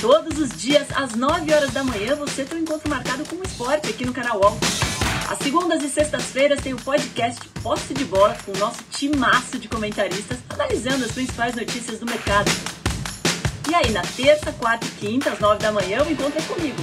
Todos 0.00 0.38
os 0.38 0.60
dias, 0.60 0.86
às 0.94 1.14
9 1.14 1.52
horas 1.52 1.70
da 1.72 1.84
manhã, 1.84 2.14
você 2.14 2.44
tem 2.44 2.58
um 2.58 2.62
encontro 2.62 2.88
marcado 2.88 3.24
com 3.24 3.36
o 3.36 3.42
esporte 3.42 3.90
aqui 3.90 4.06
no 4.06 4.12
canal 4.12 4.40
UOL. 4.40 4.58
Às 5.28 5.38
segundas 5.38 5.82
e 5.82 5.88
sextas-feiras 5.88 6.60
tem 6.60 6.74
o 6.74 6.76
podcast 6.78 7.40
Posse 7.62 7.94
de 7.94 8.04
Bola 8.04 8.36
com 8.44 8.52
o 8.52 8.58
nosso 8.58 8.82
timaço 8.90 9.58
de 9.58 9.68
comentaristas 9.68 10.38
analisando 10.48 11.04
as 11.04 11.12
principais 11.12 11.54
notícias 11.54 12.00
do 12.00 12.06
mercado. 12.06 12.50
E 13.70 13.74
aí, 13.76 13.92
na 13.92 14.02
terça, 14.02 14.52
quarta 14.54 14.84
e 14.84 14.90
quinta, 14.90 15.30
às 15.30 15.38
nove 15.38 15.60
da 15.60 15.70
manhã, 15.70 16.02
o 16.02 16.10
encontro 16.10 16.40
é 16.40 16.42
comigo. 16.42 16.82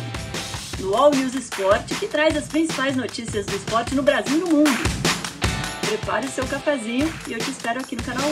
No 0.79 0.95
All 0.95 1.11
News 1.11 1.33
Esporte, 1.33 1.93
que 1.95 2.07
traz 2.07 2.37
as 2.37 2.47
principais 2.47 2.95
notícias 2.95 3.45
do 3.45 3.57
esporte 3.57 3.93
no 3.93 4.01
Brasil 4.01 4.37
e 4.37 4.39
no 4.39 4.47
mundo. 4.47 4.71
Prepare 5.85 6.25
o 6.25 6.29
seu 6.29 6.47
cafezinho 6.47 7.13
e 7.27 7.33
eu 7.33 7.39
te 7.39 7.51
espero 7.51 7.81
aqui 7.81 7.97
no 7.97 8.03
canal 8.03 8.25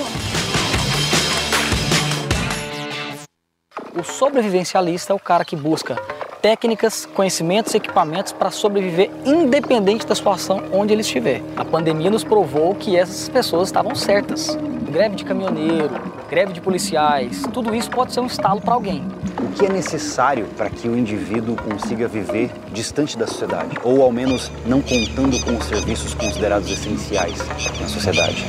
O 3.94 4.04
sobrevivencialista 4.06 5.12
é 5.12 5.16
o 5.18 5.20
cara 5.20 5.44
que 5.44 5.58
busca 5.58 5.96
técnicas, 6.42 7.06
conhecimentos 7.08 7.74
e 7.74 7.78
equipamentos 7.78 8.32
para 8.32 8.52
sobreviver 8.52 9.12
independente 9.26 10.08
da 10.08 10.16
situação 10.16 10.64
onde 10.72 10.94
ele 10.94 11.02
estiver. 11.02 11.42
A 11.58 11.66
pandemia 11.66 12.10
nos 12.10 12.24
provou 12.24 12.74
que 12.74 12.96
essas 12.96 13.28
pessoas 13.28 13.68
estavam 13.68 13.94
certas 13.96 14.58
greve 14.96 15.18
de 15.18 15.26
caminhoneiro, 15.26 16.15
greve 16.30 16.54
de 16.54 16.62
policiais, 16.62 17.44
tudo 17.54 17.74
isso 17.76 17.90
pode 17.90 18.14
ser 18.14 18.20
um 18.20 18.26
estalo 18.26 18.60
para 18.60 18.74
alguém. 18.74 19.04
O 19.40 19.50
que 19.54 19.66
é 19.66 19.70
necessário 19.70 20.48
para 20.58 20.70
que 20.70 20.88
o 20.88 20.98
indivíduo 20.98 21.56
consiga 21.56 22.08
viver 22.08 22.52
distante 22.74 23.18
da 23.18 23.28
sociedade, 23.28 23.78
ou 23.84 24.02
ao 24.02 24.12
menos 24.12 24.52
não 24.66 24.82
contando 24.82 25.40
com 25.44 25.58
os 25.58 25.66
serviços 25.66 26.14
considerados 26.14 26.70
essenciais 26.70 27.38
na 27.80 27.88
sociedade? 27.88 28.44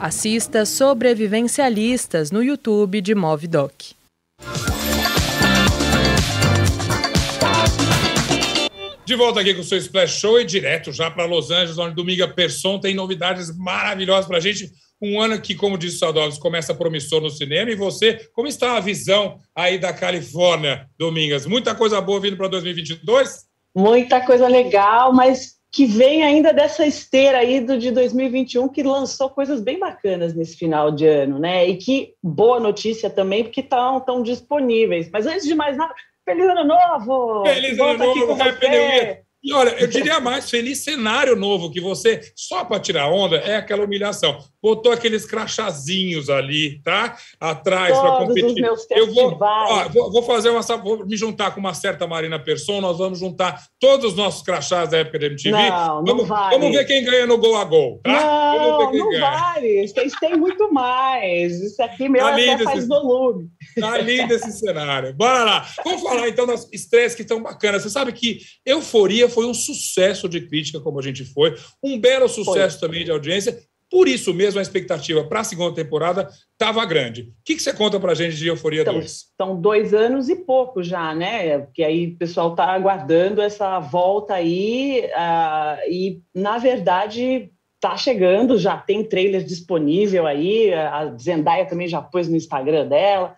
Assista 0.00 0.64
Sobrevivencialistas 0.64 2.30
no 2.30 2.42
YouTube 2.42 3.00
de 3.00 3.14
MovDoc. 3.14 3.96
De 9.04 9.14
volta 9.14 9.40
aqui 9.40 9.54
com 9.54 9.60
o 9.60 9.64
seu 9.64 9.78
Splash 9.78 10.18
Show 10.18 10.40
e 10.40 10.44
direto 10.44 10.92
já 10.92 11.08
para 11.08 11.26
Los 11.26 11.52
Angeles, 11.52 11.78
onde 11.78 11.94
Dominga 11.94 12.26
Person 12.26 12.80
tem 12.80 12.92
novidades 12.92 13.56
maravilhosas 13.56 14.26
para 14.26 14.38
a 14.38 14.40
gente. 14.40 14.72
Um 15.00 15.20
ano 15.20 15.40
que, 15.40 15.54
como 15.54 15.76
disse 15.76 15.96
o 15.96 15.98
Sadovski, 15.98 16.40
começa 16.40 16.74
promissor 16.74 17.20
no 17.20 17.30
cinema. 17.30 17.70
E 17.70 17.74
você, 17.74 18.28
como 18.32 18.48
está 18.48 18.76
a 18.76 18.80
visão 18.80 19.38
aí 19.54 19.78
da 19.78 19.92
Califórnia, 19.92 20.88
Domingas? 20.98 21.46
Muita 21.46 21.74
coisa 21.74 22.00
boa 22.00 22.20
vindo 22.20 22.36
para 22.36 22.48
2022? 22.48 23.46
Muita 23.74 24.24
coisa 24.24 24.48
legal, 24.48 25.12
mas 25.12 25.56
que 25.70 25.84
vem 25.84 26.22
ainda 26.22 26.54
dessa 26.54 26.86
esteira 26.86 27.38
aí 27.38 27.60
do, 27.60 27.76
de 27.76 27.90
2021, 27.90 28.68
que 28.68 28.82
lançou 28.82 29.28
coisas 29.28 29.60
bem 29.60 29.78
bacanas 29.78 30.34
nesse 30.34 30.56
final 30.56 30.90
de 30.90 31.06
ano, 31.06 31.38
né? 31.38 31.68
E 31.68 31.76
que 31.76 32.14
boa 32.22 32.58
notícia 32.58 33.10
também, 33.10 33.44
porque 33.44 33.60
estão 33.60 34.00
tão 34.00 34.22
disponíveis. 34.22 35.10
Mas 35.12 35.26
antes 35.26 35.44
de 35.44 35.54
mais 35.54 35.76
nada, 35.76 35.92
Feliz 36.24 36.48
Ano 36.48 36.64
Novo! 36.64 37.44
Feliz 37.44 37.78
Ano 37.78 37.98
Novo, 37.98 38.42
Happy 38.42 38.68
New 38.68 38.80
Year! 38.80 39.25
E 39.46 39.52
olha, 39.52 39.70
eu 39.78 39.86
diria 39.86 40.18
mais, 40.18 40.50
feliz 40.50 40.82
cenário 40.82 41.36
novo, 41.36 41.70
que 41.70 41.80
você, 41.80 42.20
só 42.34 42.64
para 42.64 42.80
tirar 42.80 43.08
onda, 43.08 43.36
é 43.36 43.54
aquela 43.54 43.84
humilhação. 43.84 44.40
Botou 44.60 44.90
aqueles 44.90 45.24
crachazinhos 45.24 46.28
ali, 46.28 46.80
tá? 46.82 47.16
Atrás 47.38 47.96
para 47.96 48.26
competir. 48.26 48.64
eu 48.90 49.14
vou, 49.14 49.38
ó, 49.40 49.88
vou, 49.88 50.10
vou, 50.10 50.22
fazer 50.24 50.50
uma. 50.50 50.62
Vou 50.62 51.06
me 51.06 51.16
juntar 51.16 51.52
com 51.52 51.60
uma 51.60 51.74
certa 51.74 52.08
Marina 52.08 52.40
Persson, 52.40 52.80
nós 52.80 52.98
vamos 52.98 53.20
juntar 53.20 53.62
todos 53.78 54.06
os 54.06 54.16
nossos 54.16 54.42
crachás 54.42 54.90
da 54.90 54.98
época 54.98 55.20
da 55.20 55.26
MTV. 55.26 55.52
Não, 55.52 56.04
vamos, 56.04 56.22
não 56.22 56.24
vale. 56.24 56.58
vamos 56.58 56.76
ver 56.76 56.84
quem 56.84 57.04
ganha 57.04 57.26
no 57.28 57.38
gol 57.38 57.54
a 57.54 57.64
gol, 57.64 58.00
tá? 58.02 58.12
Não, 58.12 58.92
não 58.92 59.10
ganha. 59.10 59.20
vale. 59.20 59.86
Vocês 59.86 60.12
têm 60.14 60.36
muito 60.36 60.72
mais. 60.72 61.62
Isso 61.62 61.80
aqui 61.80 62.08
meu 62.08 62.20
tá 62.20 62.32
até 62.32 62.58
faz 62.64 62.78
esse, 62.80 62.88
volume. 62.88 63.48
Tá 63.78 63.96
lindo 63.98 64.34
esse 64.34 64.50
cenário. 64.50 65.14
Bora 65.14 65.44
lá. 65.44 65.68
Vamos 65.84 66.02
falar 66.02 66.28
então 66.28 66.48
das 66.48 66.68
estreias 66.72 67.14
que 67.14 67.22
estão 67.22 67.40
bacanas. 67.40 67.84
Você 67.84 67.90
sabe 67.90 68.10
que 68.10 68.40
Euforia 68.64 69.28
foi 69.36 69.44
um 69.44 69.52
sucesso 69.52 70.30
de 70.30 70.40
crítica, 70.40 70.80
como 70.80 70.98
a 70.98 71.02
gente 71.02 71.22
foi, 71.22 71.54
um 71.82 72.00
belo 72.00 72.26
sucesso 72.26 72.78
foi. 72.78 72.88
também 72.88 73.04
de 73.04 73.10
audiência. 73.10 73.58
Por 73.90 74.08
isso 74.08 74.32
mesmo, 74.32 74.58
a 74.58 74.62
expectativa 74.62 75.22
para 75.24 75.40
a 75.40 75.44
segunda 75.44 75.74
temporada 75.74 76.26
estava 76.52 76.84
grande. 76.86 77.22
O 77.22 77.44
que, 77.44 77.54
que 77.54 77.62
você 77.62 77.72
conta 77.72 78.00
para 78.00 78.12
a 78.12 78.14
gente 78.14 78.34
de 78.34 78.48
Euforia 78.48 78.80
então, 78.80 78.94
2? 78.94 79.06
Estão 79.06 79.60
dois 79.60 79.92
anos 79.92 80.30
e 80.30 80.36
pouco 80.36 80.82
já, 80.82 81.14
né? 81.14 81.58
Porque 81.58 81.84
aí 81.84 82.06
o 82.06 82.16
pessoal 82.16 82.52
está 82.52 82.64
aguardando 82.64 83.42
essa 83.42 83.78
volta 83.78 84.34
aí. 84.34 85.02
Uh, 85.04 85.92
e, 85.92 86.22
na 86.34 86.56
verdade, 86.56 87.52
está 87.74 87.94
chegando, 87.96 88.58
já 88.58 88.78
tem 88.78 89.04
trailer 89.04 89.44
disponível 89.44 90.26
aí. 90.26 90.72
A 90.72 91.14
Zendaya 91.16 91.66
também 91.66 91.86
já 91.86 92.00
pôs 92.00 92.26
no 92.26 92.36
Instagram 92.36 92.88
dela. 92.88 93.36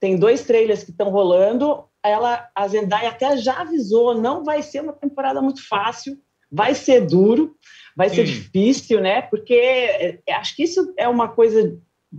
Tem 0.00 0.16
dois 0.16 0.44
trailers 0.44 0.84
que 0.84 0.92
estão 0.92 1.10
rolando 1.10 1.84
ela, 2.04 2.48
a 2.54 2.66
Zendaya 2.68 3.10
até 3.10 3.36
já 3.36 3.60
avisou, 3.60 4.20
não 4.20 4.44
vai 4.44 4.62
ser 4.62 4.80
uma 4.80 4.92
temporada 4.92 5.40
muito 5.40 5.66
fácil, 5.66 6.18
vai 6.50 6.74
ser 6.74 7.06
duro, 7.06 7.56
vai 7.96 8.10
ser 8.10 8.22
hum. 8.22 8.24
difícil, 8.24 9.00
né? 9.00 9.22
Porque 9.22 9.54
é, 9.54 10.18
é, 10.26 10.34
acho 10.34 10.56
que 10.56 10.64
isso 10.64 10.92
é 10.98 11.08
uma 11.08 11.28
coisa 11.28 11.78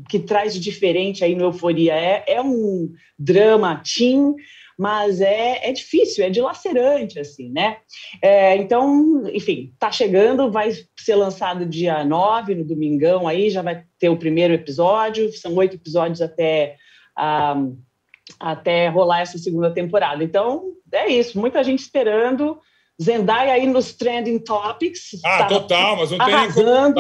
que 0.10 0.20
traz 0.20 0.54
de 0.54 0.60
diferente 0.60 1.24
aí 1.24 1.36
no 1.36 1.46
Euforia. 1.46 1.94
É, 1.94 2.24
é 2.28 2.42
um 2.42 2.92
drama 3.20 3.82
teen, 3.84 4.34
mas 4.78 5.22
é, 5.22 5.70
é 5.70 5.72
difícil, 5.72 6.26
é 6.26 6.30
dilacerante, 6.30 7.20
assim, 7.20 7.52
né? 7.52 7.78
É, 8.22 8.56
então, 8.58 9.24
enfim, 9.32 9.74
tá 9.78 9.92
chegando, 9.92 10.52
vai 10.52 10.72
ser 10.98 11.16
lançado 11.16 11.66
dia 11.66 12.04
9, 12.04 12.56
no 12.56 12.66
domingão 12.66 13.28
aí, 13.28 13.50
já 13.52 13.62
vai 13.62 13.84
ter 14.00 14.10
o 14.10 14.18
primeiro 14.18 14.54
episódio, 14.54 15.32
são 15.34 15.54
oito 15.56 15.76
episódios 15.76 16.22
até... 16.22 16.78
Um, 17.56 17.78
até 18.40 18.88
rolar 18.88 19.22
essa 19.22 19.38
segunda 19.38 19.74
temporada. 19.74 20.24
Então, 20.24 20.72
é 20.92 21.08
isso, 21.12 21.40
muita 21.40 21.64
gente 21.64 21.80
esperando. 21.80 22.60
Zendaya 23.02 23.54
aí 23.54 23.66
nos 23.66 23.94
trending 23.94 24.40
topics. 24.40 25.20
Ah, 25.26 25.40
tá 25.40 25.48
total, 25.48 25.98
mas 25.98 26.12
não 26.12 26.18
tem 26.20 26.36
nem 26.36 26.52
como 26.52 26.96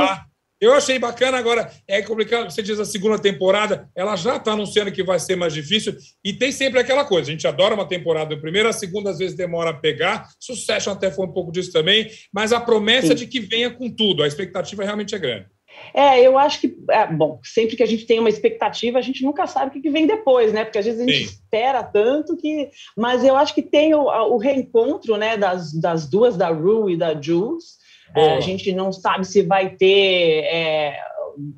Eu 0.59 0.73
achei 0.73 0.97
bacana 0.97 1.37
agora, 1.37 1.69
é 1.85 2.01
complicado, 2.01 2.49
você 2.49 2.63
diz 2.63 2.79
a 2.79 2.85
segunda 2.85 3.19
temporada, 3.19 3.89
ela 3.93 4.15
já 4.15 4.37
está 4.37 4.53
anunciando 4.53 4.93
que 4.93 5.03
vai 5.03 5.19
ser 5.19 5.35
mais 5.35 5.53
difícil, 5.53 5.93
e 6.23 6.31
tem 6.31 6.53
sempre 6.53 6.79
aquela 6.79 7.03
coisa, 7.03 7.29
a 7.29 7.33
gente 7.33 7.45
adora 7.45 7.75
uma 7.75 7.85
temporada, 7.85 8.39
primeira, 8.39 8.69
a 8.69 8.73
segunda 8.73 9.09
às 9.09 9.17
vezes 9.17 9.35
demora 9.35 9.71
a 9.71 9.73
pegar, 9.73 10.29
Succession 10.39 10.93
até 10.93 11.11
foi 11.11 11.25
um 11.25 11.33
pouco 11.33 11.51
disso 11.51 11.71
também, 11.73 12.09
mas 12.33 12.53
a 12.53 12.61
promessa 12.61 13.09
Sim. 13.09 13.15
de 13.15 13.27
que 13.27 13.41
venha 13.41 13.71
com 13.71 13.93
tudo, 13.93 14.23
a 14.23 14.27
expectativa 14.27 14.85
realmente 14.85 15.13
é 15.13 15.19
grande. 15.19 15.47
É, 15.93 16.19
eu 16.21 16.37
acho 16.37 16.59
que, 16.59 16.75
é, 16.89 17.05
bom, 17.05 17.39
sempre 17.43 17.75
que 17.75 17.83
a 17.83 17.85
gente 17.85 18.05
tem 18.05 18.19
uma 18.19 18.29
expectativa, 18.29 18.97
a 18.97 19.01
gente 19.01 19.23
nunca 19.23 19.45
sabe 19.45 19.77
o 19.77 19.81
que 19.81 19.89
vem 19.89 20.07
depois, 20.07 20.51
né? 20.51 20.63
Porque 20.63 20.79
às 20.79 20.85
vezes 20.85 20.99
a 20.99 21.05
gente 21.05 21.27
Sim. 21.27 21.33
espera 21.33 21.83
tanto 21.83 22.35
que. 22.35 22.69
Mas 22.97 23.23
eu 23.23 23.35
acho 23.35 23.53
que 23.53 23.61
tem 23.61 23.93
o, 23.93 24.01
o 24.01 24.37
reencontro 24.37 25.17
né, 25.17 25.37
das, 25.37 25.71
das 25.73 26.09
duas, 26.09 26.35
da 26.35 26.49
Rue 26.49 26.93
e 26.93 26.97
da 26.97 27.19
Jules. 27.19 27.83
É, 28.15 28.35
a 28.35 28.39
gente 28.39 28.71
não 28.73 28.91
sabe 28.91 29.25
se 29.25 29.41
vai 29.41 29.71
ter 29.71 30.43
é, 30.45 30.99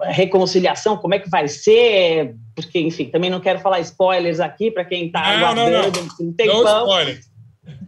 reconciliação, 0.03 0.97
como 0.97 1.13
é 1.13 1.19
que 1.19 1.29
vai 1.29 1.47
ser, 1.47 2.35
porque, 2.55 2.79
enfim, 2.79 3.05
também 3.05 3.29
não 3.29 3.41
quero 3.41 3.59
falar 3.59 3.79
spoilers 3.81 4.39
aqui 4.39 4.71
para 4.71 4.85
quem 4.85 5.07
está 5.07 5.19
aguardando 5.19 5.71
não, 5.71 6.25
não. 6.27 6.33
tem 6.33 6.47
não 6.47 6.63
pão. 6.63 6.87
Spoiler. 6.87 7.19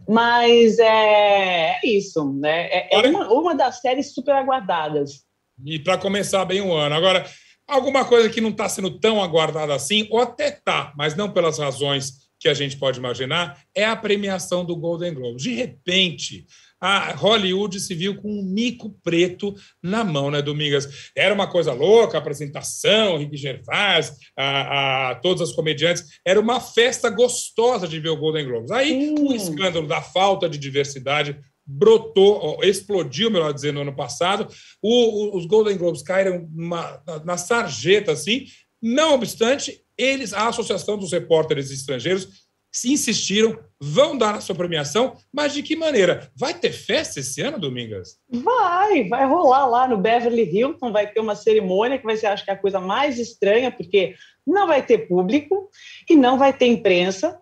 Mas 0.08 0.80
é, 0.80 1.72
é 1.72 1.80
isso, 1.84 2.34
né? 2.34 2.68
É, 2.68 2.96
é 2.96 3.08
uma, 3.10 3.28
uma 3.32 3.56
das 3.56 3.82
séries 3.82 4.14
super 4.14 4.36
aguardadas. 4.36 5.27
E 5.66 5.80
para 5.80 5.98
começar 5.98 6.44
bem 6.46 6.62
o 6.62 6.74
ano. 6.74 6.96
Agora, 6.96 7.26
alguma 7.68 8.06
coisa 8.06 8.30
que 8.30 8.42
não 8.42 8.50
está 8.50 8.70
sendo 8.70 9.00
tão 9.00 9.22
aguardada 9.22 9.74
assim, 9.74 10.08
ou 10.10 10.20
até 10.20 10.50
está, 10.50 10.94
mas 10.96 11.16
não 11.16 11.32
pelas 11.32 11.60
razões 11.60 12.28
que 12.40 12.48
a 12.48 12.54
gente 12.54 12.78
pode 12.78 13.00
imaginar, 13.00 13.60
é 13.76 13.84
a 13.86 13.96
premiação 13.96 14.64
do 14.64 14.76
Golden 14.76 15.14
Globe. 15.14 15.42
De 15.42 15.54
repente, 15.54 16.46
a 16.80 17.14
Hollywood 17.14 17.80
se 17.80 17.96
viu 17.96 18.16
com 18.16 18.30
um 18.30 18.44
mico 18.44 18.96
preto 19.04 19.56
na 19.82 20.04
mão, 20.04 20.30
né, 20.30 20.42
Domingas? 20.42 21.10
Era 21.16 21.34
uma 21.34 21.48
coisa 21.48 21.74
louca, 21.74 22.18
a 22.18 22.22
apresentação, 22.22 23.18
Rick 23.18 23.36
Gervais, 23.36 24.14
a, 24.38 25.10
a, 25.10 25.16
todas 25.16 25.50
as 25.50 25.56
comediantes, 25.56 26.20
era 26.24 26.40
uma 26.40 26.60
festa 26.60 27.10
gostosa 27.10 27.88
de 27.88 28.00
ver 28.00 28.10
o 28.10 28.18
Golden 28.18 28.46
Globes. 28.46 28.72
Aí, 28.72 29.16
o 29.18 29.34
escândalo 29.34 29.88
da 29.88 30.02
falta 30.02 30.48
de 30.48 30.60
diversidade 30.60 31.40
brotou, 31.68 32.60
explodiu, 32.64 33.30
melhor 33.30 33.54
dizendo, 33.54 33.76
no 33.76 33.82
ano 33.82 33.96
passado. 33.96 34.48
O, 34.82 34.90
o, 34.90 35.38
os 35.38 35.46
Golden 35.46 35.78
Globes 35.78 36.02
caíram 36.02 36.48
na, 36.54 37.02
na 37.26 37.38
sarjeta, 37.38 38.14
assim. 38.14 38.46
Não 38.82 39.16
obstante, 39.16 39.84
eles, 39.98 40.32
a 40.32 40.48
Associação 40.48 40.98
dos 40.98 41.12
Repórteres 41.12 41.70
Estrangeiros, 41.70 42.48
se 42.72 42.92
insistiram, 42.92 43.58
vão 43.82 44.16
dar 44.18 44.36
a 44.36 44.42
sua 44.42 44.54
premiação, 44.54 45.16
mas 45.34 45.54
de 45.54 45.64
que 45.64 45.76
maneira? 45.76 46.30
Vai 46.36 46.54
ter 46.54 46.72
festa 46.72 47.20
esse 47.20 47.42
ano, 47.42 47.60
Domingas? 47.60 48.20
Vai, 48.30 49.08
vai 49.08 49.26
rolar 49.26 49.66
lá 49.66 49.88
no 49.88 49.98
Beverly 49.98 50.44
Hilton, 50.44 50.92
vai 50.92 51.08
ter 51.08 51.20
uma 51.20 51.36
cerimônia 51.36 51.98
que 51.98 52.06
vai 52.06 52.16
ser, 52.16 52.28
acho 52.28 52.46
que, 52.46 52.52
a 52.52 52.58
coisa 52.58 52.80
mais 52.80 53.18
estranha, 53.18 53.72
porque 53.72 54.16
não 54.46 54.68
vai 54.68 54.86
ter 54.86 55.08
público 55.08 55.70
e 56.08 56.16
não 56.16 56.38
vai 56.38 56.54
ter 56.54 56.68
imprensa, 56.68 57.40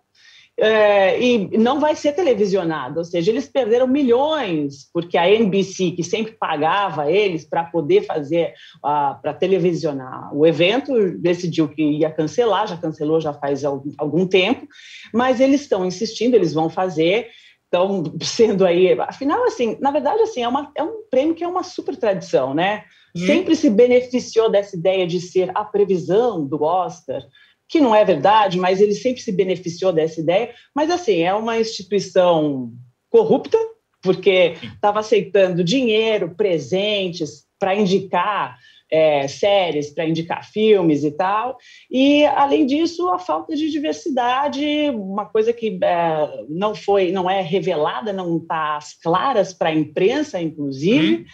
é, 0.57 1.21
e 1.21 1.57
não 1.57 1.81
vai 1.81 1.95
ser 1.95 2.13
televisionado, 2.13 2.99
ou 2.99 3.03
seja, 3.03 3.29
eles 3.29 3.47
perderam 3.47 3.87
milhões, 3.87 4.89
porque 4.93 5.17
a 5.17 5.29
NBC, 5.29 5.91
que 5.91 6.03
sempre 6.03 6.33
pagava 6.33 7.11
eles 7.11 7.43
para 7.43 7.65
poder 7.65 8.05
fazer, 8.05 8.53
uh, 8.77 9.21
para 9.21 9.33
televisionar 9.33 10.33
o 10.33 10.45
evento, 10.45 11.17
decidiu 11.17 11.67
que 11.67 11.81
ia 11.81 12.09
cancelar, 12.09 12.67
já 12.67 12.77
cancelou 12.77 13.19
já 13.19 13.33
faz 13.33 13.65
algum, 13.65 13.91
algum 13.97 14.25
tempo, 14.25 14.65
mas 15.13 15.41
eles 15.41 15.61
estão 15.61 15.85
insistindo, 15.85 16.35
eles 16.35 16.53
vão 16.53 16.69
fazer, 16.69 17.27
estão 17.65 18.03
sendo 18.23 18.65
aí, 18.65 18.93
afinal, 19.01 19.43
assim, 19.43 19.77
na 19.81 19.91
verdade, 19.91 20.21
assim, 20.21 20.41
é, 20.41 20.47
uma, 20.47 20.71
é 20.75 20.83
um 20.83 21.01
prêmio 21.11 21.35
que 21.35 21.43
é 21.43 21.47
uma 21.47 21.63
super 21.63 21.97
tradição, 21.97 22.53
né? 22.53 22.85
Hum. 23.13 23.25
Sempre 23.25 23.55
se 23.57 23.69
beneficiou 23.69 24.49
dessa 24.49 24.75
ideia 24.75 25.05
de 25.05 25.19
ser 25.19 25.51
a 25.53 25.65
previsão 25.65 26.45
do 26.45 26.63
Oscar, 26.63 27.21
que 27.67 27.81
não 27.81 27.95
é 27.95 28.05
verdade, 28.05 28.57
mas 28.57 28.79
ele 28.79 28.93
sempre 28.93 29.21
se 29.21 29.31
beneficiou 29.31 29.91
dessa 29.91 30.19
ideia. 30.19 30.53
Mas, 30.73 30.89
assim, 30.89 31.21
é 31.21 31.33
uma 31.33 31.59
instituição 31.59 32.71
corrupta, 33.09 33.57
porque 34.01 34.55
estava 34.61 34.99
aceitando 34.99 35.63
dinheiro, 35.63 36.35
presentes 36.35 37.45
para 37.59 37.75
indicar 37.75 38.57
é, 38.91 39.27
séries, 39.27 39.89
para 39.89 40.07
indicar 40.07 40.47
filmes 40.49 41.03
e 41.03 41.11
tal. 41.11 41.57
E, 41.89 42.25
além 42.25 42.65
disso, 42.65 43.09
a 43.09 43.17
falta 43.17 43.55
de 43.55 43.69
diversidade, 43.71 44.63
uma 44.91 45.25
coisa 45.25 45.51
que 45.51 45.79
é, 45.81 46.45
não 46.47 46.75
foi, 46.75 47.11
não 47.11 47.29
é 47.29 47.41
revelada, 47.41 48.13
não 48.13 48.37
está 48.37 48.77
às 48.77 48.93
claras 48.93 49.53
para 49.53 49.69
a 49.69 49.75
imprensa, 49.75 50.39
inclusive. 50.39 51.17
Hum. 51.17 51.25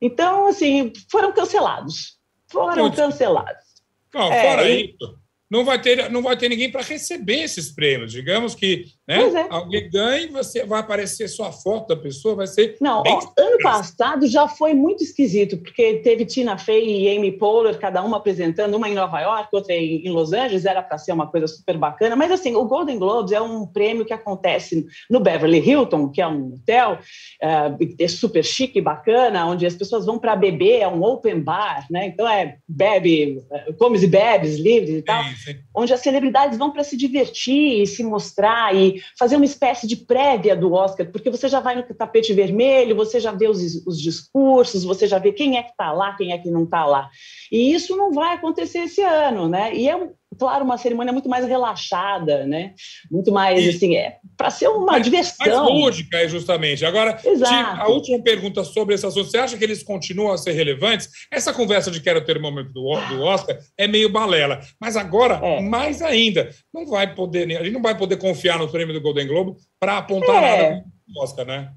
Então, 0.00 0.46
assim, 0.46 0.92
foram 1.10 1.32
cancelados. 1.32 2.18
Foram 2.50 2.84
Putz. 2.84 2.96
cancelados. 2.96 3.72
Não, 4.14 4.26
fora 4.26 4.68
é, 4.68 4.82
isso, 4.82 5.21
não 5.52 5.66
vai 5.66 5.78
ter, 5.78 6.10
não 6.10 6.22
vai 6.22 6.34
ter 6.34 6.48
ninguém 6.48 6.70
para 6.70 6.80
receber 6.80 7.42
esses 7.42 7.70
prêmios. 7.70 8.10
Digamos 8.10 8.54
que 8.54 8.86
né? 9.12 9.40
É. 9.42 9.46
Alguém 9.50 9.90
ganha 9.90 10.24
e 10.24 10.28
você 10.28 10.64
vai 10.64 10.80
aparecer 10.80 11.28
só 11.28 11.46
a 11.46 11.52
foto 11.52 11.88
da 11.88 11.96
pessoa, 11.96 12.34
vai 12.34 12.46
ser. 12.46 12.76
Não, 12.80 13.02
ó, 13.06 13.20
ano 13.38 13.58
passado 13.62 14.26
já 14.26 14.48
foi 14.48 14.74
muito 14.74 15.02
esquisito, 15.02 15.56
porque 15.58 15.94
teve 15.98 16.24
Tina 16.24 16.56
Fey 16.58 17.02
e 17.02 17.16
Amy 17.16 17.32
Poehler, 17.32 17.78
cada 17.78 18.02
uma 18.02 18.18
apresentando, 18.18 18.74
uma 18.74 18.88
em 18.88 18.94
Nova 18.94 19.20
York, 19.20 19.48
outra 19.52 19.74
em, 19.74 20.08
Los 20.10 20.32
Angeles, 20.32 20.64
era 20.64 20.82
para 20.82 20.98
ser 20.98 21.12
uma 21.12 21.26
coisa 21.26 21.46
super 21.46 21.76
bacana, 21.76 22.16
mas 22.16 22.30
assim, 22.30 22.54
o 22.54 22.64
Golden 22.64 22.98
Globes 22.98 23.32
é 23.32 23.40
um 23.40 23.66
prêmio 23.66 24.04
que 24.04 24.12
acontece 24.12 24.86
no 25.10 25.20
Beverly 25.20 25.58
Hilton, 25.58 26.08
que 26.08 26.20
é 26.20 26.26
um 26.26 26.54
hotel 26.54 26.98
eh, 27.40 27.76
é 27.98 28.08
super 28.08 28.44
chique 28.44 28.78
e 28.78 28.82
bacana, 28.82 29.46
onde 29.46 29.66
as 29.66 29.74
pessoas 29.74 30.06
vão 30.06 30.18
para 30.18 30.36
beber, 30.36 30.80
é 30.80 30.88
um 30.88 31.02
open 31.02 31.40
bar, 31.40 31.86
né? 31.90 32.06
Então 32.06 32.28
é 32.28 32.56
bebe, 32.68 33.42
eh, 33.50 33.72
comes 33.78 34.02
e 34.02 34.06
bebes 34.06 34.58
livres 34.58 34.96
e 34.96 35.02
tal, 35.02 35.22
Sim, 35.24 35.34
sim. 35.36 35.58
onde 35.74 35.92
as 35.92 36.00
celebridades 36.00 36.58
vão 36.58 36.70
para 36.70 36.84
se 36.84 36.96
divertir 36.96 37.82
e 37.82 37.86
se 37.86 38.02
mostrar 38.04 38.74
e 38.74 39.01
fazer 39.18 39.36
uma 39.36 39.44
espécie 39.44 39.86
de 39.86 39.96
prévia 39.96 40.56
do 40.56 40.72
Oscar, 40.72 41.10
porque 41.10 41.30
você 41.30 41.48
já 41.48 41.60
vai 41.60 41.74
no 41.76 41.82
tapete 41.82 42.32
vermelho, 42.32 42.96
você 42.96 43.20
já 43.20 43.32
vê 43.32 43.48
os, 43.48 43.86
os 43.86 44.00
discursos, 44.00 44.84
você 44.84 45.06
já 45.06 45.18
vê 45.18 45.32
quem 45.32 45.56
é 45.56 45.62
que 45.62 45.70
está 45.70 45.92
lá, 45.92 46.14
quem 46.16 46.32
é 46.32 46.38
que 46.38 46.50
não 46.50 46.64
está 46.64 46.84
lá. 46.84 47.10
E 47.50 47.72
isso 47.72 47.96
não 47.96 48.12
vai 48.12 48.34
acontecer 48.34 48.80
esse 48.80 49.02
ano, 49.02 49.48
né? 49.48 49.74
E 49.74 49.88
é, 49.88 49.96
um- 49.96 50.12
claro, 50.38 50.64
uma 50.64 50.78
cerimônia 50.78 51.12
muito 51.12 51.28
mais 51.28 51.46
relaxada, 51.46 52.46
né? 52.46 52.74
Muito 53.10 53.30
mais, 53.32 53.64
E- 53.64 53.68
assim, 53.70 53.96
é 53.96 54.16
para 54.36 54.50
ser 54.50 54.68
uma 54.68 54.92
Mais 54.92 55.02
diversão. 55.04 55.68
lúdica, 55.68 56.18
é 56.18 56.28
justamente. 56.28 56.84
Agora, 56.84 57.18
Exato. 57.24 57.80
A 57.82 57.88
última 57.88 58.22
pergunta 58.22 58.64
sobre 58.64 58.94
esse 58.94 59.06
assunto. 59.06 59.30
Você 59.30 59.38
acha 59.38 59.56
que 59.56 59.64
eles 59.64 59.82
continuam 59.82 60.32
a 60.32 60.38
ser 60.38 60.52
relevantes? 60.52 61.08
Essa 61.30 61.52
conversa 61.52 61.90
de 61.90 62.00
quero 62.00 62.24
ter 62.24 62.36
o 62.36 62.42
momento 62.42 62.72
do, 62.72 62.82
do 63.08 63.22
Oscar 63.22 63.58
é 63.78 63.86
meio 63.86 64.08
balela. 64.10 64.60
Mas 64.80 64.96
agora, 64.96 65.34
É. 65.42 65.60
mais 65.60 66.02
ainda, 66.02 66.48
não 66.72 66.86
vai 66.86 67.14
poder, 67.14 67.44
a 67.56 67.62
gente 67.62 67.72
não 67.74 67.82
vai 67.82 67.96
poder 67.96 68.16
confiar 68.16 68.58
no 68.58 68.68
prêmio 68.68 68.94
do 68.94 69.00
Golden 69.00 69.26
Globe 69.26 69.56
para 69.78 69.98
apontar 69.98 70.42
É. 70.42 70.70
nada 70.70 70.84
do 71.06 71.20
Oscar, 71.20 71.46
né? 71.46 71.70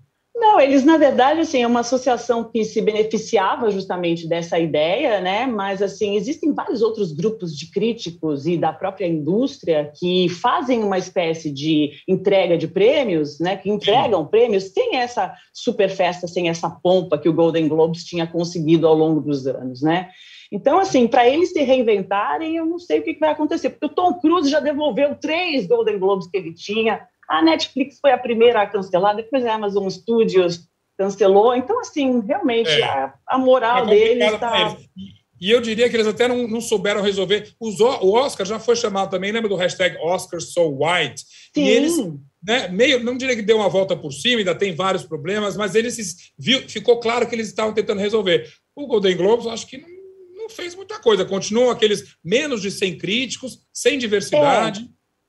Não, 0.56 0.62
eles, 0.62 0.86
na 0.86 0.96
verdade, 0.96 1.42
assim, 1.42 1.62
é 1.62 1.68
uma 1.68 1.82
associação 1.82 2.42
que 2.46 2.64
se 2.64 2.80
beneficiava 2.82 3.70
justamente 3.70 4.26
dessa 4.26 4.58
ideia, 4.58 5.20
né? 5.20 5.46
Mas, 5.46 5.82
assim, 5.82 6.16
existem 6.16 6.54
vários 6.54 6.82
outros 6.82 7.12
grupos 7.12 7.54
de 7.54 7.70
críticos 7.70 8.48
e 8.48 8.56
da 8.56 8.72
própria 8.72 9.06
indústria 9.06 9.92
que 10.00 10.30
fazem 10.30 10.82
uma 10.82 10.98
espécie 10.98 11.52
de 11.52 11.92
entrega 12.08 12.58
de 12.58 12.70
prêmios, 12.70 13.38
né? 13.38 13.58
Que 13.58 13.70
entregam 13.70 14.26
prêmios 14.26 14.72
sem 14.72 14.96
essa 14.96 15.34
super 15.54 15.90
festa, 15.90 16.26
sem 16.26 16.48
essa 16.48 16.70
pompa 16.70 17.18
que 17.18 17.28
o 17.28 17.34
Golden 17.34 17.68
Globes 17.68 18.06
tinha 18.06 18.26
conseguido 18.26 18.88
ao 18.88 18.96
longo 18.96 19.20
dos 19.20 19.46
anos, 19.46 19.82
né? 19.82 20.08
Então, 20.50 20.80
assim, 20.80 21.06
para 21.06 21.28
eles 21.28 21.52
se 21.52 21.62
reinventarem, 21.64 22.56
eu 22.56 22.66
não 22.66 22.80
sei 22.80 23.00
o 23.00 23.04
que 23.04 23.20
vai 23.20 23.32
acontecer, 23.32 23.72
porque 23.72 23.88
o 23.88 23.90
Tom 23.90 24.14
Cruise 24.14 24.50
já 24.50 24.62
devolveu 24.62 25.16
três 25.16 25.68
Golden 25.68 26.00
Globes 26.00 26.28
que 26.28 26.38
ele 26.38 26.54
tinha, 26.54 27.02
a 27.30 27.42
Netflix 27.42 28.00
foi 28.00 28.12
a 28.12 28.18
primeira 28.18 28.62
a 28.62 28.68
cancelar, 28.68 29.16
depois 29.16 29.46
a 29.46 29.54
Amazon 29.54 29.88
Studios 29.90 30.68
cancelou. 30.98 31.54
Então, 31.56 31.80
assim, 31.82 32.22
realmente, 32.26 32.70
É. 32.70 32.84
a, 32.84 33.14
a 33.28 33.38
moral 33.38 33.84
Tá 33.84 33.90
deles 33.90 34.32
está. 34.34 34.78
E- 34.98 35.26
eu 35.52 35.60
diria 35.60 35.90
que 35.90 35.96
eles 35.96 36.08
até 36.08 36.28
não, 36.30 36.48
não 36.48 36.62
souberam 36.62 37.02
resolver. 37.02 37.54
Os 37.60 37.80
O- 37.82 38.14
Oscar 38.14 38.46
já 38.48 38.58
foi 38.58 38.76
chamado 38.76 39.10
também, 39.12 39.32
lembra 39.34 39.50
do 39.50 39.56
hashtag 39.58 39.98
Oscar 40.02 40.40
So 40.40 40.78
White? 40.80 41.22
Sim, 41.54 41.62
E 41.66 41.70
eles 41.70 41.94
né, 42.42 42.68
meio, 42.70 43.04
não 43.04 43.18
diria 43.18 43.36
que 43.36 43.42
deu 43.42 43.58
uma 43.58 43.68
volta 43.68 43.98
por 43.98 44.12
cima, 44.14 44.38
ainda 44.40 44.56
tem 44.56 44.74
vários 44.74 45.04
problemas, 45.04 45.58
mas 45.58 45.76
eles 45.76 46.32
viu, 46.40 46.62
ficou 46.70 47.00
claro 47.00 47.28
que 47.28 47.36
eles 47.36 47.48
estavam 47.48 47.74
tentando 47.74 48.00
resolver. 48.00 48.48
O 48.76 48.88
Golden 48.88 49.18
Globes, 49.18 49.48
acho 49.48 49.68
que 49.68 49.78
não, 49.78 49.90
não 50.38 50.50
fez 50.50 50.74
muita 50.76 51.00
coisa. 51.00 51.26
Continuam 51.26 51.70
aqueles 51.70 52.16
menos 52.24 52.62
de 52.62 52.72
100 52.72 52.98
críticos, 52.98 53.60
sem 53.74 53.98
diversidade. 53.98 54.88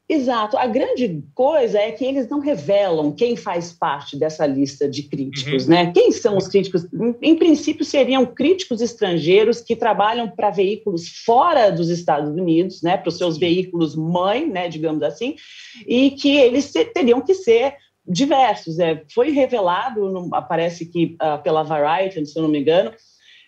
Exato. 0.09 0.57
A 0.57 0.67
grande 0.69 1.25
coisa 1.35 1.79
é 1.81 1.91
que 1.91 2.05
eles 2.05 2.29
não 2.29 2.39
revelam 2.39 3.11
quem 3.11 3.35
faz 3.35 3.73
parte 3.73 4.17
dessa 4.17 4.47
lista 4.47 4.89
de 4.89 5.03
críticos, 5.03 5.65
Uhum. 5.65 5.71
né? 5.71 5.93
Quem 5.93 6.13
são 6.13 6.37
os 6.37 6.47
críticos? 6.47 6.85
Em, 6.95 7.31
em 7.31 7.35
princípio, 7.35 7.85
seriam 7.85 8.25
críticos 8.25 8.81
estrangeiros 8.81 9.61
que 9.61 9.75
trabalham 9.75 10.31
para 10.31 10.51
veículos 10.51 11.09
fora 11.25 11.71
dos 11.71 11.89
Estados 11.91 12.31
Unidos, 12.31 12.83
né? 12.83 12.97
Para 12.97 13.09
os 13.09 13.19
seus 13.19 13.37
veículos 13.37 13.97
mãe, 13.97 14.49
né? 14.49 14.69
Digamos 14.69 15.03
assim, 15.03 15.35
e 15.85 16.13
que 16.13 16.37
eles 16.37 16.73
teriam 16.95 17.21
que 17.21 17.35
ser 17.35 17.75
diversos. 18.07 18.79
É, 18.79 19.03
foi 19.13 19.31
revelado, 19.31 20.31
parece 20.49 20.87
que 20.87 21.17
ah, 21.19 21.39
pela 21.39 21.65
Variety, 21.65 22.25
se 22.25 22.39
eu 22.39 22.45
não 22.45 22.49
me 22.51 22.61
engano, 22.61 22.93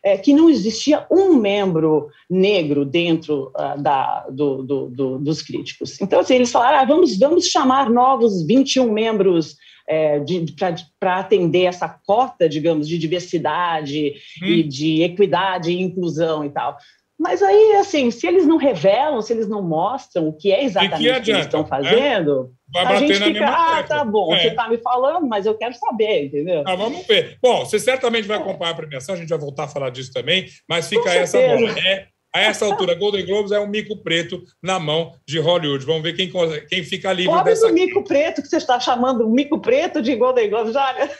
é, 0.05 0.17
que 0.17 0.33
não 0.33 0.49
existia 0.49 1.07
um 1.11 1.35
membro 1.35 2.09
negro 2.29 2.85
dentro 2.85 3.51
ah, 3.55 3.77
da, 3.77 4.27
do, 4.31 4.63
do- 4.63 4.89
do- 4.89 5.19
dos 5.19 5.43
críticos. 5.43 6.01
Então, 6.01 6.21
assim, 6.21 6.35
eles 6.35 6.53
falaram, 6.53 6.79
ah, 6.79 6.85
vamos, 6.85 7.19
vamos 7.19 7.47
chamar 7.47 7.91
novos 7.91 8.47
21 8.47 8.91
membros 8.93 9.57
é, 9.89 10.23
para 11.01 11.17
atender 11.19 11.65
essa 11.65 11.89
cota, 11.89 12.47
digamos, 12.49 12.87
de 12.87 12.99
diversidade 12.99 14.13
e 14.43 14.63
de 14.63 15.03
equidade 15.03 15.71
e 15.73 15.81
inclusão 15.81 16.45
e 16.45 16.51
tal. 16.51 16.77
Mas 17.19 17.43
aí, 17.43 17.75
assim, 17.81 18.11
se 18.13 18.27
eles 18.29 18.47
não 18.47 18.57
revelam, 18.57 19.21
se 19.21 19.33
eles 19.33 19.49
não 19.49 19.61
mostram 19.61 20.29
o 20.29 20.33
que 20.33 20.53
é 20.53 20.63
exatamente 20.63 20.95
o 20.95 20.99
que 21.01 21.07
eles 21.09 21.17
adianta, 21.19 21.41
estão 21.45 21.63
né? 21.63 21.69
fazendo, 21.69 22.53
Vai 22.73 22.83
a 22.85 22.89
bater 22.89 23.09
gente 23.09 23.19
na 23.19 23.27
fica, 23.27 23.47
ah, 23.47 23.77
tecla. 23.83 23.97
tá 23.99 24.05
bom, 24.05 24.33
É. 24.35 24.41
você 24.43 24.49
está 24.49 24.69
me 24.69 24.79
falando, 24.79 25.27
mas 25.27 25.45
eu 25.45 25.55
quero 25.57 25.75
saber, 25.75 26.27
entendeu? 26.27 26.63
Ah, 26.65 26.77
vamos 26.77 27.05
ver. 27.07 27.37
Bom, 27.43 27.65
você 27.65 27.79
certamente 27.81 28.29
vai 28.29 28.39
acompanhar 28.39 28.71
a 28.71 28.77
premiação, 28.77 29.15
a 29.17 29.19
gente 29.19 29.29
vai 29.31 29.39
voltar 29.39 29.65
a 29.65 29.69
falar 29.69 29.91
disso 29.91 30.13
também, 30.13 30.47
mas 30.69 30.89
fica 30.89 31.11
essa 31.13 31.39
bola. 31.39 31.75
É, 31.81 32.07
a 32.33 32.41
essa 32.43 32.67
altura, 32.67 32.95
Golden 32.95 33.25
Globes 33.27 33.51
é 33.53 33.59
um 33.59 33.67
mico 33.67 33.97
preto 33.97 34.43
na 34.63 34.79
mão 34.79 35.13
de 35.27 35.41
Hollywood. 35.41 35.85
Vamos 35.87 36.03
ver 36.03 36.13
quem, 36.13 36.31
quem 36.69 36.85
fica 36.85 37.11
livre 37.13 37.33
Pobre 37.35 37.53
dessa. 37.55 37.67
do 37.67 37.73
mico 37.75 38.05
preto, 38.05 38.43
que 38.43 38.49
você 38.49 38.59
está 38.59 38.79
chamando 38.79 39.27
o 39.27 39.31
mico 39.31 39.59
preto 39.61 40.01
de 40.03 40.15
Golden 40.15 40.51
Globes, 40.51 40.77
olha. 40.77 41.11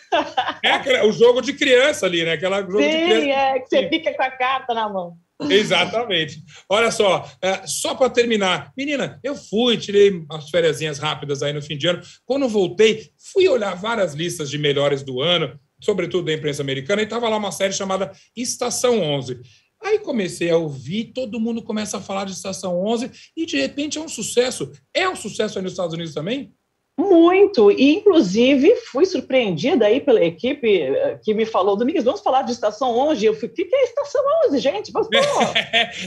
É 0.63 1.03
o 1.05 1.11
jogo 1.11 1.41
de 1.41 1.55
criança 1.55 2.07
ali, 2.07 2.25
né? 2.25 2.33
Aquela 2.35 2.59
jogo 2.61 2.79
de 2.79 2.85
criança. 2.89 3.21
Sim, 3.23 3.31
é, 3.33 3.59
que 3.59 3.69
você 3.69 3.89
fica 3.89 4.15
com 4.15 4.23
a 4.23 4.31
carta 4.31 4.75
na 4.75 4.89
mão. 4.89 5.15
Exatamente. 5.49 6.43
Olha 6.69 6.91
só, 6.91 7.31
é, 7.41 7.67
só 7.67 7.95
para 7.95 8.11
terminar, 8.11 8.73
menina, 8.77 9.21
eu 9.23 9.37
fui, 9.37 9.77
tirei 9.77 10.11
umas 10.11 10.51
férias 10.51 10.99
rápidas 10.99 11.43
aí 11.43 11.53
no 11.53 11.63
fim 11.63 11.77
de 11.77 11.87
ano. 11.87 12.03
Quando 12.25 12.49
voltei, 12.49 13.11
fui 13.33 13.49
olhar 13.49 13.75
várias 13.75 14.15
listas 14.15 14.51
de 14.51 14.59
melhores 14.59 15.03
do 15.03 15.21
ano, 15.21 15.59
sobretudo 15.81 16.25
da 16.25 16.33
imprensa 16.33 16.63
americana, 16.63 17.03
e 17.03 17.05
estava 17.05 17.29
lá 17.29 17.37
uma 17.37 17.53
série 17.53 17.73
chamada 17.73 18.11
Estação 18.37 19.01
11. 19.01 19.41
Aí 19.81 20.01
comecei 20.01 20.51
a 20.51 20.57
ouvir, 20.57 21.13
todo 21.15 21.39
mundo 21.39 21.63
começa 21.63 21.99
a 21.99 22.01
falar 22.01 22.25
de 22.25 22.33
Estação 22.33 22.85
11 22.85 23.11
e 23.37 23.47
de 23.47 23.57
repente 23.57 23.97
é 23.97 24.01
um 24.01 24.09
sucesso. 24.09 24.73
É 24.93 25.09
um 25.09 25.15
sucesso 25.15 25.59
aí 25.59 25.63
nos 25.63 25.73
Estados 25.73 25.95
Unidos 25.95 26.15
também? 26.15 26.53
Muito, 26.99 27.71
e 27.71 27.95
inclusive 27.95 28.75
fui 28.91 29.07
surpreendida 29.07 29.87
aí 29.87 30.01
pela 30.01 30.23
equipe 30.25 30.83
eh, 30.83 31.19
que 31.23 31.33
me 31.33 31.47
falou, 31.47 31.77
Domingos, 31.77 32.03
vamos 32.05 32.21
falar 32.21 32.43
de 32.43 32.51
Estação 32.53 32.99
11. 32.99 33.25
Eu 33.25 33.35
fui, 33.35 33.49
o 33.49 33.53
que 33.53 33.65
que 33.65 33.75
é 33.77 33.85
Estação 33.85 34.21
11, 34.49 34.59
gente? 34.59 34.91
Mas, 34.93 35.07
pô, 35.09 35.17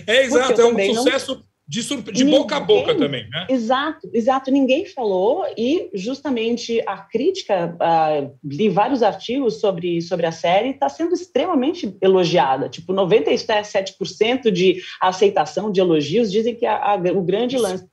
É, 0.05 0.23
exato, 0.25 0.61
é 0.61 0.65
um 0.65 0.69
também 0.71 0.93
não- 0.93 1.03
sucesso 1.03 1.41
de, 1.65 1.81
surpre- 1.83 2.13
de 2.13 2.25
boca 2.25 2.57
a 2.57 2.59
boca 2.59 2.91
Ninguém- 2.93 2.97
também, 3.07 3.29
né? 3.29 3.47
Exato, 3.49 4.09
exato. 4.13 4.51
Ninguém 4.51 4.85
falou 4.85 5.45
e 5.57 5.89
justamente 5.93 6.83
a 6.85 6.97
crítica, 6.97 7.73
ah, 7.79 8.27
li 8.43 8.67
vários 8.67 9.01
artigos 9.01 9.61
sobre, 9.61 10.01
sobre 10.01 10.25
a 10.25 10.33
série, 10.33 10.71
está 10.71 10.89
sendo 10.89 11.13
extremamente 11.13 11.95
elogiada. 12.01 12.67
Tipo, 12.67 12.91
97% 12.93 14.51
de 14.51 14.81
aceitação 14.99 15.71
de 15.71 15.79
elogios 15.79 16.29
dizem 16.29 16.55
que 16.55 16.65
a- 16.65 16.93
a- 16.95 16.95
o 17.13 17.21
grande 17.21 17.57
lance 17.57 17.85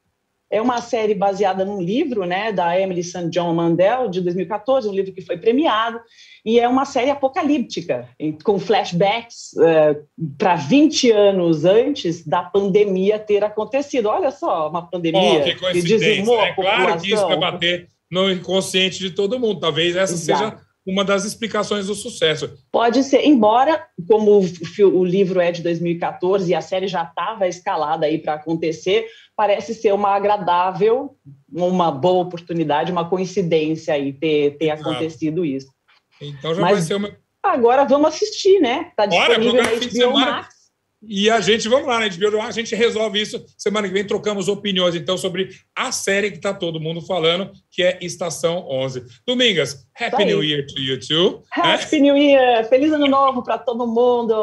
é 0.50 0.60
uma 0.62 0.80
série 0.80 1.14
baseada 1.14 1.64
num 1.64 1.80
livro, 1.80 2.24
né, 2.24 2.52
da 2.52 2.78
Emily 2.78 3.02
St. 3.04 3.28
John 3.28 3.54
Mandel 3.54 4.08
de 4.08 4.20
2014, 4.20 4.88
um 4.88 4.92
livro 4.92 5.12
que 5.12 5.20
foi 5.20 5.36
premiado 5.36 6.00
e 6.44 6.58
é 6.58 6.66
uma 6.66 6.84
série 6.84 7.10
apocalíptica 7.10 8.08
com 8.42 8.58
flashbacks 8.58 9.50
para 10.38 10.56
20 10.56 11.10
anos 11.10 11.64
antes 11.64 12.26
da 12.26 12.42
pandemia 12.42 13.18
ter 13.18 13.44
acontecido. 13.44 14.06
Olha 14.06 14.30
só, 14.30 14.68
uma 14.68 14.88
pandemia 14.88 15.40
Oh, 15.40 15.44
que 15.44 15.54
que 15.54 15.82
dizimou 15.82 16.40
a 16.40 16.46
É 16.48 16.54
claro 16.54 17.00
que 17.00 17.08
isso 17.08 17.16
vai 17.26 17.34
população. 17.34 17.52
bater 17.52 17.88
no 18.10 18.30
inconsciente 18.30 18.98
de 18.98 19.10
todo 19.10 19.38
mundo. 19.38 19.60
Talvez 19.60 19.96
essa 19.96 20.14
Exato. 20.14 20.38
seja 20.38 20.67
uma 20.88 21.04
das 21.04 21.26
explicações 21.26 21.86
do 21.86 21.94
sucesso. 21.94 22.50
Pode 22.72 23.04
ser, 23.04 23.26
embora, 23.26 23.86
como 24.08 24.40
o, 24.40 25.04
livro 25.04 25.38
é 25.38 25.52
de 25.52 25.62
2014 25.62 26.50
e 26.50 26.54
a 26.54 26.62
série 26.62 26.88
já 26.88 27.02
estava 27.02 27.46
escalada 27.46 28.06
aí 28.06 28.16
para 28.18 28.34
acontecer, 28.34 29.06
parece 29.36 29.74
ser 29.74 29.92
uma 29.92 30.14
agradável, 30.14 31.14
uma 31.52 31.90
boa 31.92 32.22
oportunidade, 32.22 32.90
uma 32.90 33.06
coincidência 33.06 33.92
aí 33.92 34.14
ter, 34.14 34.56
ter 34.56 34.70
Exato. 34.70 34.88
acontecido 34.88 35.44
isso. 35.44 35.68
Então 36.20 36.54
já 36.54 36.62
Mas- 36.62 36.72
vai 36.72 36.82
ser 36.82 36.94
uma. 36.94 37.16
Agora 37.42 37.84
vamos 37.84 38.08
assistir, 38.08 38.58
né? 38.58 38.88
Está 38.90 39.06
disponível 39.06 39.52
programa 39.52 39.70
na 39.70 39.76
HBO 39.76 39.90
semana. 39.90 40.30
Max. 40.32 40.57
E 41.00 41.30
a 41.30 41.40
gente, 41.40 41.68
vamos 41.68 41.86
lá, 41.86 42.00
na 42.00 42.08
HBO, 42.08 42.40
a 42.40 42.50
gente 42.50 42.74
resolve 42.74 43.20
isso. 43.20 43.44
Semana 43.56 43.86
que 43.86 43.94
vem 43.94 44.04
trocamos 44.04 44.48
opiniões, 44.48 44.96
então, 44.96 45.16
sobre 45.16 45.50
a 45.74 45.92
série 45.92 46.30
que 46.30 46.38
está 46.38 46.52
todo 46.52 46.80
mundo 46.80 47.00
falando, 47.00 47.52
que 47.70 47.82
é 47.82 47.98
Estação 48.00 48.66
11. 48.68 49.04
Domingas, 49.24 49.86
Happy. 49.98 50.24
New 50.24 50.42
Year 50.42 50.66
to 50.66 50.80
you 50.80 50.98
too. 50.98 51.42
né? 51.56 51.74
Happy 51.74 52.00
New 52.00 52.16
Year! 52.16 52.68
Feliz 52.68 52.92
Ano 52.92 53.06
Novo 53.06 53.44
para 53.44 53.58
todo 53.58 53.86
mundo! 53.86 54.34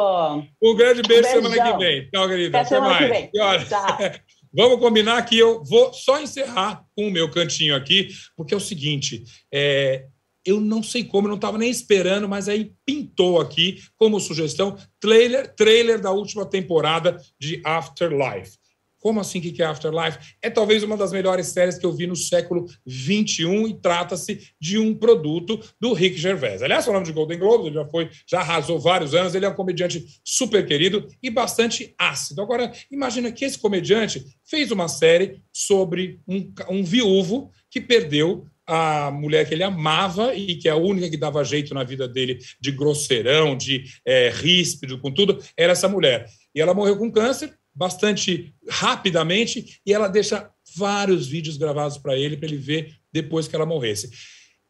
Um 0.62 0.74
grande 0.74 1.02
beijo 1.02 1.22
Beijão. 1.24 1.42
semana 1.42 1.72
que 1.72 1.78
vem. 1.78 2.08
Tchau, 2.10 2.28
querida. 2.28 2.60
Até 2.60 2.74
que 2.74 2.80
mais. 2.80 3.10
E 3.12 3.28
Tchau. 3.68 4.20
vamos 4.54 4.80
combinar 4.80 5.22
que 5.26 5.38
eu 5.38 5.62
vou 5.62 5.92
só 5.92 6.18
encerrar 6.18 6.82
com 6.96 7.08
o 7.08 7.10
meu 7.10 7.30
cantinho 7.30 7.76
aqui, 7.76 8.08
porque 8.34 8.54
é 8.54 8.56
o 8.56 8.60
seguinte: 8.60 9.24
é, 9.52 10.06
eu 10.46 10.60
não 10.60 10.82
sei 10.82 11.02
como, 11.02 11.26
eu 11.26 11.30
não 11.30 11.36
estava 11.36 11.58
nem 11.58 11.68
esperando, 11.68 12.28
mas 12.28 12.48
aí 12.48 12.72
pintou 12.86 13.40
aqui 13.40 13.82
como 13.96 14.20
sugestão 14.20 14.76
trailer, 15.00 15.52
trailer 15.54 16.00
da 16.00 16.12
última 16.12 16.46
temporada 16.46 17.20
de 17.38 17.60
Afterlife. 17.64 18.56
Como 18.98 19.20
assim 19.20 19.40
que 19.40 19.62
é 19.62 19.66
Afterlife? 19.66 20.34
É 20.42 20.50
talvez 20.50 20.82
uma 20.82 20.96
das 20.96 21.12
melhores 21.12 21.48
séries 21.48 21.78
que 21.78 21.86
eu 21.86 21.92
vi 21.92 22.06
no 22.06 22.16
século 22.16 22.66
XXI 22.88 23.68
e 23.68 23.74
trata-se 23.74 24.50
de 24.60 24.78
um 24.78 24.94
produto 24.94 25.60
do 25.80 25.92
Rick 25.92 26.16
Gervais. 26.18 26.62
Aliás, 26.62 26.84
falando 26.84 27.04
de 27.04 27.12
Golden 27.12 27.38
Globes, 27.38 27.66
ele 27.66 27.74
já 27.76 27.86
foi, 27.86 28.10
já 28.26 28.40
arrasou 28.40 28.80
vários 28.80 29.14
anos, 29.14 29.34
ele 29.34 29.46
é 29.46 29.48
um 29.48 29.54
comediante 29.54 30.04
super 30.24 30.66
querido 30.66 31.06
e 31.22 31.30
bastante 31.30 31.94
ácido. 31.96 32.42
Agora, 32.42 32.72
imagina 32.90 33.30
que 33.30 33.44
esse 33.44 33.58
comediante 33.58 34.24
fez 34.44 34.72
uma 34.72 34.88
série 34.88 35.40
sobre 35.52 36.18
um, 36.26 36.52
um 36.68 36.82
viúvo 36.82 37.52
que 37.70 37.80
perdeu 37.80 38.46
a 38.66 39.10
mulher 39.10 39.46
que 39.46 39.54
ele 39.54 39.62
amava 39.62 40.34
e 40.34 40.56
que 40.56 40.68
é 40.68 40.72
a 40.72 40.76
única 40.76 41.08
que 41.08 41.16
dava 41.16 41.44
jeito 41.44 41.72
na 41.72 41.84
vida 41.84 42.08
dele 42.08 42.38
de 42.60 42.72
grosseirão, 42.72 43.56
de 43.56 43.84
é, 44.04 44.30
ríspido, 44.30 44.98
com 44.98 45.12
tudo, 45.12 45.38
era 45.56 45.72
essa 45.72 45.88
mulher. 45.88 46.26
E 46.54 46.60
ela 46.60 46.74
morreu 46.74 46.96
com 46.96 47.10
câncer, 47.10 47.54
bastante 47.74 48.54
rapidamente 48.68 49.80
e 49.84 49.92
ela 49.92 50.08
deixa 50.08 50.50
vários 50.74 51.26
vídeos 51.26 51.56
gravados 51.56 51.98
para 51.98 52.16
ele, 52.16 52.36
para 52.36 52.48
ele 52.48 52.56
ver 52.56 52.94
depois 53.12 53.46
que 53.46 53.54
ela 53.54 53.66
morresse. 53.66 54.10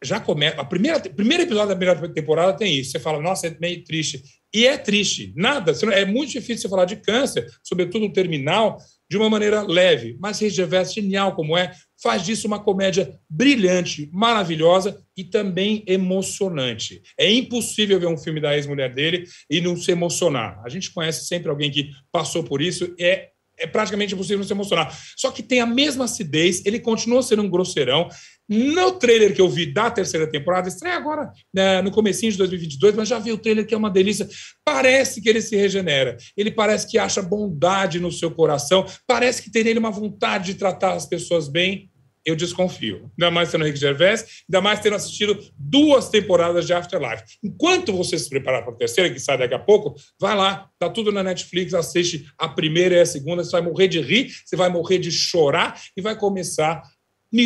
Já 0.05 0.21
começa. 0.21 0.61
A 0.61 0.65
primeira 0.65 1.01
primeiro 1.01 1.45
episódio 1.45 1.69
da 1.69 1.77
primeira 1.77 2.09
temporada 2.13 2.53
tem 2.53 2.77
isso. 2.77 2.91
Você 2.91 3.01
fala, 3.01 3.21
nossa, 3.23 3.47
é 3.47 3.57
meio 3.59 3.83
triste. 3.83 4.23
E 4.53 4.67
é 4.67 4.77
triste. 4.77 5.33
Nada. 5.35 5.73
É 5.93 6.05
muito 6.05 6.33
difícil 6.33 6.63
você 6.63 6.69
falar 6.69 6.85
de 6.85 6.97
câncer, 6.97 7.47
sobretudo 7.63 8.13
terminal, 8.13 8.79
de 9.09 9.17
uma 9.17 9.31
maneira 9.31 9.63
leve. 9.63 10.17
Mas 10.21 10.39
Regevest, 10.39 10.95
genial 10.95 11.35
como 11.35 11.57
é, 11.57 11.73
faz 12.03 12.23
disso 12.23 12.47
uma 12.47 12.63
comédia 12.63 13.19
brilhante, 13.29 14.09
maravilhosa 14.13 15.03
e 15.17 15.25
também 15.25 15.83
emocionante. 15.87 17.03
É 17.19 17.31
impossível 17.31 17.99
ver 17.99 18.07
um 18.07 18.19
filme 18.19 18.41
da 18.41 18.55
ex-mulher 18.55 18.93
dele 18.93 19.25
e 19.51 19.61
não 19.61 19.77
se 19.77 19.91
emocionar. 19.91 20.61
A 20.65 20.69
gente 20.69 20.93
conhece 20.93 21.27
sempre 21.27 21.49
alguém 21.49 21.71
que 21.71 21.91
passou 22.13 22.43
por 22.43 22.61
isso, 22.61 22.95
é 22.99 23.31
é 23.59 23.67
praticamente 23.67 24.15
impossível 24.15 24.39
não 24.39 24.47
se 24.47 24.53
emocionar. 24.53 24.97
Só 25.17 25.31
que 25.31 25.43
tem 25.43 25.61
a 25.61 25.67
mesma 25.67 26.05
acidez, 26.05 26.65
ele 26.65 26.79
continua 26.79 27.23
sendo 27.23 27.43
um 27.43 27.49
grosseirão. 27.49 28.09
No 28.49 28.93
trailer 28.93 29.35
que 29.35 29.41
eu 29.41 29.49
vi 29.49 29.67
da 29.67 29.91
terceira 29.91 30.27
temporada, 30.27 30.69
estreia 30.69 30.97
agora 30.97 31.33
né, 31.53 31.83
no 31.83 31.91
comecinho 31.91 32.31
de 32.31 32.39
2022, 32.39 32.95
mas 32.95 33.09
já 33.09 33.19
vi 33.19 33.33
o 33.33 33.39
trailer 33.39 33.67
que 33.67 33.75
é 33.75 33.77
uma 33.77 33.91
delícia. 33.91 34.29
Parece 34.65 35.21
que 35.21 35.29
ele 35.29 35.43
se 35.43 35.57
regenera. 35.57 36.17
Ele 36.37 36.51
parece 36.51 36.89
que 36.89 36.99
acha 36.99 37.21
bondade 37.21 37.99
no 37.99 38.13
seu 38.13 38.31
coração. 38.31 38.87
Parece 39.07 39.43
que 39.43 39.51
tem 39.51 39.65
nele 39.65 39.79
uma 39.79 39.91
vontade 39.91 40.53
de 40.53 40.59
tratar 40.59 40.93
as 40.93 41.07
pessoas 41.07 41.49
bem 41.49 41.91
eu 42.27 42.35
desconfio. 42.35 43.09
Ainda 43.13 43.31
mais 43.31 43.53
tendo 43.53 43.65
Rick 43.65 43.79
Gervais, 43.79 44.43
ainda 44.49 44.61
mais 44.61 44.81
tendo 44.81 44.97
assistido 44.97 45.39
duas 45.57 46.09
temporadas 46.09 46.67
de 46.67 46.73
Afterlife. 46.73 47.23
Enquanto 47.43 47.93
você 47.93 48.19
se 48.19 48.29
preparar 48.29 48.65
para 48.65 48.73
a 48.73 48.77
terceira, 48.77 49.09
que 49.09 49.21
sai 49.21 49.39
daqui 49.39 49.55
a 49.55 49.61
pouco, 49.61 49.95
vai 50.21 50.37
lá, 50.37 50.69
tá 50.77 50.91
tudo 50.91 51.13
na 51.13 51.23
Netflix, 51.23 51.73
assiste 51.73 52.27
a 52.37 52.49
primeira 52.49 52.97
e 52.97 53.01
a 53.01 53.07
segunda, 53.07 53.45
você 53.45 53.53
vai 53.53 53.63
morrer 53.63 53.87
de 53.87 54.01
rir, 54.01 54.33
você 54.45 54.57
vai 54.57 54.69
morrer 54.69 54.99
de 54.99 55.13
chorar 55.13 55.81
e 55.97 56.03
vai 56.03 56.19
começar 56.19 56.83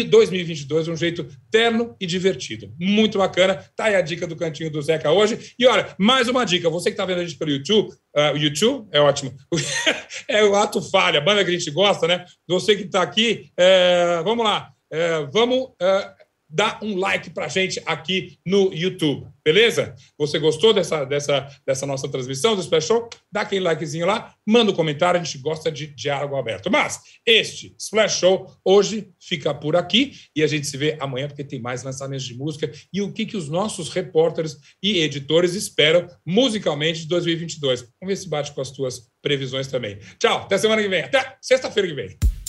2022 0.04 0.84
de 0.84 0.90
um 0.90 0.96
jeito 0.96 1.26
terno 1.50 1.96
e 2.00 2.06
divertido. 2.06 2.72
Muito 2.78 3.18
bacana. 3.18 3.64
Tá 3.76 3.84
aí 3.84 3.94
a 3.94 4.00
dica 4.00 4.26
do 4.26 4.36
cantinho 4.36 4.70
do 4.70 4.80
Zeca 4.80 5.10
hoje. 5.10 5.54
E 5.58 5.66
olha, 5.66 5.94
mais 5.98 6.28
uma 6.28 6.44
dica. 6.44 6.70
Você 6.70 6.90
que 6.90 6.94
está 6.94 7.04
vendo 7.04 7.20
a 7.20 7.24
gente 7.24 7.38
pelo 7.38 7.50
YouTube, 7.50 7.90
uh, 8.16 8.36
YouTube 8.36 8.88
é 8.92 9.00
ótimo. 9.00 9.34
é 10.28 10.44
o 10.44 10.54
Ato 10.54 10.80
Falha, 10.80 11.20
banda 11.20 11.44
que 11.44 11.50
a 11.50 11.58
gente 11.58 11.70
gosta, 11.70 12.06
né? 12.06 12.24
Você 12.48 12.76
que 12.76 12.84
está 12.84 13.02
aqui, 13.02 13.50
é, 13.56 14.22
vamos 14.24 14.44
lá. 14.44 14.70
É, 14.92 15.24
vamos 15.32 15.68
é, 15.80 16.14
dá 16.50 16.78
um 16.82 16.96
like 16.96 17.30
para 17.30 17.48
gente 17.48 17.80
aqui 17.86 18.38
no 18.44 18.72
YouTube, 18.74 19.26
beleza? 19.44 19.94
Você 20.18 20.38
gostou 20.38 20.74
dessa, 20.74 21.04
dessa, 21.04 21.48
dessa 21.66 21.86
nossa 21.86 22.08
transmissão 22.08 22.56
do 22.56 22.62
Splash 22.62 22.86
Show? 22.86 23.08
Dá 23.30 23.42
aquele 23.42 23.64
likezinho 23.64 24.06
lá, 24.06 24.34
manda 24.46 24.72
um 24.72 24.74
comentário, 24.74 25.20
a 25.20 25.22
gente 25.22 25.38
gosta 25.38 25.70
de 25.70 25.86
diálogo 25.86 26.36
aberto. 26.36 26.70
Mas 26.70 27.00
este 27.24 27.74
Splash 27.78 28.18
Show 28.18 28.50
hoje 28.64 29.08
fica 29.20 29.54
por 29.54 29.76
aqui 29.76 30.14
e 30.34 30.42
a 30.42 30.46
gente 30.46 30.66
se 30.66 30.76
vê 30.76 30.96
amanhã 31.00 31.28
porque 31.28 31.44
tem 31.44 31.60
mais 31.60 31.82
lançamentos 31.82 32.24
de 32.26 32.34
música 32.34 32.70
e 32.92 33.00
o 33.00 33.12
que, 33.12 33.24
que 33.24 33.36
os 33.36 33.48
nossos 33.48 33.88
repórteres 33.90 34.56
e 34.82 34.98
editores 34.98 35.54
esperam 35.54 36.08
musicalmente 36.26 37.00
de 37.00 37.08
2022. 37.08 37.80
Vamos 37.80 37.94
ver 38.02 38.16
se 38.16 38.28
bate 38.28 38.52
com 38.52 38.60
as 38.60 38.70
tuas 38.70 39.10
previsões 39.22 39.66
também. 39.66 39.98
Tchau, 40.18 40.38
até 40.38 40.58
semana 40.58 40.82
que 40.82 40.88
vem, 40.88 41.02
até 41.02 41.36
sexta-feira 41.40 41.88
que 41.88 41.94
vem. 41.94 42.39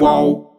Qual 0.00 0.49